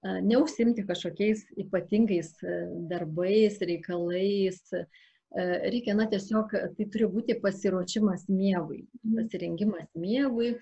neužsimti 0.03 0.87
kažkokiais 0.89 1.45
ypatingais 1.61 2.33
darbais, 2.91 3.61
reikalais. 3.61 4.63
Reikia, 5.31 5.95
na, 5.95 6.09
tiesiog 6.11 6.51
tai 6.75 6.87
turi 6.91 7.07
būti 7.07 7.37
pasiruošimas 7.39 8.25
miegui, 8.27 8.81
pasirengimas 9.15 9.87
miegui, 9.95 10.57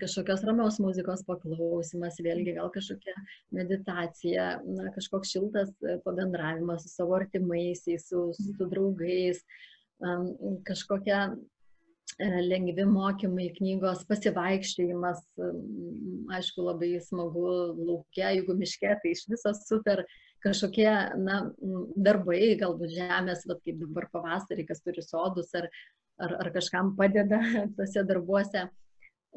kažkokios 0.00 0.42
ramios 0.48 0.80
muzikos 0.82 1.22
paklausimas, 1.28 2.18
vėlgi 2.24 2.56
gal 2.56 2.72
kažkokia 2.74 3.14
meditacija, 3.54 4.48
na, 4.64 4.88
kažkoks 4.96 5.36
šiltas 5.36 5.70
pabendravimas 6.02 6.88
su 6.88 6.90
savo 6.90 7.14
artimaisiais, 7.20 8.08
su, 8.08 8.32
su 8.34 8.68
draugais, 8.72 9.44
kažkokia 10.66 11.28
lengvi 12.20 12.84
mokymai, 12.88 13.50
knygos, 13.58 14.04
pasivaikščiojimas, 14.08 15.20
aišku, 16.32 16.64
labai 16.64 16.94
smagu 17.04 17.44
laukia, 17.76 18.30
jeigu 18.32 18.56
miške, 18.56 18.94
tai 19.02 19.12
iš 19.12 19.26
viso 19.28 19.52
super 19.58 20.04
kažkokie 20.44 20.88
na, 21.20 21.42
darbai, 21.96 22.56
galbūt 22.60 22.94
žemės, 22.96 23.44
vat, 23.48 23.60
kaip 23.66 23.78
dabar 23.82 24.08
pavasarį, 24.14 24.64
kas 24.68 24.80
turi 24.84 25.04
sodus, 25.04 25.52
ar, 25.58 25.68
ar, 26.22 26.36
ar 26.40 26.50
kažkam 26.54 26.94
padeda 26.96 27.40
tose 27.78 28.04
darbuose. 28.08 28.66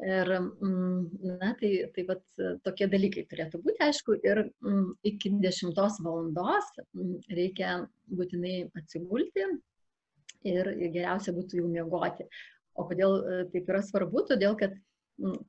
Ir, 0.00 0.30
na, 0.62 1.50
tai, 1.60 1.70
tai 1.92 2.04
vat, 2.08 2.22
tokie 2.64 2.86
dalykai 2.88 3.26
turėtų 3.28 3.58
būti, 3.60 3.82
aišku, 3.84 4.14
ir 4.24 4.46
iki 5.04 5.34
10 5.42 5.76
valandos 5.76 6.70
reikia 7.28 7.82
būtinai 8.08 8.70
atsigulti 8.80 9.44
ir 10.48 10.72
geriausia 10.94 11.36
būtų 11.36 11.60
jau 11.60 11.68
miegoti. 11.68 12.24
O 12.80 12.86
kodėl 12.88 13.18
e, 13.20 13.42
taip 13.52 13.68
yra 13.70 13.84
svarbu? 13.84 14.24
Todėl, 14.30 14.56
kad 14.60 14.76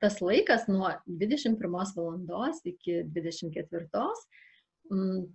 tas 0.04 0.20
laikas 0.20 0.68
nuo 0.68 0.90
21 1.08 1.72
valandos 1.96 2.60
iki 2.68 3.02
24 3.16 3.88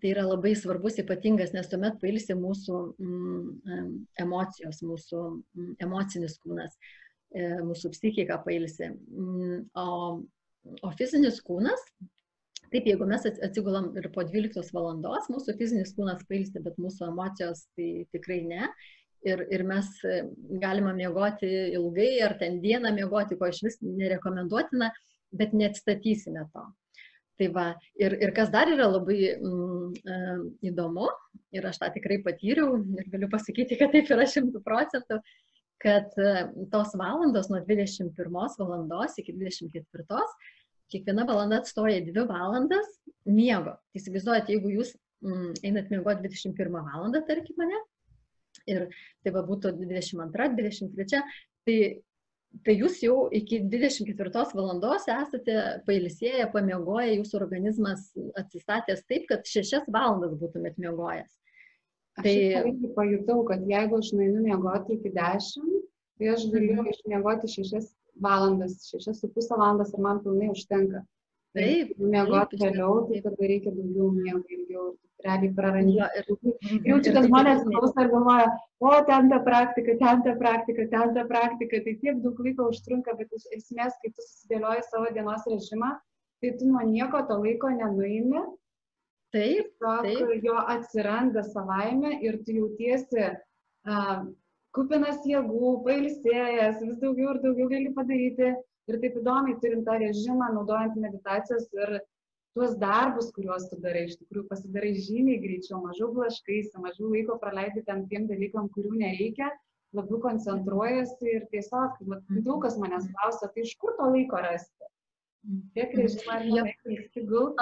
tai 0.01 0.11
yra 0.11 0.27
labai 0.27 0.53
svarbus, 0.59 0.99
ypatingas, 1.01 1.55
nes 1.57 1.71
tuomet 1.71 1.97
pailsi 2.03 2.35
mūsų 2.37 2.81
emocijos, 4.21 4.83
mūsų 4.85 5.23
emocinis 5.87 6.37
kūnas, 6.43 6.77
e, 7.33 7.47
mūsų 7.65 7.93
psichika 7.95 8.37
pailsi. 8.45 8.91
O, 9.81 9.87
o 10.85 10.93
fizinis 10.99 11.41
kūnas, 11.47 11.87
taip, 12.69 12.85
jeigu 12.85 13.09
mes 13.09 13.25
atsigulam 13.31 13.95
ir 13.97 14.11
po 14.13 14.27
12 14.29 14.75
valandos, 14.77 15.31
mūsų 15.33 15.57
fizinis 15.57 15.95
kūnas 15.97 16.27
pailsi, 16.29 16.61
bet 16.61 16.77
mūsų 16.77 17.09
emocijos 17.15 17.65
tai 17.79 17.91
tikrai 18.13 18.43
ne 18.45 18.69
ir, 19.27 19.43
ir 19.53 19.64
mes 19.66 19.91
e, 20.05 20.22
galime 20.62 20.95
miegoti 20.97 21.51
ilgai 21.77 22.11
ar 22.27 22.37
ten 22.41 22.61
dieną 22.62 22.93
miegoti, 22.97 23.39
ko 23.39 23.51
iš 23.51 23.62
vis 23.66 23.79
nerekomenduotina, 23.83 24.91
bet 25.37 25.55
neatstatysime 25.57 26.47
to. 26.55 26.64
Tai 27.37 27.49
va, 27.53 27.66
ir, 28.01 28.14
ir 28.24 28.33
kas 28.37 28.49
dar 28.53 28.70
yra 28.72 28.87
labai 28.89 29.18
mm, 29.35 30.47
įdomu, 30.70 31.09
ir 31.53 31.66
aš 31.68 31.83
tą 31.83 31.91
tikrai 31.93 32.22
patyriau, 32.24 32.79
ir 32.97 33.11
galiu 33.12 33.29
pasakyti, 33.33 33.77
kad 33.81 33.93
taip 33.93 34.09
yra 34.14 34.24
šimtų 34.33 34.62
procentų, 34.64 35.20
kad 35.83 36.16
e, 36.16 36.47
tos 36.72 36.95
valandos 36.97 37.51
nuo 37.53 37.61
21 37.66 38.31
valandos 38.33 39.18
iki 39.20 39.35
24, 39.37 40.22
kiekviena 40.93 41.27
valanda 41.29 41.61
atstoja 41.61 42.01
2 42.07 42.24
valandas 42.31 42.89
miego. 43.29 43.77
Tai 43.77 44.01
įsivaizduojate, 44.01 44.57
jeigu 44.57 44.72
jūs 44.79 44.95
mm, 45.27 45.61
einat 45.66 45.93
miegoti 45.93 46.24
21 46.31 46.72
valandą, 46.72 47.20
tarkim 47.29 47.61
mane, 47.61 47.83
ir 48.71 48.87
tai 49.25 49.33
va 49.35 49.43
būtų 49.47 49.73
22, 49.79 50.51
23, 50.59 51.23
tai, 51.67 51.79
tai 52.67 52.77
jūs 52.77 53.01
jau 53.05 53.17
iki 53.35 53.62
24 53.73 54.45
valandos 54.57 55.09
esate 55.12 55.57
pailsėję, 55.89 56.51
pamiegoję, 56.55 57.19
jūsų 57.21 57.41
organizmas 57.41 58.09
atsistatęs 58.43 59.05
taip, 59.11 59.27
kad 59.31 59.47
6 59.49 59.91
valandas 59.91 60.37
būtumėt 60.41 60.79
miegojęs. 60.83 61.33
Tai 62.17 62.37
aš 62.62 62.85
pajutau, 62.97 63.43
kad 63.49 63.67
jeigu 63.69 63.99
aš 64.01 64.14
nueinu 64.17 64.41
miegoti 64.45 64.97
iki 64.97 65.12
10, 65.12 65.75
tai 66.17 66.31
aš 66.33 66.47
galiu 66.53 66.79
mhm. 66.79 66.93
išmiegoti 66.95 67.51
6 67.59 67.91
valandas, 68.25 68.79
6,5 68.95 69.51
valandas 69.53 69.93
ir 69.93 70.01
man 70.01 70.23
pilnai 70.25 70.49
užtenka. 70.53 71.03
Taip. 71.57 71.93
Miegoti 72.01 72.59
vėliau, 72.61 73.05
tai 73.09 73.23
tada 73.25 73.49
reikia 73.49 73.73
daugiau 73.73 74.11
miego 74.12 74.43
ilgiau 74.53 74.91
realiai 75.27 75.53
prarandi. 75.57 75.97
Ja, 75.99 76.09
ir, 76.18 76.29
ir 76.31 76.89
jaučiu, 76.91 77.12
kad 77.16 77.29
žmonės 77.29 77.64
klauso 77.66 78.05
ir 78.05 78.11
galvoja, 78.12 78.49
o 78.81 78.93
ten 79.09 79.31
ta 79.33 79.41
praktika, 79.47 79.97
ten 80.03 80.22
ta 80.27 80.37
praktika, 80.41 80.87
ten 80.93 81.14
ta 81.16 81.27
praktika, 81.29 81.83
tai 81.87 81.97
tiek 82.03 82.22
daug 82.24 82.41
laiko 82.47 82.70
užtrunka, 82.72 83.16
bet 83.18 83.35
iš 83.37 83.49
esmės, 83.59 83.99
kai 84.03 84.12
tu 84.12 84.24
susidėlioji 84.24 84.87
savo 84.89 85.11
dienos 85.16 85.45
režimą, 85.51 85.93
tai 86.43 86.55
tu 86.61 86.70
nuo 86.70 86.85
nieko 86.87 87.24
to 87.29 87.41
laiko 87.43 87.72
nenuimi. 87.74 88.47
Taip, 89.35 89.72
taip. 89.83 90.35
Jo 90.45 90.57
atsiranda 90.72 91.43
savaime 91.45 92.14
ir 92.24 92.39
tu 92.47 92.55
jautiesi 92.57 93.27
uh, 93.27 94.22
kupinas 94.77 95.24
jėgų, 95.27 95.72
pailsėjęs, 95.87 96.83
vis 96.85 96.99
daugiau 97.03 97.35
ir 97.35 97.43
daugiau 97.45 97.70
gali 97.72 97.93
padaryti. 97.97 98.55
Ir 98.87 99.01
taip 99.03 99.16
įdomiai 99.18 99.57
turint 99.62 99.83
tą 99.89 99.97
režimą, 99.99 100.53
naudojant 100.55 100.95
meditacijas 101.03 101.64
ir 101.74 101.97
tuos 102.57 102.75
darbus, 102.81 103.29
kuriuos 103.37 103.69
tu 103.69 103.77
darai, 103.85 104.07
iš 104.09 104.17
tikrųjų 104.23 104.49
pasidarai 104.49 104.95
žymiai 104.97 105.43
greičiau, 105.43 105.83
mažiau 105.85 106.09
blaškaisi, 106.17 106.81
mažiau 106.81 107.13
laiko 107.13 107.37
praleidi 107.43 107.85
tam 107.85 108.07
tiem 108.09 108.25
dalykam, 108.31 108.71
kurių 108.73 108.95
nereikia, 109.03 109.51
labiau 109.97 110.23
koncentruojasi 110.25 111.33
ir 111.35 111.45
tiesiog, 111.53 112.01
mat, 112.11 112.25
daug 112.47 112.65
kas 112.65 112.79
manęs 112.81 113.09
klausia, 113.13 113.51
tai 113.53 113.67
iš 113.67 113.77
kur 113.81 113.93
to 114.01 114.09
laiko 114.15 114.41
rasti? 114.41 114.91
Tiek 115.77 115.93
režimą 115.95 116.41
gulti. 117.29 117.61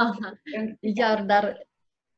Ja, 0.94 1.10
ir 1.18 1.24
dar, 1.28 1.50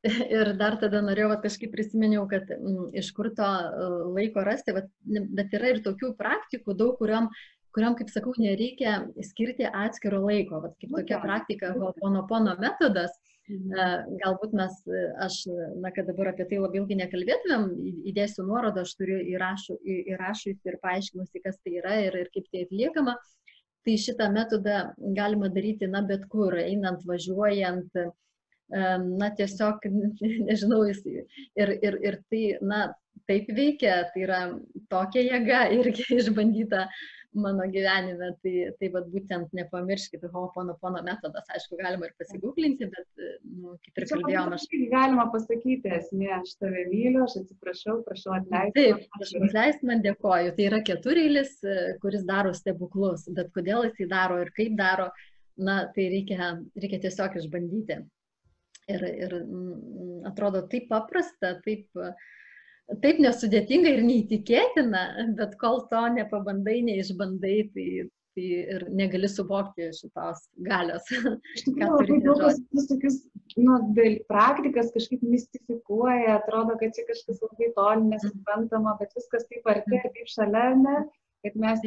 ir 0.38 0.52
dar 0.60 0.78
tada 0.82 1.02
norėjau, 1.02 1.32
kad 1.34 1.48
kažkaip 1.48 1.72
prisiminiau, 1.74 2.26
kad 2.30 2.52
m, 2.54 2.60
mm, 2.60 2.88
iš 3.02 3.10
kur 3.16 3.32
to 3.34 3.46
e, 3.46 3.90
laiko 4.18 4.44
rasti, 4.46 4.76
bet, 4.76 4.92
bet 5.40 5.56
yra 5.58 5.72
ir 5.74 5.82
tokių 5.86 6.12
praktikų 6.20 6.76
daug, 6.78 6.94
kuriuom 7.00 7.32
kuriam, 7.76 7.94
kaip 7.98 8.10
sakau, 8.12 8.32
nereikia 8.40 8.98
skirti 9.28 9.68
atskiro 9.68 10.22
laiko. 10.24 10.62
Vat, 10.64 10.74
kaip 10.80 10.94
tokia 10.96 11.20
praktika, 11.22 11.72
hoponopono 11.76 12.56
metodas, 12.62 13.14
mhm. 13.52 14.16
galbūt 14.24 14.56
mes, 14.56 14.80
aš, 15.26 15.42
na, 15.82 15.92
kad 15.94 16.08
dabar 16.10 16.32
apie 16.32 16.48
tai 16.50 16.60
labai 16.62 16.80
ilgai 16.82 17.00
nekalbėtumėm, 17.04 17.70
įdėsiu 18.12 18.46
nuorodą, 18.48 18.86
aš 18.86 18.96
turiu 18.98 19.20
įrašų, 19.36 19.80
įrašus 20.16 20.70
ir 20.70 20.78
paaiškinusi, 20.84 21.44
kas 21.44 21.60
tai 21.62 21.78
yra 21.82 21.98
ir, 22.08 22.20
ir 22.24 22.32
kaip 22.34 22.48
tai 22.52 22.66
atliekama. 22.66 23.18
Tai 23.86 23.94
šitą 24.02 24.32
metodą 24.34 24.78
galima 25.14 25.46
daryti, 25.52 25.86
na, 25.86 26.00
bet 26.02 26.24
kur, 26.32 26.56
einant, 26.58 27.04
važiuojant, 27.06 27.92
na, 28.70 29.32
tiesiog, 29.38 29.84
nežinau, 30.48 30.84
ir, 30.86 31.26
ir, 31.56 32.00
ir 32.02 32.22
tai, 32.30 32.44
na, 32.62 32.86
taip 33.26 33.50
veikia, 33.54 34.04
tai 34.12 34.24
yra 34.26 34.40
tokia 34.92 35.26
jėga 35.26 35.66
irgi 35.80 36.08
išbandyta 36.18 36.86
mano 37.36 37.66
gyvenime, 37.68 38.30
tai, 38.40 38.52
tai 38.80 38.88
vad 38.94 39.10
būtent 39.12 39.52
nepamirškit 39.56 40.22
Ho'oponopono 40.32 41.02
metodas, 41.04 41.44
aišku, 41.52 41.76
galima 41.76 42.08
ir 42.08 42.14
pasigūklinti, 42.16 42.88
bet, 42.94 43.24
nu, 43.44 43.74
kaip 43.84 44.00
ir 44.00 44.08
kalbėjom, 44.12 44.54
aš... 44.56 44.64
Galima 44.92 45.26
pasakyti, 45.34 45.92
esmė, 45.98 46.30
aš 46.38 46.54
tave 46.62 46.86
myliu, 46.88 47.26
aš 47.26 47.36
atsiprašau, 47.42 47.98
prašau 48.08 48.38
atleisti. 48.38 48.76
Taip, 48.78 49.04
prašau 49.18 49.44
atleisti, 49.50 49.90
man 49.90 50.04
dėkoju. 50.06 50.56
Tai 50.56 50.68
yra 50.70 50.80
ketureilis, 50.88 51.54
kuris 52.00 52.24
daro 52.24 52.56
stebuklus, 52.56 53.28
bet 53.36 53.52
kodėl 53.52 53.84
jis 53.90 54.00
tai 54.00 54.10
daro 54.16 54.40
ir 54.40 54.52
kaip 54.56 54.76
daro, 54.80 55.10
na, 55.60 55.82
tai 55.92 56.08
reikia, 56.16 56.54
reikia 56.80 57.04
tiesiog 57.04 57.36
išbandyti. 57.42 58.00
Ir, 58.86 59.02
ir 59.02 59.32
atrodo 60.28 60.60
taip 60.70 60.84
paprasta, 60.92 61.56
taip 61.64 61.88
taip 63.02 63.18
nesudėtinga 63.22 63.96
ir 63.96 64.04
neįtikėtina, 64.06 65.02
bet 65.38 65.56
kol 65.62 65.82
to 65.90 66.02
nepabandai, 66.14 66.78
neišbandai, 66.86 67.56
tai, 67.74 67.86
tai 68.36 68.46
ir 68.76 68.84
negali 68.94 69.30
suvokti 69.30 69.88
šitos 69.96 70.44
galios. 70.68 71.10
Labai 71.80 72.20
daug 72.22 72.42
kas 72.44 72.88
tokius, 72.92 73.20
nu, 73.58 73.80
praktikas 74.30 74.92
kažkaip 74.94 75.24
mistifikuoja, 75.26 76.38
atrodo, 76.38 76.78
kad 76.82 76.94
čia 76.96 77.06
kažkas 77.10 77.42
labai 77.42 77.72
toli 77.78 78.10
nesuprantama, 78.12 78.96
bet 79.00 79.16
viskas 79.18 79.48
taip 79.50 79.66
arti, 79.72 80.02
taip 80.06 80.34
šalia, 80.36 80.68
ne, 80.84 80.98
kad 81.46 81.58
mes 81.62 81.82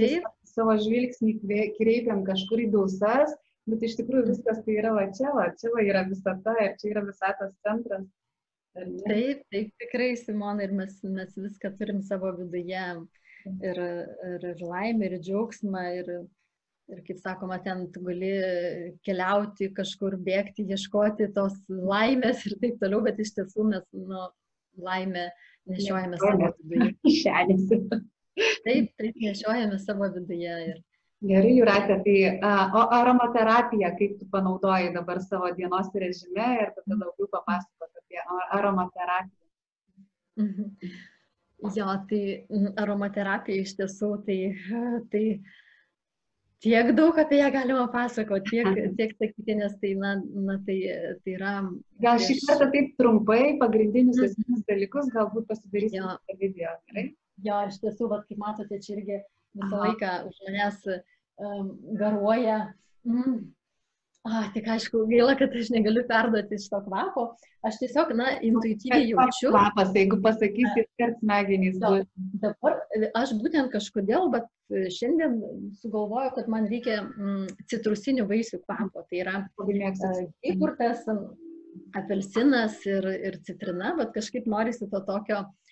savo 0.50 0.76
žvilgsnį 0.84 1.38
kreipiam 1.78 2.26
kažkur 2.28 2.66
į 2.66 2.74
dausas, 2.76 3.38
bet 3.72 3.86
iš 3.88 3.98
tikrųjų 4.00 4.30
viskas 4.32 4.64
tai 4.66 4.78
yra 4.82 4.94
va 4.96 5.06
čia, 5.16 5.30
va 5.36 5.50
čia 5.60 5.72
va 5.74 5.84
yra 5.86 6.06
visata 6.08 6.56
ir 6.64 6.76
čia 6.82 6.94
yra 6.94 7.06
visatos 7.08 7.54
centras. 7.66 8.08
Taip, 9.06 9.42
taip 9.52 9.72
tikrai, 9.82 10.12
Simona, 10.20 10.64
ir 10.64 10.74
mes, 10.78 11.00
mes 11.04 11.32
viską 11.36 11.74
turim 11.80 12.04
savo 12.06 12.32
viduje. 12.38 12.84
Ir, 13.48 13.80
ir, 13.80 14.44
ir 14.52 14.62
laimę, 14.62 15.08
ir 15.08 15.22
džiaugsmą, 15.24 15.84
ir, 16.02 16.10
ir 16.92 17.00
kaip 17.08 17.22
sakoma, 17.24 17.58
ten 17.64 17.86
tu 17.94 18.04
gali 18.04 18.34
keliauti 19.08 19.70
kažkur, 19.78 20.18
bėgti, 20.26 20.68
ieškoti 20.76 21.30
tos 21.38 21.56
laimės 21.70 22.44
ir 22.50 22.58
taip 22.62 22.78
toliau, 22.84 23.00
bet 23.06 23.22
iš 23.24 23.32
tiesų 23.38 23.70
mes 23.72 23.86
nu, 23.96 24.28
laimę 24.86 25.30
nešiojame 25.72 26.20
savo 26.20 26.52
viduje. 26.60 26.94
Taip, 28.64 28.86
taip 28.96 29.18
nešiojame 29.20 29.76
savo 29.84 30.08
viduje. 30.14 30.52
Ir, 30.70 30.78
Gerai, 31.20 31.52
Juratė, 31.58 31.98
tai 32.06 32.18
o 32.80 32.82
aromaterapija, 32.96 33.90
kaip 34.00 34.14
tu 34.22 34.26
panaudoji 34.32 34.94
dabar 34.96 35.20
savo 35.20 35.50
dienos 35.58 35.90
režime 35.92 36.46
ir 36.62 36.70
tada 36.78 36.96
daugiau 37.02 37.28
papasakot 37.34 37.90
apie 38.00 38.22
aromaterapiją. 38.56 39.48
Mhm. 40.40 40.70
Jo, 41.76 41.88
tai 42.08 42.22
aromaterapija 42.80 43.66
iš 43.66 43.74
tiesų, 43.76 44.14
tai, 44.24 44.38
tai 45.12 45.24
tiek 46.64 46.94
daug 46.96 47.20
apie 47.20 47.42
ją 47.42 47.50
galima 47.52 47.90
pasakoti, 47.92 48.62
tiek, 48.64 48.96
tiek 48.96 49.12
sakyti, 49.20 49.58
nes 49.60 49.76
tai, 49.82 49.92
na, 50.00 50.14
na, 50.24 50.56
tai, 50.64 50.78
tai 51.26 51.34
yra... 51.36 51.58
Gal 52.00 52.22
šį 52.24 52.38
kartą 52.46 52.70
taip 52.72 52.94
trumpai, 53.02 53.58
pagrindinius 53.60 54.22
Mhm. 54.22 54.30
esminius 54.30 54.64
dalykus, 54.72 55.12
galbūt 55.12 55.52
pasidarysime 55.52 56.16
video, 56.40 56.72
gerai? 56.88 57.06
Jo, 57.44 57.60
iš 57.68 57.82
tiesų, 57.84 58.08
vat, 58.16 58.24
kaip 58.32 58.40
matote, 58.40 58.80
čia 58.80 58.96
irgi 58.96 59.20
visą 59.58 59.76
Aha. 59.76 59.86
laiką 59.86 60.12
už 60.30 60.42
manęs 60.48 60.84
um, 60.90 61.72
garuoja. 62.00 62.60
Mm. 63.08 63.40
A, 64.28 64.42
tik 64.54 64.68
aišku, 64.68 65.06
gaila, 65.08 65.34
kad 65.40 65.54
aš 65.56 65.70
negaliu 65.72 66.04
perduoti 66.08 66.58
šito 66.60 66.82
kvapo. 66.86 67.24
Aš 67.66 67.78
tiesiog, 67.80 68.12
na, 68.20 68.34
intuityviai 68.44 69.14
Koks 69.16 69.40
jaučiu. 69.40 69.52
Kvapas, 69.56 69.94
jeigu 69.96 70.20
pasakysi, 70.24 70.84
kad 71.00 71.16
smegenys 71.22 71.78
bus. 71.80 72.04
Dabar 72.44 72.76
e, 72.98 73.08
aš 73.16 73.32
būtent 73.40 73.72
kažkodėl, 73.72 74.28
bet 74.36 74.50
e, 74.76 74.90
šiandien 74.96 75.40
sugalvoju, 75.80 76.34
kad 76.36 76.52
man 76.52 76.68
reikia 76.72 77.00
mm, 77.06 77.48
citrusinių 77.72 78.28
vaisių 78.30 78.60
kvapo. 78.66 79.06
Tai 79.08 79.22
yra 79.24 79.38
mėgstu. 79.56 80.28
įkurtas 80.52 81.08
apelsinas 81.96 82.76
ir, 82.90 83.08
ir 83.32 83.40
citrina, 83.48 83.96
bet 83.98 84.12
kažkaip 84.20 84.52
norisi 84.52 84.88
to 84.92 85.00
tokio, 85.08 85.46
e, 85.48 85.69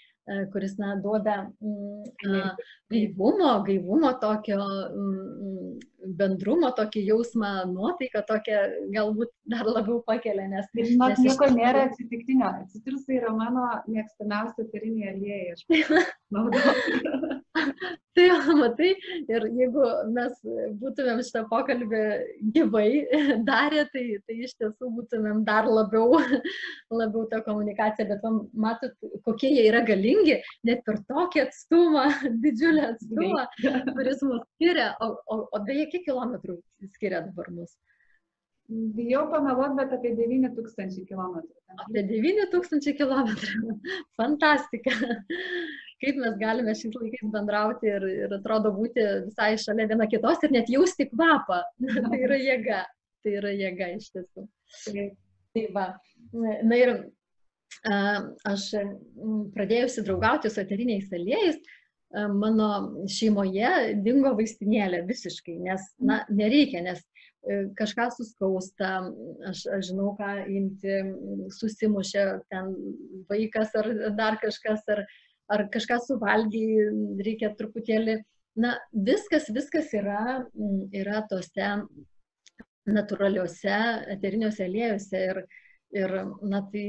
kuris, 0.53 0.77
na, 0.81 0.95
duoda 1.01 1.35
mm, 1.61 2.03
a, 2.27 2.55
gaivumo, 2.91 3.51
gaivumo 3.67 4.11
tokio 4.21 4.59
mm, 4.59 5.79
bendrumo, 6.19 6.69
tokį 6.77 7.03
jausmą, 7.07 7.51
nuotaiką 7.71 8.21
tokią 8.27 8.59
galbūt 8.95 9.31
dar 9.51 9.65
labiau 9.67 10.01
pakelia, 10.07 10.47
nes 10.51 10.67
Ir 10.75 10.91
žinok, 10.91 11.09
nes 11.15 11.23
nieko 11.25 11.47
tikrųjų- 11.47 11.57
nėra 11.59 11.85
atsitiktinio. 11.89 12.51
Citrusai 12.73 13.19
yra 13.21 13.33
mano 13.35 13.65
mėgstamiausia 13.87 14.67
eteriniai 14.67 15.13
aliejai. 15.15 15.55
Tai 18.17 18.25
matai, 18.57 18.87
ir 19.29 19.43
jeigu 19.59 19.83
mes 20.09 20.39
būtumėm 20.81 21.19
šitą 21.25 21.43
pokalbį 21.51 21.99
gyvai 22.55 22.87
darę, 23.49 23.83
tai, 23.93 24.05
tai 24.25 24.37
iš 24.47 24.55
tiesų 24.57 24.89
būtumėm 24.95 25.43
dar 25.45 25.69
labiau, 25.69 26.17
labiau 27.01 27.27
tą 27.29 27.43
komunikaciją, 27.45 28.07
bet 28.09 28.25
va, 28.25 28.31
matot, 28.65 28.95
kokie 29.27 29.51
jie 29.53 29.67
yra 29.69 29.83
galingi, 29.85 30.39
net 30.65 30.81
per 30.87 30.97
tokį 31.11 31.43
atstumą, 31.43 32.07
didžiulį 32.45 32.87
atstumą, 32.87 33.45
kuris 33.91 34.25
mus 34.25 34.41
skiria, 34.55 34.95
o, 34.97 35.13
o, 35.29 35.43
o 35.53 35.61
beje, 35.69 35.85
kiek 35.93 36.07
kilometrų 36.09 36.57
skiria 36.95 37.21
dabar 37.27 37.53
mus? 37.53 37.77
Bijau 38.97 39.29
pameluoti, 39.31 39.77
bet 39.77 39.93
apie 39.95 40.09
9000 40.17 41.05
km. 41.07 41.37
Apie 41.85 42.01
9000 42.09 42.97
km. 42.97 43.29
Fantastika. 44.17 44.91
Kaip 46.03 46.19
mes 46.21 46.35
galime 46.37 46.75
šiais 46.77 46.93
laikais 46.93 47.31
bendrauti 47.33 47.89
ir, 47.89 48.03
ir 48.25 48.33
atrodo 48.37 48.69
būti 48.75 49.01
visai 49.25 49.55
šalia 49.61 49.87
viena 49.89 50.05
kitos 50.09 50.43
ir 50.45 50.53
net 50.53 50.69
jausti 50.69 51.07
kvapą. 51.09 51.63
tai 52.11 52.19
yra 52.27 52.37
jėga. 52.41 52.83
Tai 53.25 53.33
yra 53.39 53.53
jėga 53.57 53.93
iš 53.95 54.11
tiesų. 54.13 54.45
Tai 55.55 55.65
va. 55.73 55.87
Na 56.69 56.77
ir 56.77 56.93
aš 58.47 58.69
pradėjusi 59.55 60.05
draugauti 60.05 60.51
su 60.53 60.61
eteriniais 60.61 61.09
aliejais, 61.13 61.57
mano 62.13 62.69
šeimoje 63.11 63.99
dingo 64.03 64.33
vaistinėlė 64.37 65.03
visiškai, 65.07 65.57
nes, 65.65 65.83
na, 65.99 66.21
nereikia, 66.31 66.81
nes 66.85 67.01
e, 67.01 67.67
kažką 67.77 68.07
suskausta, 68.15 69.11
aš, 69.49 69.65
aš 69.75 69.89
žinau, 69.89 70.13
ką 70.19 70.29
imti, 70.47 71.01
susimušė 71.59 72.25
ten 72.49 72.73
vaikas 73.29 73.75
ar 73.75 73.91
dar 74.15 74.39
kažkas, 74.39 74.85
ar, 74.93 75.03
ar 75.53 75.67
kažką 75.73 75.99
suvalgiai, 76.03 76.87
reikia 77.23 77.53
truputėlį, 77.57 78.17
na, 78.59 78.73
viskas, 78.91 79.47
viskas 79.53 79.93
yra, 79.95 80.43
yra 80.95 81.21
tose 81.29 81.69
natūraliuose 82.87 83.77
eteriniuose 84.15 84.65
aliejuose 84.65 85.23
ir, 85.31 85.41
ir 85.95 86.13
na, 86.41 86.63
tai 86.71 86.85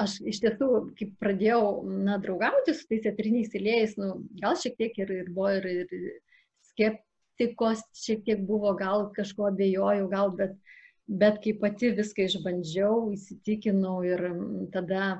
aš 0.00 0.18
iš 0.26 0.40
tiesų, 0.42 0.68
kai 0.98 1.08
pradėjau, 1.22 1.64
na, 2.06 2.18
draugauti 2.22 2.74
su 2.74 2.86
tais 2.90 3.06
eteriniais 3.10 3.54
aliejais, 3.54 3.96
nu, 4.00 4.14
gal 4.42 4.56
šiek 4.60 4.78
tiek 4.80 4.96
ir, 5.04 5.12
ir 5.22 5.30
buvo 5.34 5.52
ir, 5.58 5.68
ir 5.84 6.08
skeptikos, 6.72 7.84
šiek 8.04 8.24
tiek 8.26 8.42
buvo, 8.48 8.74
gal 8.78 9.08
kažko 9.16 9.50
abejojau, 9.52 10.08
gal, 10.12 10.32
bet, 10.38 10.56
bet 11.06 11.38
kai 11.44 11.54
pati 11.60 11.92
viską 11.94 12.26
išbandžiau, 12.26 13.12
įsitikinau 13.14 14.00
ir 14.08 14.26
tada 14.74 15.14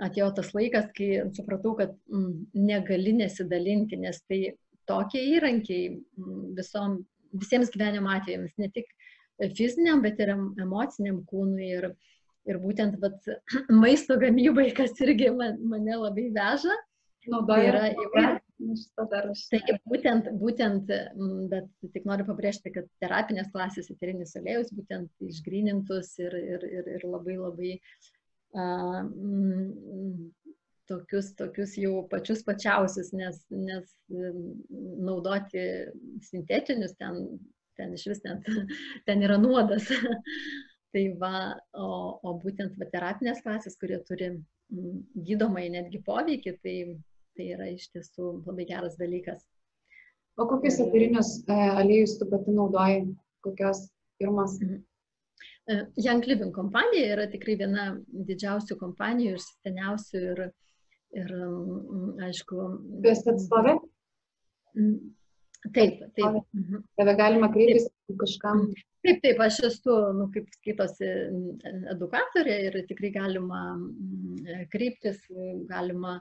atėjo 0.00 0.30
tas 0.36 0.52
laikas, 0.56 0.88
kai 0.96 1.22
supratau, 1.36 1.74
kad 1.78 1.94
mm, 2.10 2.46
negali 2.56 3.12
nesidalinti, 3.18 3.98
nes 4.00 4.20
tai 4.28 4.54
tokie 4.88 5.22
įrankiai 5.36 5.90
mm, 5.92 6.54
visom, 6.58 7.02
visiems 7.32 7.72
gyvenimo 7.74 8.12
atvejams, 8.12 8.54
ne 8.58 8.70
tik 8.72 8.88
fiziniam, 9.58 10.02
bet 10.04 10.20
ir 10.20 10.32
em- 10.34 10.52
emociniam 10.62 11.22
kūnui. 11.28 11.68
Ir, 11.78 11.90
ir 12.48 12.58
būtent 12.62 12.96
vat, 13.02 13.20
maisto 13.82 14.16
gamybai, 14.20 14.70
kas 14.76 14.96
irgi 15.04 15.30
man, 15.36 15.60
mane 15.74 15.98
labai 15.98 16.30
veža, 16.34 16.78
Naudoju. 17.30 17.68
yra 17.68 17.92
įvair- 17.92 18.40
Šitą 18.62 19.08
dar 19.10 19.24
aš. 19.26 19.40
Tai 19.50 19.58
būtent, 19.90 20.28
būtent, 20.38 20.90
mm, 21.18 21.48
bet 21.50 21.64
tik 21.94 22.04
noriu 22.06 22.26
pabrėžti, 22.28 22.70
kad 22.74 22.86
terapinės 23.02 23.48
klasės 23.50 23.90
eterinis 23.90 24.36
aliejus 24.38 24.70
būtent 24.70 25.10
išgrinintus 25.26 26.12
ir, 26.22 26.36
ir, 26.38 26.66
ir, 26.70 26.90
ir 26.94 27.06
labai 27.08 27.34
labai 27.40 27.72
mm, 27.74 28.21
tokius, 30.90 31.32
tokius 31.38 31.76
jau 31.80 32.02
pačius 32.10 32.42
pačiausius, 32.46 33.12
nes, 33.16 33.38
nes 33.50 33.94
naudoti 35.06 35.64
sintetinius 36.28 36.96
ten, 37.00 37.22
ten 37.78 37.94
iš 37.96 38.06
vis 38.12 38.22
net, 38.26 38.44
ten 39.06 39.24
yra 39.24 39.38
nuodas. 39.40 39.88
tai 40.92 41.06
va, 41.20 41.54
o, 41.72 41.86
o 42.20 42.34
būtent 42.42 42.76
va, 42.76 42.88
terapinės 42.92 43.40
klasės, 43.44 43.78
kurie 43.80 43.96
turi 44.08 44.34
gydomai 45.28 45.70
netgi 45.72 46.02
poveikį, 46.04 46.52
tai, 46.64 46.76
tai 47.36 47.48
yra 47.56 47.70
iš 47.72 47.88
tiesų 47.94 48.34
labai 48.44 48.68
geras 48.68 48.98
dalykas. 49.00 49.40
O 50.40 50.46
kokius 50.48 50.78
eterinius 50.80 51.34
e, 51.44 51.56
aliejus 51.80 52.18
tu 52.20 52.28
pati 52.28 52.52
naudoji? 52.56 53.02
Kokios 53.44 53.86
pirmas? 54.20 54.56
E, 54.64 54.80
Young 55.96 56.26
Living 56.26 56.50
kompanija 56.54 57.12
yra 57.14 57.28
tikrai 57.30 57.54
viena 57.60 57.92
didžiausių 58.30 58.76
kompanijų 58.80 59.36
ir 59.36 59.42
seniausių 59.44 60.22
ir, 60.32 60.44
ir 61.22 61.34
mm, 61.38 62.22
aišku. 62.28 62.68
Tu 63.04 63.12
esi 63.12 63.28
atstovė? 63.30 63.76
Mm, 64.74 64.96
Taip, 65.70 66.00
taip. 66.16 66.40
mhm. 66.50 66.80
Tave 66.98 67.12
galima 67.14 67.48
kreiptis 67.52 67.86
kažkam. 68.18 68.64
Taip, 69.06 69.20
taip, 69.22 69.38
aš 69.42 69.60
esu, 69.68 69.94
nu, 70.18 70.26
kaip 70.34 70.48
skaitosi, 70.56 71.10
mm, 71.30 71.84
edukatorė 71.94 72.56
ir 72.66 72.80
tikrai 72.88 73.12
galima 73.14 73.60
mm, 73.76 74.66
kreiptis, 74.72 75.22
galima 75.70 76.18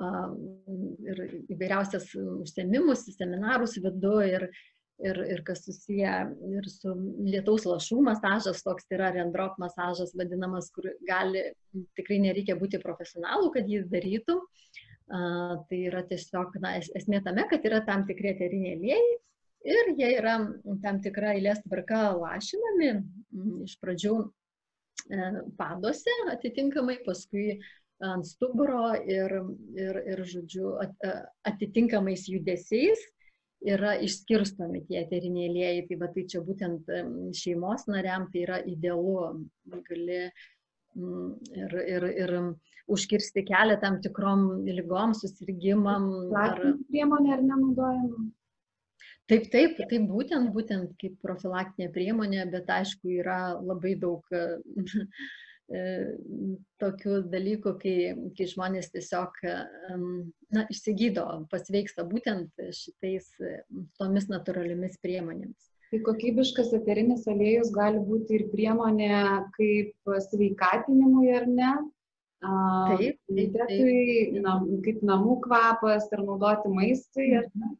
ir 0.00 1.18
įvairiausias 1.52 2.06
užsiemimus, 2.16 3.04
seminarus 3.16 3.76
vedu 3.84 4.20
ir, 4.24 4.46
ir, 5.04 5.20
ir 5.34 5.42
kas 5.46 5.64
susiję 5.66 6.12
ir 6.56 6.68
su 6.70 6.92
lietaus 7.26 7.66
lašų 7.68 8.00
masažas, 8.06 8.62
toks 8.66 8.88
yra 8.94 9.10
rendrop 9.14 9.58
masažas 9.62 10.12
vadinamas, 10.18 10.70
kur 10.74 10.90
gali, 11.08 11.46
tikrai 11.98 12.20
nereikia 12.26 12.58
būti 12.60 12.80
profesionalu, 12.82 13.50
kad 13.54 13.68
jis 13.70 13.88
darytų. 13.92 14.38
A, 15.10 15.20
tai 15.66 15.80
yra 15.88 16.04
tiesiog, 16.06 16.54
na, 16.62 16.76
es- 16.78 16.92
esmė 16.94 17.18
tame, 17.24 17.42
kad 17.50 17.64
yra 17.66 17.80
tam 17.86 18.04
tikri 18.06 18.30
eteriniai 18.30 18.76
aliejai, 18.76 19.16
ir 19.66 19.90
jie 19.98 20.10
yra 20.18 20.36
tam 20.84 21.00
tikra 21.02 21.34
eilės 21.36 21.58
tvarka 21.64 22.12
lašinami 22.16 22.92
iš 23.66 23.74
pradžių 23.82 24.14
e, 24.22 25.18
paduose 25.58 26.14
atitinkamai, 26.32 27.00
paskui 27.04 27.58
ant 28.00 28.24
stuburo 28.24 28.94
ir, 29.04 29.34
ir, 29.76 29.98
ir 30.14 30.22
žodžiu, 30.24 30.76
at, 30.80 30.94
atitinkamais 31.50 32.24
judesiais 32.30 33.02
yra 33.60 33.96
išskirstomi 34.00 34.84
tie 34.88 35.02
eteriniai 35.02 35.50
aliejai. 35.50 35.84
Tai, 35.88 36.00
va, 36.00 36.08
tai 36.14 36.24
čia 36.30 36.42
būtent 36.44 36.90
šeimos 37.36 37.86
nariam 37.90 38.28
tai 38.32 38.44
yra 38.46 38.60
idealu, 38.64 39.44
gali 39.88 40.20
ir, 40.24 41.78
ir, 41.94 42.08
ir 42.24 42.34
užkirsti 42.90 43.44
kelią 43.46 43.78
tam 43.82 44.00
tikrom 44.02 44.46
lygom, 44.66 45.14
susirgymam. 45.14 46.10
Ar... 46.36 46.58
Priemonė 46.90 47.36
ar 47.36 47.44
nenaudojama? 47.46 48.28
Taip, 49.30 49.44
taip, 49.52 49.76
taip 49.86 50.08
būtent, 50.10 50.50
būtent 50.50 50.96
kaip 50.98 51.20
profilaktinė 51.22 51.92
priemonė, 51.94 52.48
bet 52.50 52.70
aišku 52.74 53.12
yra 53.20 53.54
labai 53.62 53.94
daug 53.94 54.24
tokių 56.80 57.20
dalykų, 57.30 57.72
kai, 57.78 57.96
kai 58.34 58.46
žmonės 58.50 58.90
tiesiog 58.90 59.36
em, 59.46 60.06
na, 60.50 60.64
išsigydo, 60.72 61.26
pasveiksta 61.52 62.04
būtent 62.08 62.50
šitais 62.74 63.28
e, 63.38 63.60
tomis 64.00 64.26
natūraliomis 64.32 64.98
priemonėmis. 65.04 65.68
Tai 65.90 66.00
kokybiškas 66.06 66.72
eterinis 66.74 67.26
aliejus 67.30 67.70
gali 67.74 68.02
būti 68.06 68.36
ir 68.38 68.44
priemonė 68.52 69.14
kaip 69.56 70.12
sveikatinimui 70.30 71.30
ar 71.34 71.48
ne? 71.50 71.72
Taip, 72.40 72.98
taip, 72.98 73.18
imunitetui, 73.28 74.40
nam, 74.40 74.68
kaip 74.84 75.02
namų 75.04 75.40
kvapas 75.44 76.06
ar 76.14 76.22
naudoti 76.24 76.70
maistui. 76.72 77.32
Ar 77.36 77.50
ne? 77.54 77.74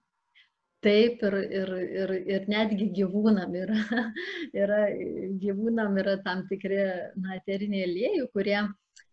Taip, 0.80 1.20
ir, 1.28 1.34
ir, 1.60 1.70
ir, 2.02 2.12
ir 2.34 2.46
netgi 2.48 2.86
gyvūnam 2.96 3.52
yra, 3.62 3.80
yra, 4.62 4.78
gyvūnam 5.42 5.98
yra 6.00 6.14
tam 6.24 6.46
tikri 6.48 6.78
na, 7.20 7.36
eteriniai 7.36 7.84
aliejų, 7.84 8.30
kurie, 8.32 8.56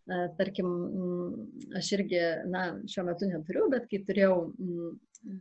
na, 0.08 0.22
tarkim, 0.38 0.70
mm, 0.70 1.74
aš 1.76 1.90
irgi, 1.98 2.22
na, 2.48 2.64
šiuo 2.88 3.04
metu 3.10 3.28
neturiu, 3.28 3.66
bet 3.74 3.84
kai 3.90 4.00
turėjau 4.08 4.38
mm, 4.54 5.36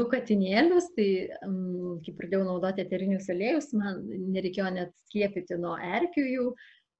du 0.00 0.06
katinėlius, 0.08 0.88
tai 0.96 1.10
mm, 1.44 2.00
kai 2.06 2.16
pradėjau 2.16 2.46
naudoti 2.48 2.86
eterinius 2.86 3.28
aliejus, 3.32 3.74
man 3.76 4.00
nereikėjo 4.32 4.72
net 4.78 4.96
skiepyti 5.04 5.60
nuo 5.60 5.76
erkių 5.76 6.24
jų 6.24 6.50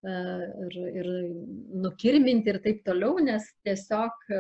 ir, 0.05 0.76
ir 1.01 1.09
nukirminti 1.84 2.53
ir 2.53 2.59
taip 2.64 2.82
toliau, 2.86 3.18
nes 3.24 3.44
tiesiog 3.66 4.30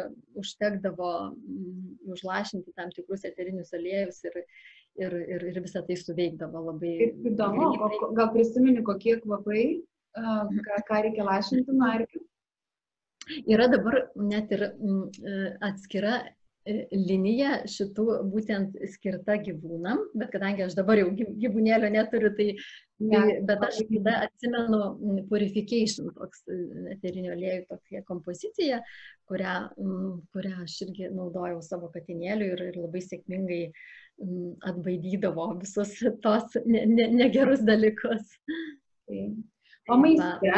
užtekdavo 0.40 1.10
mm, 1.28 1.98
užlašinti 2.14 2.72
tam 2.76 2.92
tikrus 2.96 3.26
eterinius 3.28 3.74
aliejus 3.76 4.22
ir, 4.30 4.40
ir, 5.04 5.18
ir, 5.36 5.46
ir 5.52 5.60
visą 5.60 5.84
tai 5.86 5.98
suveikdavo 6.00 6.64
labai. 6.70 6.96
Kaip 7.04 7.30
įdomu, 7.34 7.70
greitai. 7.76 8.10
gal 8.18 8.32
prisimeni, 8.34 8.84
kokie 8.86 9.18
kvapai, 9.20 9.64
a, 10.16 10.40
ką, 10.48 10.82
ką 10.88 11.04
reikia 11.06 11.28
lašinti 11.28 11.76
nuo 11.76 11.92
erkių? 11.98 12.24
Yra 13.46 13.68
dabar 13.70 14.00
net 14.16 14.50
ir 14.56 14.64
mm, 14.72 15.02
e, 15.22 15.40
atskira 15.68 16.16
e, 16.24 16.34
linija 16.68 17.62
šitų 17.70 18.04
būtent 18.30 18.76
skirta 18.92 19.38
gyvūnam, 19.40 20.02
bet 20.14 20.32
kadangi 20.34 20.64
aš 20.66 20.76
dabar 20.76 21.00
jau 21.00 21.08
gy- 21.16 21.30
gyvūnėlio 21.40 21.88
neturiu, 21.92 22.30
tai, 22.36 22.48
tai 23.00 23.22
bet 23.48 23.64
aš 23.64 23.80
tada 23.88 24.16
atsimenu 24.26 24.80
Purification, 25.30 26.10
toks 26.16 26.44
eterinio 26.92 27.32
aliejų 27.32 27.64
tokia 27.70 28.04
kompozicija, 28.08 28.82
kurią, 29.30 29.56
kurią 30.34 30.54
aš 30.66 30.76
irgi 30.86 31.08
naudojau 31.14 31.62
savo 31.64 31.88
katinėliui 31.94 32.52
ir, 32.52 32.64
ir 32.70 32.78
labai 32.82 33.02
sėkmingai 33.06 33.62
atbaidydavo 34.68 35.54
visus 35.62 35.96
tos 36.20 36.60
ne, 36.66 36.84
ne, 36.84 37.08
negerus 37.14 37.64
dalykus. 37.64 38.36
Tai. 39.08 39.24
O 39.90 39.96
maiste, 39.98 40.52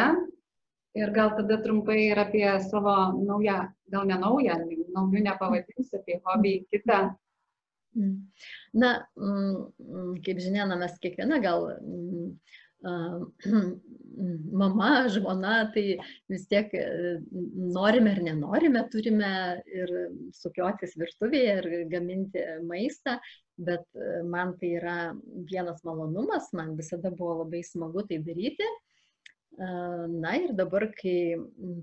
ir 0.97 1.11
gal 1.15 1.33
tada 1.37 1.57
trumpai 1.63 1.99
ir 2.11 2.21
apie 2.21 2.47
savo 2.69 2.95
naują, 3.17 3.59
gal 3.93 4.07
ne 4.09 4.17
naują, 4.21 4.57
naujų 4.95 5.23
nepavadinsiu, 5.27 5.99
apie 5.99 6.19
hobį 6.25 6.55
kitą. 6.73 7.03
Mm. 7.93 8.13
Na, 8.73 8.91
mm, 9.17 9.57
mm, 9.79 10.13
kaip 10.25 10.41
žinia, 10.41 10.65
na, 10.69 10.77
mes 10.81 10.95
kiekviena 11.01 11.37
gal 11.41 11.67
mama, 14.61 14.89
žmona, 15.09 15.53
tai 15.73 15.85
vis 16.29 16.47
tiek 16.51 16.73
e, 16.75 16.85
norime 17.55 18.11
ar 18.11 18.21
nenorime, 18.25 18.81
turime 18.91 19.29
ir 19.71 19.93
sukiotis 20.35 20.97
virtuvėje 20.99 21.53
ir 21.61 21.69
gaminti 21.93 22.43
maistą, 22.67 23.19
bet 23.55 23.85
e, 23.95 24.21
man 24.27 24.57
tai 24.59 24.73
yra 24.81 24.97
vienas 25.49 25.79
malonumas, 25.87 26.51
man 26.53 26.75
visada 26.79 27.13
buvo 27.13 27.39
labai 27.43 27.63
smagu 27.63 28.03
tai 28.09 28.19
daryti. 28.25 28.67
Na 29.57 30.35
ir 30.39 30.53
dabar, 30.57 30.87
kai 30.97 31.35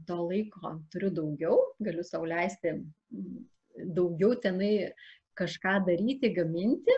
to 0.06 0.16
laiko 0.26 0.72
turiu 0.90 1.10
daugiau, 1.14 1.58
galiu 1.78 2.02
sauliaisti 2.02 2.74
daugiau 3.94 4.34
tenai 4.42 4.90
kažką 5.38 5.76
daryti, 5.86 6.32
gaminti, 6.34 6.96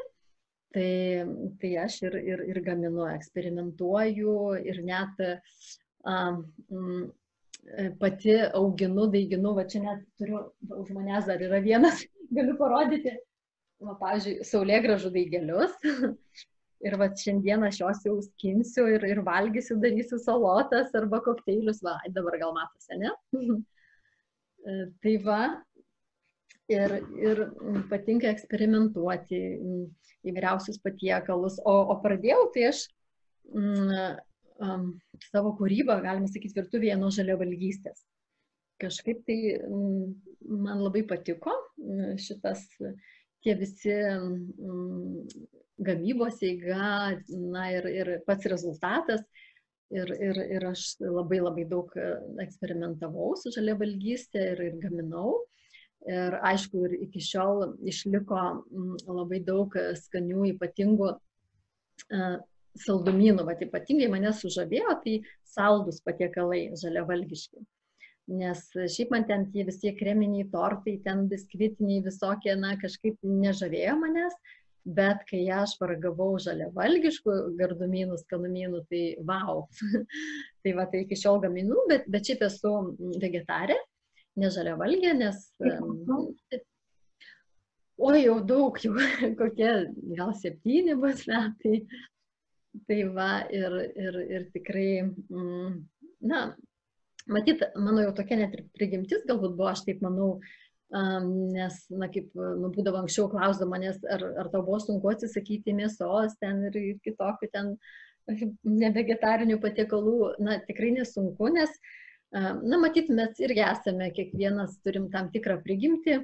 tai, 0.72 1.24
tai 1.60 1.72
aš 1.84 1.98
ir, 2.08 2.16
ir, 2.32 2.44
ir 2.54 2.60
gaminu, 2.64 3.04
eksperimentuoju 3.12 4.36
ir 4.64 4.80
net 4.86 5.20
a, 5.22 6.14
m, 6.72 7.04
pati 8.00 8.38
auginu, 8.54 9.06
daiginu, 9.12 9.52
va 9.58 9.66
čia 9.68 9.82
net 9.84 10.06
turiu, 10.18 10.40
už 10.72 10.94
manęs 10.96 11.28
dar 11.28 11.44
yra 11.44 11.60
vienas, 11.60 12.00
galiu 12.36 12.56
parodyti, 12.58 13.12
va, 13.84 13.98
pavyzdžiui, 14.00 14.40
saulėgražų 14.48 15.12
daigelius. 15.18 15.76
Ir 16.82 16.96
va 16.98 17.06
šiandieną 17.14 17.68
aš 17.68 17.80
juos 17.82 18.00
jau 18.06 18.16
skinsiu 18.26 18.88
ir, 18.90 19.04
ir 19.06 19.20
valgysiu, 19.26 19.76
darysiu 19.82 20.18
salotas 20.18 20.90
arba 20.98 21.20
kokteilius, 21.22 21.78
va, 21.86 21.94
dabar 22.10 22.38
gal 22.40 22.56
matosi, 22.56 22.98
ne? 22.98 23.12
Tai 25.02 25.12
va, 25.26 25.42
ir, 26.70 26.96
ir 27.18 27.40
patinka 27.90 28.30
eksperimentuoti 28.30 29.40
įvairiausius 30.22 30.80
patiekalus. 30.84 31.58
O, 31.66 31.74
o 31.92 31.96
pradėjau 32.02 32.44
tai 32.54 32.68
aš 32.70 32.84
mm, 33.50 34.20
um, 34.62 34.88
savo 35.30 35.54
kūrybą, 35.58 35.98
galima 36.04 36.30
sakyti, 36.30 36.58
virtuvėje 36.60 36.98
nuo 37.00 37.10
žalio 37.14 37.38
valgystės. 37.40 38.04
Kažkaip 38.82 39.22
tai 39.26 39.38
mm, 39.58 40.14
man 40.62 40.82
labai 40.82 41.04
patiko 41.08 41.54
mm, 41.78 42.16
šitas, 42.22 42.66
tie 43.44 43.54
visi 43.58 43.94
mm, 43.94 45.46
gamybos 45.82 46.42
eiga, 46.46 47.16
na 47.28 47.70
ir, 47.74 47.88
ir 47.90 48.12
pats 48.26 48.48
rezultatas. 48.50 49.24
Ir, 49.92 50.08
ir, 50.24 50.38
ir 50.56 50.64
aš 50.70 50.94
labai 51.04 51.42
labai 51.42 51.66
daug 51.68 51.90
eksperimentavau 52.40 53.34
su 53.36 53.50
žalia 53.52 53.74
valgystė 53.76 54.46
ir, 54.54 54.62
ir 54.70 54.78
gaminau. 54.80 55.42
Ir 56.08 56.38
aišku, 56.48 56.86
ir 56.86 56.94
iki 57.04 57.20
šiol 57.22 57.76
išliko 57.92 58.38
mm, 58.38 59.02
labai 59.06 59.42
daug 59.44 59.76
skanių, 60.00 60.46
ypatingų 60.54 61.10
e, 61.12 62.22
saldumynų, 62.80 63.44
bet 63.46 63.62
ypatingai 63.68 64.08
mane 64.10 64.32
sužavėjo, 64.34 64.96
tai 65.04 65.18
saldus 65.52 66.00
patiekalai 66.06 66.64
žaliavalgiški. 66.80 67.60
Nes 68.30 68.64
šiaip 68.72 69.10
man 69.10 69.24
ten 69.26 69.48
tie 69.52 69.64
visi 69.66 69.90
kreminiai 69.98 70.46
tortai, 70.52 70.98
ten 71.04 71.26
biskvitiniai 71.30 72.04
visokie, 72.04 72.54
na, 72.56 72.76
kažkaip 72.80 73.16
nežavėjo 73.26 73.96
manęs, 73.98 74.36
bet 74.86 75.24
kai 75.28 75.42
aš 75.54 75.74
paragavau 75.80 76.36
žaliavalgiškų 76.42 77.36
gardumynų, 77.58 78.18
skanumynų, 78.22 78.84
tai 78.90 79.02
wow. 79.26 79.64
tai 80.62 80.74
va, 80.78 80.86
tai 80.90 81.04
iki 81.04 81.18
šiol 81.18 81.42
gaminu, 81.42 81.86
bet, 81.90 82.06
bet 82.10 82.30
šiaip 82.30 82.46
esu 82.46 82.74
vegetarė, 83.22 83.78
ne 84.38 84.52
žaliavalgė, 84.54 85.16
nes... 85.18 85.48
em, 85.66 86.62
O 88.02 88.10
jau 88.16 88.38
daug, 88.42 88.78
jau 88.82 88.94
kokie 89.40 89.72
gal 90.16 90.32
septyni 90.34 90.96
bus 90.98 91.26
metai. 91.28 91.82
Tai 92.88 92.98
va, 93.12 93.30
ir, 93.52 93.74
ir, 94.00 94.16
ir 94.32 94.44
tikrai, 94.54 95.02
mm, 95.04 95.74
na, 96.24 96.40
matyt, 97.30 97.62
mano 97.76 98.04
jau 98.06 98.12
tokia 98.16 98.38
net 98.40 98.54
ir 98.56 98.66
prigimtis 98.76 99.24
galbūt 99.28 99.56
buvo, 99.56 99.70
aš 99.72 99.84
taip 99.86 100.02
manau, 100.04 100.36
nes, 100.92 101.78
na, 101.88 102.08
kaip, 102.12 102.28
nu, 102.36 102.68
būdavo 102.74 103.00
anksčiau 103.00 103.30
klausdama 103.32 103.78
manęs, 103.78 104.02
ar, 104.12 104.24
ar 104.42 104.50
tau 104.52 104.60
buvo 104.66 104.80
sunku 104.82 105.08
atsisakyti 105.12 105.72
mėsos 105.76 106.36
ten 106.40 106.66
ir, 106.68 106.76
ir 106.76 106.98
kitokių 107.04 107.48
ten 107.52 107.72
nevegetarinių 108.28 109.58
patiekalų, 109.62 110.18
na, 110.44 110.58
tikrai 110.66 110.92
nesunku, 110.98 111.48
nes, 111.54 111.72
na, 112.32 112.78
matyt, 112.82 113.08
mes 113.08 113.40
irgi 113.40 113.64
esame, 113.64 114.12
kiekvienas 114.14 114.76
turim 114.84 115.08
tam 115.14 115.30
tikrą 115.32 115.58
prigimtį, 115.64 116.20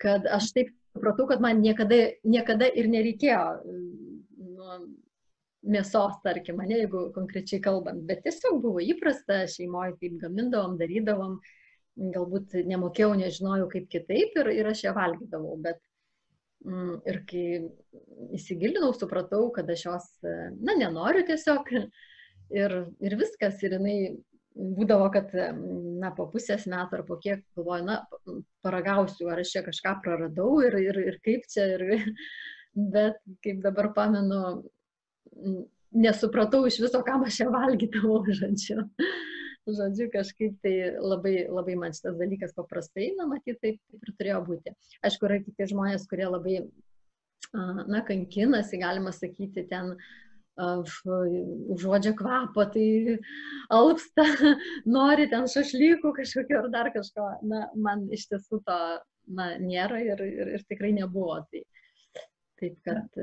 kad 0.00 0.26
aš 0.30 0.52
taip 0.56 0.72
supratau, 0.96 1.28
kad 1.28 1.44
man 1.44 1.60
niekada, 1.62 2.14
niekada 2.24 2.68
ir 2.70 2.88
nereikėjo 2.90 3.42
nu, 3.66 4.78
mėsos, 5.66 6.18
tarkim, 6.22 6.60
ne, 6.62 6.82
jeigu 6.84 7.08
konkrečiai 7.14 7.60
kalbant, 7.62 8.04
bet 8.06 8.22
tiesiog 8.26 8.60
buvo 8.62 8.82
įprasta, 8.82 9.42
šeimoje 9.50 9.96
taip 10.02 10.18
gamindavom, 10.22 10.76
darydavom, 10.78 11.38
galbūt 12.14 12.54
nemokėjau, 12.68 13.14
nežinojau 13.18 13.66
kaip 13.72 13.88
kitaip 13.90 14.36
ir, 14.38 14.52
ir 14.54 14.70
aš 14.70 14.84
ją 14.86 14.94
valgydavau, 14.94 15.56
bet 15.64 15.80
mm, 16.66 16.94
ir 17.10 17.20
kai 17.28 17.46
įsigilinau, 18.38 18.92
supratau, 18.94 19.48
kad 19.54 19.70
aš 19.74 19.84
jos, 19.88 20.08
na, 20.22 20.78
nenoriu 20.78 21.26
tiesiog. 21.26 21.74
Ir, 22.48 22.72
ir 23.04 23.14
viskas, 23.20 23.58
ir 23.60 23.74
jinai 23.76 23.96
būdavo, 24.56 25.10
kad, 25.12 25.34
na, 26.00 26.12
po 26.16 26.24
pusės 26.32 26.64
metų 26.70 26.96
ar 26.96 27.02
po 27.04 27.18
kiek 27.20 27.42
galvoju, 27.58 27.84
na, 27.84 27.98
paragausiu, 28.64 29.28
ar 29.28 29.42
aš 29.42 29.52
čia 29.52 29.62
kažką 29.66 29.98
praradau 30.06 30.62
ir, 30.64 30.78
ir, 30.80 31.02
ir 31.12 31.18
kaip 31.26 31.44
čia. 31.50 31.66
Ir, 31.76 32.00
bet 32.78 33.18
kaip 33.42 33.60
dabar 33.64 33.90
pamenu, 33.94 34.62
nesupratau 35.92 36.66
iš 36.68 36.80
viso, 36.82 37.00
ką 37.04 37.18
aš 37.26 37.40
čia 37.40 37.48
valgydavau, 37.52 38.20
žodžiu. 38.40 38.84
Žodžiu, 39.68 40.06
kažkaip 40.12 40.54
tai 40.64 40.94
labai, 40.96 41.42
labai 41.52 41.74
man 41.76 41.92
šitas 41.92 42.16
dalykas 42.16 42.54
paprastai, 42.56 43.10
na, 43.18 43.26
matyt, 43.28 43.58
taip, 43.60 43.76
taip 43.90 44.06
ir 44.06 44.14
turėjo 44.16 44.38
būti. 44.46 44.72
Aišku, 45.04 45.28
yra 45.28 45.42
kiti 45.44 45.66
žmonės, 45.74 46.06
kurie 46.08 46.24
labai, 46.24 46.62
na, 47.52 48.00
kankinasi, 48.08 48.80
galima 48.80 49.12
sakyti, 49.12 49.66
ten 49.68 49.92
užuodžia 50.58 52.14
kvapą, 52.18 52.64
tai 52.72 53.18
alpsta, 53.70 54.24
nori 54.96 55.28
ten 55.30 55.46
šašlykų 55.46 56.14
kažkokio 56.16 56.62
ar 56.64 56.70
dar 56.72 56.90
kažko. 56.94 57.28
Na, 57.46 57.68
man 57.76 58.08
iš 58.10 58.26
tiesų 58.32 58.62
to, 58.66 58.78
na, 59.28 59.52
nėra 59.60 60.00
ir, 60.02 60.24
ir, 60.24 60.54
ir 60.56 60.64
tikrai 60.66 60.94
nebuvo. 60.96 61.38
Tai, 61.52 61.62
taip, 62.60 62.74
kad 62.86 63.20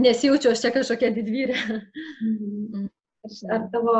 nesijaučiu 0.00 0.54
aš 0.54 0.64
čia 0.64 0.72
kažkokia 0.74 1.12
didvyrė. 1.16 1.60
Mhm. 2.24 2.88
Ar 3.52 3.66
tavo 3.72 3.94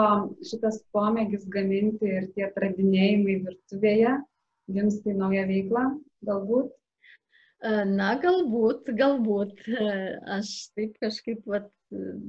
šitas 0.49 0.79
pomėgis 0.97 1.45
gaminti 1.53 2.09
ir 2.09 2.31
tie 2.33 2.47
atradinėjimai 2.47 3.35
virtuvėje 3.45 4.15
gimsta 4.73 5.13
į 5.13 5.17
naują 5.19 5.43
veiklą, 5.51 5.83
galbūt? 6.25 6.71
Na, 7.91 8.15
galbūt, 8.23 8.89
galbūt. 8.97 9.61
Aš 10.39 10.53
taip 10.73 10.95
kažkaip 11.03 11.45
vat, 11.45 11.69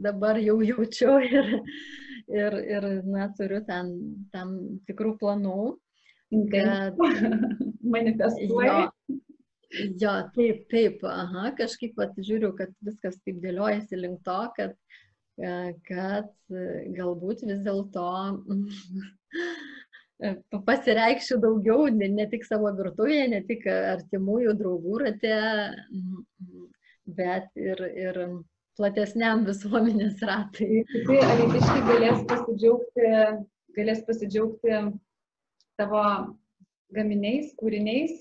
dabar 0.04 0.40
jau 0.44 0.58
jaučiu 0.66 1.16
ir, 1.24 1.54
ir, 2.28 2.58
ir 2.76 2.90
na, 3.08 3.30
turiu 3.38 3.62
ten 3.68 3.94
tam 4.36 4.58
tikrų 4.90 5.16
planų. 5.22 5.78
Kad... 6.52 7.00
Manifestuoju. 7.96 8.92
Jo, 9.72 10.14
taip, 10.36 10.66
taip, 10.72 11.04
aha, 11.08 11.52
kažkaip 11.56 11.94
pat 11.96 12.18
žiūriu, 12.20 12.52
kad 12.58 12.74
viskas 12.84 13.16
taip 13.24 13.38
dėliojasi 13.44 14.00
link 14.00 14.20
to, 14.28 14.40
kad 14.58 14.76
kad 15.88 16.30
galbūt 16.98 17.44
vis 17.48 17.62
dėlto 17.66 18.08
pasireikščiau 20.68 21.40
daugiau, 21.42 21.88
ne, 21.90 22.10
ne 22.12 22.28
tik 22.30 22.46
savo 22.46 22.72
virtuvėje, 22.78 23.28
ne 23.32 23.42
tik 23.48 23.66
artimųjų 23.72 24.56
draugų 24.60 25.00
rate, 25.06 25.38
bet 27.06 27.48
ir, 27.56 27.82
ir 27.96 28.22
platesniam 28.78 29.46
visuomenės 29.50 30.22
ratai. 30.28 30.84
Tai 31.08 31.18
alitiškai 31.32 31.82
galės 31.90 32.22
pasidžiaugti, 32.30 33.10
galės 33.78 34.06
pasidžiaugti 34.08 34.84
tavo 35.80 36.06
gaminiais, 36.92 37.54
kūriniais, 37.58 38.20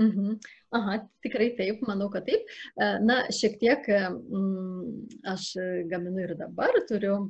Mhm. 0.00 0.38
Aha, 0.72 0.96
tikrai 1.22 1.50
taip, 1.58 1.82
manau, 1.86 2.08
kad 2.10 2.24
taip. 2.26 2.48
E, 2.80 2.88
na, 3.04 3.22
šiek 3.34 3.58
tiek 3.60 3.86
mm, 3.92 5.06
aš 5.34 5.52
gaminu 5.90 6.24
ir 6.24 6.34
dabar, 6.40 6.80
turiu 6.88 7.28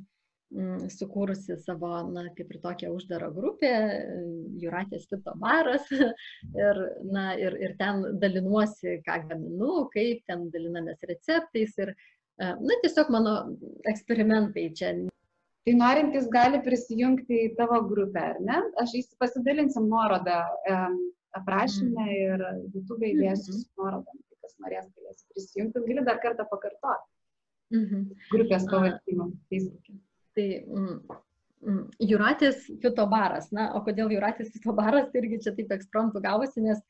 sukūrusi 0.92 1.56
savo, 1.64 1.92
na, 2.12 2.26
kaip 2.36 2.50
ir 2.52 2.60
tokią 2.60 2.90
uždarą 2.92 3.30
grupę, 3.32 3.70
Juratės 4.60 5.06
Tito 5.08 5.32
baras. 5.40 5.86
Ir, 6.62 6.80
na, 7.08 7.32
ir, 7.40 7.56
ir 7.56 7.76
ten 7.78 8.18
dalinuosi, 8.20 9.00
ką 9.06 9.22
gaminu, 9.30 9.86
kaip 9.94 10.22
ten 10.28 10.50
dalinamės 10.52 11.00
receptais. 11.08 11.72
Ir, 11.80 11.94
e, 12.38 12.52
na, 12.60 12.76
tiesiog 12.84 13.10
mano 13.14 13.34
eksperimentai 13.88 14.68
čia. 14.76 14.92
Tai 15.62 15.74
norintys 15.78 16.26
gali 16.28 16.58
prisijungti 16.62 17.44
į 17.46 17.50
tavo 17.56 17.78
grupę, 17.86 18.22
ar 18.34 18.40
ne? 18.42 18.58
Aš 18.82 18.96
pasidalinsim 19.22 19.86
nuorodą 19.88 20.40
aprašyme 21.38 22.06
ir 22.12 22.44
YouTube 22.74 23.08
įdėsiu 23.08 23.56
su 23.56 23.66
nuorodom, 23.80 24.22
tai 24.28 24.38
kas 24.44 24.56
norės 24.62 24.88
galės 24.92 25.26
prisijungti. 25.32 25.84
Gali 25.88 26.06
dar 26.08 26.20
kartą 26.24 26.46
pakartoti. 26.50 27.08
Mhm. 27.72 28.08
Grupės 28.32 28.66
pavadinimą 28.68 29.30
Facebook'e. 29.50 29.96
Tai 30.36 30.46
mm, 30.60 30.98
mm, 31.64 31.84
Juratės 32.10 32.66
fitobaras. 32.82 33.50
Na, 33.56 33.70
o 33.76 33.82
kodėl 33.86 34.12
Juratės 34.12 34.52
fitobaras, 34.54 35.08
tai 35.12 35.22
irgi 35.22 35.40
čia 35.46 35.54
taip 35.56 35.72
ekspromptų 35.76 36.22
gavosi, 36.24 36.64
nes 36.64 36.80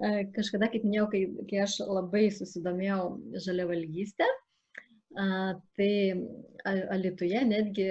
e, 0.00 0.26
kažkada, 0.36 0.70
kaip 0.72 0.86
minėjau, 0.86 1.08
kai, 1.12 1.24
kai 1.50 1.64
aš 1.66 1.80
labai 1.88 2.28
susidomėjau 2.36 3.02
žaliavalgystę, 3.48 4.28
tai 5.76 5.92
Alituje 6.64 7.40
netgi 7.42 7.88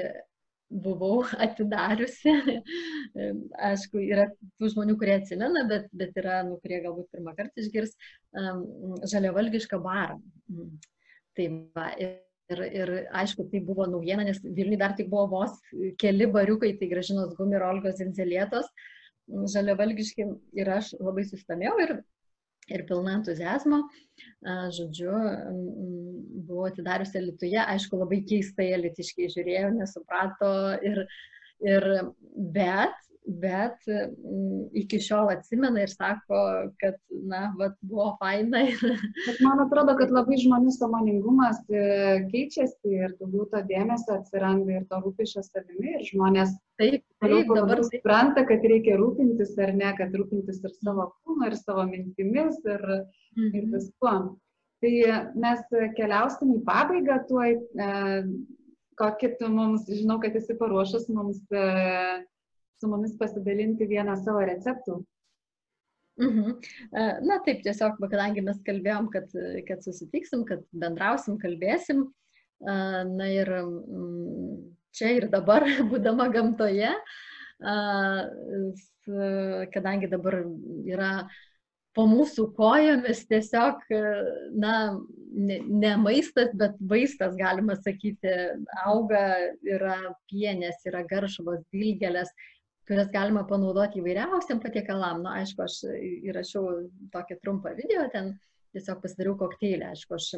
buvau 0.69 1.23
atidariusi. 1.45 2.33
Aišku, 3.69 4.01
yra 4.05 4.29
tų 4.59 4.71
žmonių, 4.75 4.97
kurie 4.99 5.17
atsimena, 5.17 5.65
bet, 5.69 5.89
bet 5.95 6.17
yra, 6.21 6.41
nu, 6.47 6.59
kurie 6.63 6.81
galbūt 6.85 7.09
pirmą 7.15 7.35
kartą 7.37 7.63
išgirs 7.63 7.95
um, 8.37 8.63
žaliavalgišką 9.09 9.81
barą. 9.83 10.19
Tai 11.37 11.49
va, 11.77 11.89
ir, 11.99 12.63
ir 12.69 12.93
aišku, 13.21 13.47
tai 13.51 13.63
buvo 13.65 13.87
naujiena, 13.89 14.25
nes 14.27 14.41
Vilniui 14.43 14.79
dar 14.81 14.95
tik 14.97 15.09
buvo 15.11 15.27
vos 15.39 15.57
keli 16.01 16.29
bariukai, 16.29 16.75
tai 16.79 16.89
gražinos 16.91 17.35
gumi 17.37 17.57
ir 17.57 17.65
Olgos 17.67 17.99
Zinzelėtos 18.01 18.69
žaliavalgiški 19.53 20.25
ir 20.57 20.71
aš 20.73 20.95
labai 20.99 21.25
sustamėjau 21.29 21.75
ir 21.83 21.91
ir 22.73 22.85
pilna 22.89 23.17
entuzijazmo. 23.19 23.81
Žodžiu, 24.77 25.11
buvau 26.47 26.69
atidariusi 26.69 27.23
Lietuvoje, 27.23 27.59
aišku, 27.75 27.99
labai 27.99 28.21
keistai 28.29 28.69
elitiškai 28.77 29.29
žiūrėjau, 29.35 29.73
nesuprato 29.75 30.51
ir, 30.89 31.03
ir 31.65 31.87
bet 32.55 33.08
bet 33.29 33.85
m, 33.87 34.65
iki 34.77 34.99
šiol 35.03 35.29
atsimena 35.33 35.83
ir 35.83 35.91
sako, 35.91 36.39
kad, 36.81 36.97
na, 37.29 37.49
vat, 37.59 37.75
buvo 37.85 38.11
faina. 38.21 38.63
Bet 39.27 39.39
man 39.45 39.61
atrodo, 39.63 39.95
kad 39.99 40.13
labai 40.13 40.39
žmonių 40.41 40.73
samoningumas 40.73 41.61
e, 41.69 41.83
keičiasi 42.31 42.95
ir 42.95 43.15
daugiau 43.19 43.45
to 43.53 43.61
dėmesio 43.69 44.17
atsiranda 44.17 44.79
ir 44.79 44.85
to 44.89 45.01
rūpišio 45.03 45.43
savimi 45.45 45.95
ir 45.97 46.05
žmonės 46.09 46.55
taip, 46.81 47.03
taip, 47.21 47.53
dabar 47.53 47.83
supranta, 47.85 48.45
kad 48.49 48.65
reikia 48.73 48.97
rūpintis 48.99 49.53
ar 49.61 49.73
ne, 49.77 49.91
kad 49.99 50.15
rūpintis 50.15 50.61
ir 50.63 50.75
savo 50.79 51.11
kūnu, 51.13 51.49
ir 51.49 51.57
savo 51.59 51.85
mintimis, 51.89 52.61
ir, 52.65 52.85
mhm. 53.37 53.51
ir 53.53 53.73
viskuo. 53.75 54.15
Tai 54.79 54.93
mes 55.35 55.65
keliausim 55.97 56.55
į 56.55 56.63
pabaigą 56.67 57.19
tuoj. 57.27 57.59
E, 57.59 57.91
kokį 58.99 59.29
tu 59.39 59.47
mums, 59.51 59.87
žinau, 59.87 60.17
kad 60.19 60.35
esi 60.35 60.55
paruošęs 60.59 61.07
mums 61.15 61.39
e, 61.55 61.63
su 62.79 62.89
mumis 62.91 63.15
pasidalinti 63.19 63.87
vieną 63.89 64.15
savo 64.23 64.43
receptų. 64.47 65.01
Mhm. 66.19 66.55
E, 66.91 67.03
na 67.23 67.39
taip, 67.45 67.61
tiesiog, 67.63 67.99
kadangi 68.11 68.43
mes 68.43 68.59
kalbėjom, 68.67 69.07
kad, 69.13 69.31
kad 69.67 69.83
susitiksim, 69.85 70.43
kad 70.47 70.65
bendrausim, 70.75 71.37
kalbėsim, 71.39 72.03
e, 72.59 72.75
na 73.07 73.29
ir 73.31 73.51
mm, 73.61 74.57
čia 74.95 75.13
ir 75.15 75.29
dabar, 75.31 75.63
būdama 75.91 76.27
gamtoje, 76.33 76.91
e, 76.91 77.77
kadangi 79.73 80.09
dabar 80.11 80.41
yra 80.85 81.13
po 81.97 82.03
mūsų 82.05 82.51
kojomis 82.53 83.23
tiesiog, 83.31 83.79
na, 84.61 84.73
ne, 85.33 85.57
ne 85.65 85.95
maistas, 85.97 86.51
bet 86.59 86.75
vaistas, 86.91 87.33
galima 87.39 87.73
sakyti, 87.79 88.35
auga, 88.85 89.23
yra 89.65 89.97
pienės, 90.29 90.83
yra 90.85 91.01
garšvos, 91.09 91.63
dilgelės, 91.73 92.29
kurias 92.89 93.09
galima 93.13 93.45
panaudoti 93.47 94.01
įvairiausiam 94.01 94.61
patiekalam. 94.63 95.23
Na, 95.25 95.37
aišku, 95.43 95.63
aš 95.65 95.79
įrašiau 96.29 96.85
tokį 97.13 97.39
trumpą 97.43 97.75
video, 97.77 98.07
ten 98.13 98.33
tiesiog 98.75 99.01
pasidariau 99.03 99.37
kokteilį. 99.39 99.91
Aišku, 99.91 100.17
aš 100.17 100.29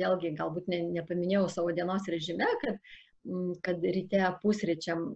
vėlgi 0.00 0.34
galbūt 0.38 0.70
ne, 0.72 0.82
nepaminėjau 0.98 1.46
savo 1.52 1.74
dienos 1.76 2.08
režime, 2.12 2.48
kad, 2.64 2.80
kad 3.66 3.84
ryte 3.98 4.24
pusryčiam 4.42 5.10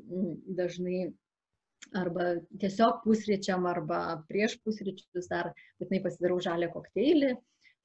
dažnai 0.61 1.09
arba 1.97 2.37
tiesiog 2.61 3.03
pusryčiam 3.05 3.67
arba 3.71 4.01
prieš 4.29 4.57
pusryčius 4.65 5.29
dar 5.31 5.53
būtinai 5.81 6.03
pasidarau 6.05 6.41
žalę 6.43 6.69
kokteilį 6.73 7.37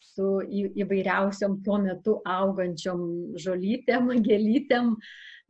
su 0.02 0.28
įvairiausiom 0.82 1.60
tuo 1.66 1.78
metu 1.84 2.18
augančiom 2.26 3.04
žolytėm, 3.42 4.10
gėlytėm, 4.28 4.96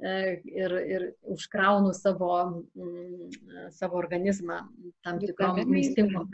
ir, 0.01 0.75
ir 0.95 1.07
užkraunu 1.33 1.93
savo, 1.93 2.33
mm, 2.75 3.69
savo 3.75 3.99
organizmą 4.01 4.61
tam 5.05 5.19
tikrom 5.21 5.61
maistingom 5.69 6.29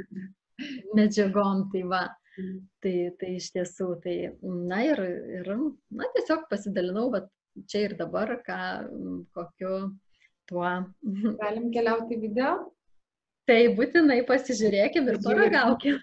medžiagom. 0.97 1.67
Tai, 1.73 1.83
va, 1.91 2.03
mm. 2.37 2.55
tai, 2.83 2.95
tai 3.19 3.33
iš 3.37 3.51
tiesų, 3.55 3.89
tai, 4.05 4.15
na 4.41 4.81
ir, 4.87 5.03
ir 5.41 5.51
na, 5.53 6.09
tiesiog 6.15 6.47
pasidalinau, 6.51 7.09
bet 7.13 7.29
čia 7.69 7.87
ir 7.87 7.97
dabar, 7.99 8.37
ką, 8.45 8.61
kokiu 9.35 9.75
tuo. 10.49 10.71
Galim 11.41 11.69
keliauti 11.75 12.19
video? 12.21 12.55
Tai 13.47 13.61
būtinai 13.77 14.21
pasižiūrėkim 14.27 15.07
ir 15.11 15.21
paragaukim. 15.23 16.01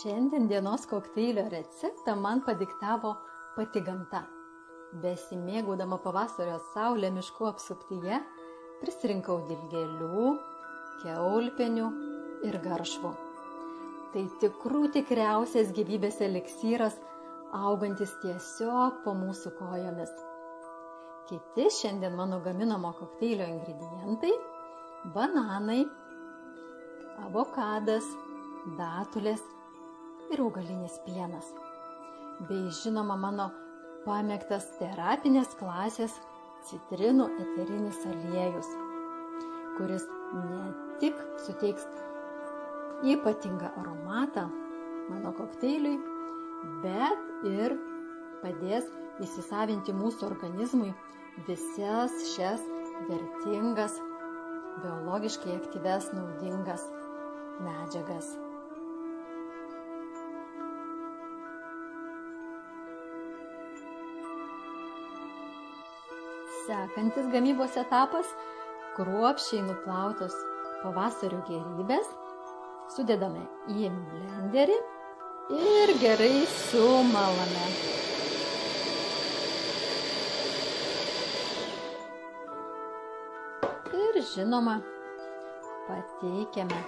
Šiandien 0.00 0.46
dienos 0.48 0.86
kokteilio 0.88 1.42
receptą 1.52 2.14
man 2.16 2.38
padiktavo 2.46 3.10
pati 3.56 3.82
gamta. 3.84 4.22
Besimėgaudama 5.02 5.98
pavasario 6.00 6.54
saulė 6.70 7.10
miškų 7.12 7.48
apsuptyje, 7.50 8.20
prisirinkau 8.80 9.36
dilgėlių, 9.50 10.30
keulpenių 11.02 11.90
ir 12.48 12.58
garšvų. 12.64 13.12
Tai 14.14 14.24
tikrų 14.46 14.82
tikriausias 14.96 15.74
gyvybės 15.76 16.22
eliksyras, 16.30 16.96
augantis 17.60 18.16
tiesiog 18.24 19.04
po 19.04 19.12
mūsų 19.20 19.52
kojomis. 19.60 20.16
Kiti 21.28 21.68
šiandien 21.82 22.16
mano 22.16 22.40
gaminamo 22.46 22.96
kokteilio 23.04 23.52
ingredientai- 23.52 24.32
bananai, 25.14 25.82
avokadas, 27.28 28.14
datulės 28.80 29.44
ir 30.30 30.42
augalinis 30.44 30.98
pienas. 31.06 31.46
Bei 32.48 32.70
žinoma 32.82 33.16
mano 33.20 33.50
pamėgtas 34.06 34.66
terapinės 34.78 35.52
klasės 35.60 36.14
citrinų 36.68 37.26
eterinis 37.42 37.98
aliejus, 38.08 38.68
kuris 39.78 40.06
ne 40.34 40.62
tik 41.02 41.20
suteiks 41.44 41.86
ypatingą 43.10 43.72
aromatą 43.80 44.46
mano 45.10 45.32
kokteiliui, 45.36 45.96
bet 46.84 47.46
ir 47.48 47.76
padės 48.42 48.88
įsisavinti 49.24 49.94
mūsų 49.96 50.28
organizmui 50.28 50.92
visas 51.48 52.14
šias 52.34 52.62
vertingas, 53.08 53.96
biologiškai 54.84 55.56
aktyves, 55.56 56.12
naudingas 56.16 56.86
medžiagas. 57.64 58.36
Sekantis 66.70 67.26
gamybos 67.32 67.74
etapas- 67.80 68.28
kruopščiai 68.96 69.62
nuplautos 69.66 70.34
pavasario 70.82 71.40
gerybės, 71.48 72.12
sudedame 72.94 73.42
į 73.74 73.88
blenderį 74.12 74.76
ir 75.56 75.92
gerai 76.02 76.46
sumalame. 76.60 77.66
Ir 84.04 84.22
žinoma, 84.30 84.78
pateikiame 85.90 86.82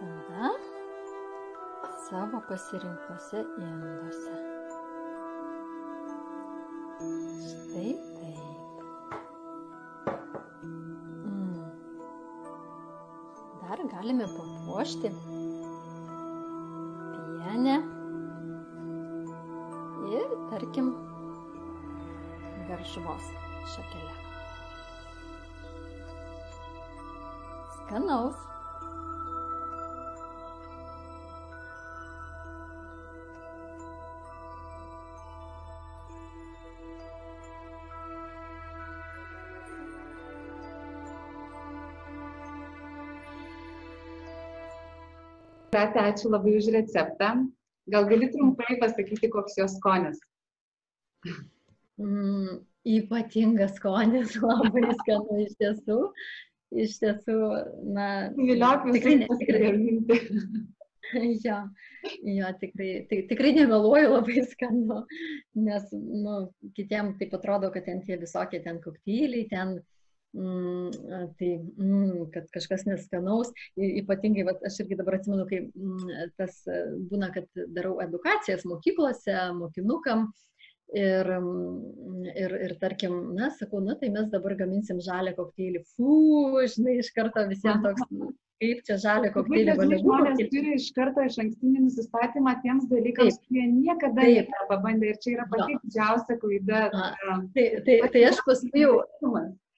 tada 0.00 0.54
savo 2.08 2.42
pasirinktose 2.50 3.46
induose. 3.62 4.39
Galime 14.10 14.26
papuošti 14.26 15.10
pienę 17.38 17.76
ir, 20.10 20.34
tarkim, 20.50 20.90
garšvos 22.68 23.30
šakelę. 23.74 24.14
Skanaus. 27.76 28.49
Jūrate, 45.70 46.00
ačiū 46.02 46.30
labai 46.32 46.56
už 46.58 46.66
receptą. 46.74 47.26
Gal 47.94 48.06
gali 48.10 48.26
trumpai 48.32 48.74
pasakyti, 48.80 49.28
koks 49.30 49.54
jos 49.58 49.76
skonis? 49.78 50.18
Mm, 52.00 52.56
ypatingas 52.90 53.76
skonis, 53.78 54.34
labai 54.42 54.82
skanu 55.04 55.36
iš 55.44 55.54
tiesų. 55.60 55.98
Iš 56.74 56.96
tiesų, 57.04 57.36
na. 57.94 58.08
Viliok 58.34 58.88
tikrai 58.90 59.14
visai 59.14 59.14
ne- 59.22 59.30
tikrai- 59.38 59.62
pasigaminti. 59.62 60.20
Jo, 61.42 61.56
jo 62.22 62.48
tikrai, 62.60 62.90
tai, 63.10 63.16
tikrai 63.26 63.50
nemeluoju 63.56 64.10
labai 64.16 64.44
skanu, 64.46 65.00
nes 65.58 65.88
nu, 65.94 66.34
kitiem 66.76 67.16
taip 67.18 67.32
atrodo, 67.34 67.70
kad 67.74 67.82
ten 67.88 67.98
tie 68.06 68.14
visokie 68.20 68.60
ten 68.62 68.78
kokteiliai, 68.84 69.48
ten, 69.50 69.72
mm, 69.80 69.99
tai, 70.32 71.50
mm, 71.78 72.30
kad 72.34 72.46
kažkas 72.54 72.86
neskanaus. 72.86 73.50
Ypatingai, 73.76 74.44
vat, 74.46 74.62
aš 74.66 74.82
irgi 74.84 74.98
dabar 75.00 75.18
atsimenu, 75.18 75.46
kai 75.50 75.64
mm, 75.66 76.34
tas 76.38 76.60
e, 76.70 76.84
būna, 77.10 77.32
kad 77.34 77.48
darau 77.74 77.98
edukacijas 78.04 78.66
mokyklose, 78.68 79.36
mokinukam. 79.58 80.30
Ir, 80.90 81.28
mm, 81.38 82.30
ir, 82.34 82.54
ir 82.66 82.76
tarkim, 82.82 83.16
na, 83.36 83.52
sakau, 83.54 83.78
na, 83.82 83.94
tai 83.98 84.10
mes 84.10 84.26
dabar 84.30 84.56
gaminsim 84.58 84.98
žalę 85.02 85.34
kokteilį. 85.36 85.84
Fū, 85.94 86.14
žinai, 86.74 86.96
iš 87.02 87.12
karto 87.14 87.44
visiems 87.50 87.84
toks, 87.84 88.08
kaip 88.60 88.82
čia 88.88 88.96
žalę 89.00 89.30
kokteilį 89.34 89.70
dažnai 89.70 89.84
valia 89.84 90.00
žmonės 90.02 90.50
turi 90.50 90.74
iš 90.76 90.88
karto 90.96 91.22
iš 91.24 91.38
ankstinį 91.44 91.86
nusistatymą 91.86 92.56
tiems 92.64 92.90
dalykams, 92.90 93.38
Taip. 93.38 93.46
kurie 93.46 93.68
niekada 93.70 94.26
pabandę. 94.72 95.14
Ir 95.14 95.22
čia 95.22 95.36
yra 95.38 95.46
pati 95.52 95.78
didžiausia 95.84 96.38
klaida. 96.42 96.84
A, 96.90 97.38
Tai, 97.54 97.66
tai, 97.86 98.00
tai 98.10 98.26
aš 98.32 98.42
paskui 98.46 98.82
jau. 98.82 98.98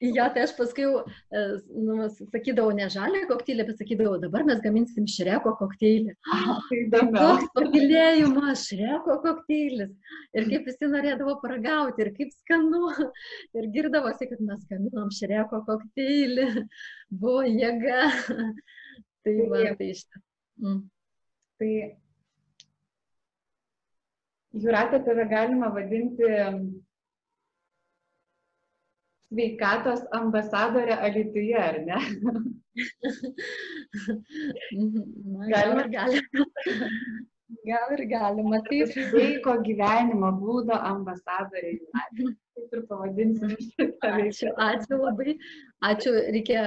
jo, 0.16 0.24
tai 0.34 0.44
aš 0.44 0.52
paskui 0.56 0.84
e, 0.88 1.42
nu, 1.86 2.08
sakydavau 2.32 2.74
ne 2.76 2.88
žalę 2.92 3.22
kokteilį, 3.30 3.66
bet 3.68 3.82
sakydavau, 3.82 4.16
dabar 4.22 4.44
mes 4.48 4.60
gaminsim 4.64 5.06
šreko 5.10 5.54
kokteilį. 5.60 6.16
Tai 6.68 6.78
įdomiau. 6.80 7.20
Toks 7.22 7.52
pagilėjimas, 7.58 8.66
šreko 8.70 9.18
kokteilis. 9.24 9.94
Ir 10.34 10.48
kaip 10.50 10.68
visi 10.70 10.90
norėdavo 10.90 11.36
paragauti, 11.44 12.06
ir 12.06 12.12
kaip 12.18 12.34
skanu. 12.34 12.92
Ir 13.58 13.70
girdavosi, 13.74 14.28
kad 14.30 14.42
mes 14.44 14.66
gaminom 14.70 15.10
šreko 15.14 15.62
kokteilį. 15.68 16.48
Buvo 17.22 17.46
jėga. 17.46 18.06
Tai 19.22 19.34
va, 19.50 19.66
tai 19.78 19.92
iš 19.94 20.06
tiesų. 20.08 20.24
Mm. 20.62 20.80
Tai 21.62 21.74
Juratė, 24.52 24.98
tave 25.06 25.24
galima 25.30 25.70
vadinti 25.72 26.26
sveikatos 29.32 30.04
ambasadorė 30.16 30.96
Alituje, 31.09 31.56
ar 31.59 31.78
ne? 31.86 31.98
Na, 34.72 35.48
gal 35.52 35.78
ir 35.82 35.92
galima. 35.92 36.46
Gal 37.68 37.92
ir 37.94 38.04
galima, 38.10 38.62
taip. 38.68 38.92
Sveiko 38.94 39.59
gyvenimo 39.66 40.32
būdo 40.40 40.76
ambasadorė. 40.76 41.74
Taip 41.92 42.76
ir 42.78 42.84
pavadinsim 42.88 43.52
veiklą. 43.52 44.12
Ačiū, 44.12 44.52
ačiū 44.68 45.00
labai. 45.02 45.36
Ačiū, 45.90 46.14
reikia 46.36 46.64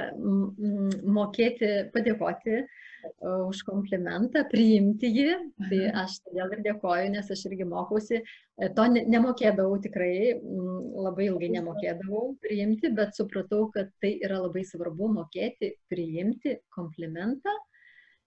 mokėti 1.18 1.72
padėkoti 1.96 2.60
uh, 2.62 2.85
už 3.22 3.62
komplimentą, 3.68 4.44
priimti 4.52 5.10
jį. 5.12 5.36
Tai 5.70 5.82
aš 6.04 6.18
todėl 6.26 6.56
ir 6.58 6.64
dėkoju, 6.70 7.12
nes 7.16 7.30
aš 7.32 7.46
irgi 7.50 7.68
mokausi. 7.70 8.22
E, 8.58 8.70
To 8.76 8.88
ne- 8.88 9.06
nemokėdavau 9.06 9.78
tikrai, 9.84 10.36
mm, 10.40 10.82
labai 11.06 11.28
ilgai 11.30 11.50
nemokėdavau 11.58 12.38
priimti, 12.42 12.92
bet 12.96 13.16
supratau, 13.18 13.70
kad 13.74 13.92
tai 14.02 14.16
yra 14.24 14.40
labai 14.46 14.64
svarbu 14.64 15.10
mokėti 15.20 15.74
priimti 15.92 16.58
komplimentą. 16.76 17.52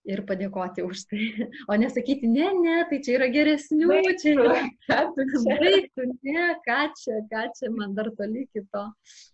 Ir 0.09 0.23
padėkoti 0.25 0.81
už 0.87 1.01
tai. 1.11 1.25
O 1.69 1.75
nesakyti, 1.77 2.29
ne, 2.33 2.47
ne, 2.63 2.77
tai 2.89 3.01
čia 3.05 3.19
yra 3.19 3.27
geresnių, 3.29 3.89
čia 4.23 4.31
yra 4.39 4.55
Ką 4.89 5.01
tu 5.17 5.27
čia? 5.35 5.57
Baigtų, 5.59 6.07
ne, 6.25 6.47
ką 6.65 6.79
čia, 6.97 7.19
ką 7.29 7.43
čia, 7.59 7.69
man 7.75 7.93
dar 7.99 8.09
toli 8.17 8.47
kito. 8.55 8.87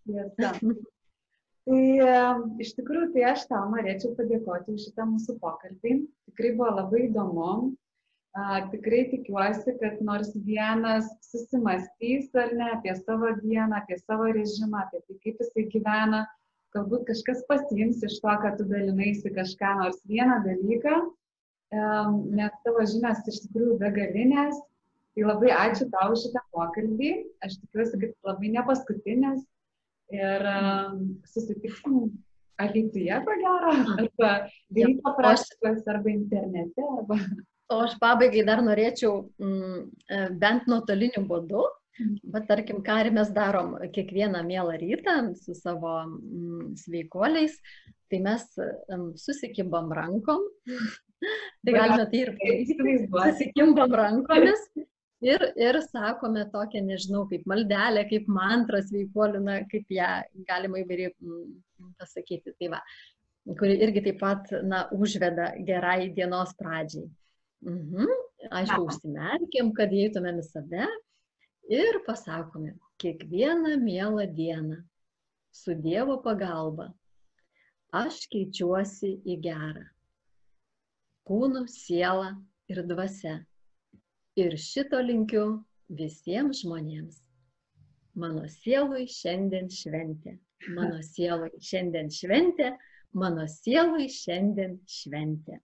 Tiesa. 0.09 0.51
Tai 1.65 1.85
iš 2.61 2.75
tikrųjų, 2.77 3.07
tai 3.15 3.23
aš 3.31 3.47
tau 3.49 3.63
norėčiau 3.73 4.13
padėkoti 4.19 4.75
už 4.75 4.85
šitą 4.91 5.07
mūsų 5.09 5.39
pokalbį. 5.41 5.95
Tikrai 6.29 6.53
buvo 6.59 6.75
labai 6.77 7.07
įdomu. 7.07 7.55
Tikrai 8.73 9.05
tikiuosi, 9.13 9.77
kad 9.79 10.01
nors 10.05 10.33
vienas 10.35 11.07
susimastys 11.23 12.33
ar 12.35 12.51
ne 12.59 12.73
apie 12.75 12.93
savo 12.99 13.31
dieną, 13.39 13.79
apie 13.79 13.97
savo 14.03 14.27
režimą, 14.35 14.83
apie 14.83 15.01
tai, 15.07 15.17
kaip 15.23 15.41
jisai 15.45 15.65
gyvena, 15.71 16.25
galbūt 16.75 17.07
kažkas 17.13 17.45
pasiims 17.49 18.03
iš 18.03 18.19
to, 18.25 18.35
kad 18.43 18.59
tu 18.59 18.67
dalinaisi 18.69 19.31
kažką 19.33 19.77
nors 19.81 20.03
vieną 20.11 20.41
dalyką, 20.45 20.99
nes 22.35 22.61
tavo 22.67 22.85
žinios 22.91 23.23
iš 23.31 23.41
tikrųjų 23.47 23.79
begalinės. 23.81 24.59
Tai 25.15 25.29
labai 25.31 25.55
ačiū 25.55 25.87
tau 25.95 26.11
už 26.13 26.27
šitą 26.27 26.43
pokalbį. 26.51 27.11
Aš 27.47 27.61
tikiuosi, 27.63 28.01
kad 28.03 28.15
labai 28.27 28.51
ne 28.51 28.67
paskutinis. 28.67 29.45
Ir 30.13 30.45
em, 30.51 31.01
susitiksim 31.27 32.11
Alytuje, 32.61 33.17
ko 33.27 33.33
gero, 33.41 33.71
arba 33.99 34.33
ryto 34.71 35.03
o 35.03 35.11
aš- 35.11 35.17
praktikos, 35.19 35.87
arba 35.91 36.11
internete, 36.13 36.85
arba... 36.99 37.17
O 37.73 37.81
aš 37.83 37.97
pabaigai 37.99 38.45
dar 38.47 38.61
norėčiau 38.63 39.25
mm, 39.41 39.81
e, 40.07 40.19
bent 40.39 40.69
nuotoliniu 40.71 41.25
būdu, 41.27 41.65
Mhm. 41.95 42.17
bet 42.35 42.49
tarkim, 42.51 42.81
ką 42.83 42.95
ir 43.07 43.13
mes 43.15 43.29
darom 43.31 43.77
kiekvieną 43.95 44.41
mielą 44.43 44.73
rytą 44.81 45.13
su 45.39 45.55
savo 45.55 45.93
mm, 46.03 46.73
sveikuoliais, 46.75 47.55
tai 48.11 48.19
mes 48.19 48.43
mm, 48.59 49.13
susikibam 49.15 49.93
rankom, 49.95 50.43
tai 51.63 51.73
galime 51.77 52.07
tai 52.11 52.19
ir 52.25 52.33
susikimbam 53.15 53.95
rankomis 53.95 54.65
ir, 55.25 55.45
ir 55.61 55.81
sakome 55.89 56.45
tokią, 56.53 56.83
nežinau, 56.87 57.25
kaip 57.31 57.47
maldelę, 57.51 58.05
kaip 58.11 58.29
mantrą 58.31 58.81
sveikuolių, 58.85 59.43
na, 59.47 59.59
kaip 59.71 59.91
ją 59.93 60.11
galima 60.49 60.81
įvairiai 60.83 61.13
mm, 61.13 61.45
pasakyti. 62.01 62.55
Tai 62.61 62.73
va, 62.77 62.81
kuri 63.61 63.79
irgi 63.87 64.05
taip 64.09 64.21
pat, 64.23 64.53
na, 64.65 64.85
užveda 64.95 65.53
gerai 65.69 66.11
dienos 66.17 66.55
pradžiai. 66.61 67.09
Mhm. 67.65 68.11
Aišku, 68.45 68.77
Aha. 68.77 68.89
užsimerkiam, 68.91 69.71
kad 69.77 69.93
įeitumėm 69.97 70.43
į 70.43 70.49
save 70.51 70.89
ir 71.73 72.03
pasakome, 72.05 72.75
kiekvieną 73.01 73.79
mielą 73.81 74.27
dieną 74.37 74.83
su 75.55 75.73
Dievo 75.81 76.19
pagalba 76.21 76.91
aš 77.95 78.25
keičiuosi 78.33 79.15
į 79.23 79.39
gerą. 79.45 79.85
Kūnu, 81.25 81.65
siela 81.71 82.35
ir 82.69 82.83
dvasia. 82.89 83.39
Ir 84.41 84.57
šito 84.59 84.99
linkiu 84.99 85.45
visiems 85.95 86.65
žmonėms. 86.65 87.21
Mano 88.19 88.49
sielui 88.51 89.07
šiandien 89.11 89.69
šventė. 89.71 90.37
Mano 90.75 90.99
sielui 91.07 91.53
šiandien 91.63 92.11
šventė. 92.15 92.73
Mano 93.15 93.47
sielui 93.51 94.09
šiandien 94.11 94.79
šventė. 94.91 95.61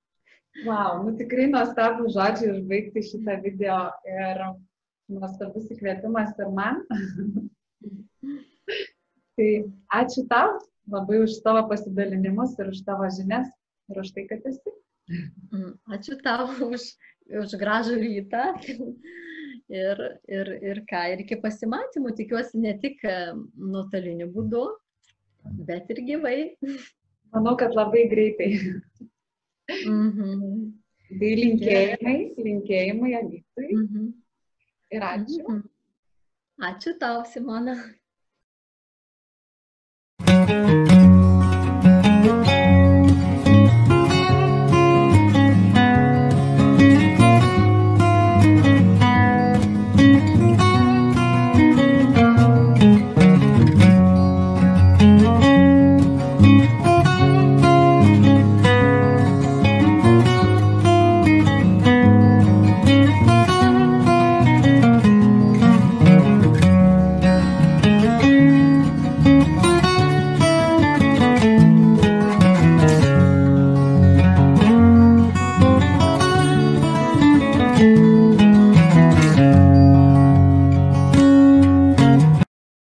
Wow, 0.67 1.03
nu 1.07 1.15
tikrai 1.19 1.47
nuostabų 1.51 2.11
žodžiai 2.15 2.53
užbaigti 2.57 3.03
šitą 3.07 3.37
video 3.43 3.79
ir 4.07 4.43
nuostabus 5.11 5.71
įkvėpimas 5.75 6.35
ir 6.39 6.51
man. 6.55 6.83
tai 9.39 9.51
ačiū 9.99 10.27
tau 10.31 10.59
labai 10.91 11.23
už 11.25 11.39
tavo 11.45 11.63
pasidalinimus 11.71 12.59
ir 12.59 12.71
už 12.75 12.83
tavo 12.87 13.07
žinias 13.19 13.51
ir 13.91 14.03
už 14.03 14.15
tai, 14.15 14.27
kad 14.31 14.47
esi. 14.47 14.75
Mm, 15.11 15.75
Ačiū 15.91 16.19
tau 16.23 16.47
už, 16.71 16.85
už 17.43 17.57
gražų 17.61 17.99
rytą. 18.03 18.45
Ir, 19.71 20.01
ir, 20.27 20.49
ir 20.67 20.79
ką, 20.91 21.01
ir 21.13 21.21
iki 21.23 21.37
pasimatymų 21.39 22.11
tikiuosi 22.19 22.59
ne 22.59 22.73
tik 22.83 23.05
e, 23.07 23.13
nuotoliniu 23.55 24.27
būdu, 24.35 24.65
bet 25.69 25.93
ir 25.95 26.01
gyvai. 26.09 26.39
Manau, 27.31 27.53
kad 27.55 27.77
labai 27.79 28.03
greitai. 28.11 28.49
Mhm. 29.71 30.75
Tai 31.23 31.31
linkėjimai, 31.39 32.17
linkėjimai 32.49 33.13
Alytui 33.21 33.71
Mhm. 33.79 34.11
ir 34.99 35.07
ačiū. 35.13 35.47
Mhm. 35.47 35.63
Ačiū 36.73 36.99
tau, 36.99 37.23
Simona. 37.31 37.79
thank 40.19 40.91
you 41.15 41.20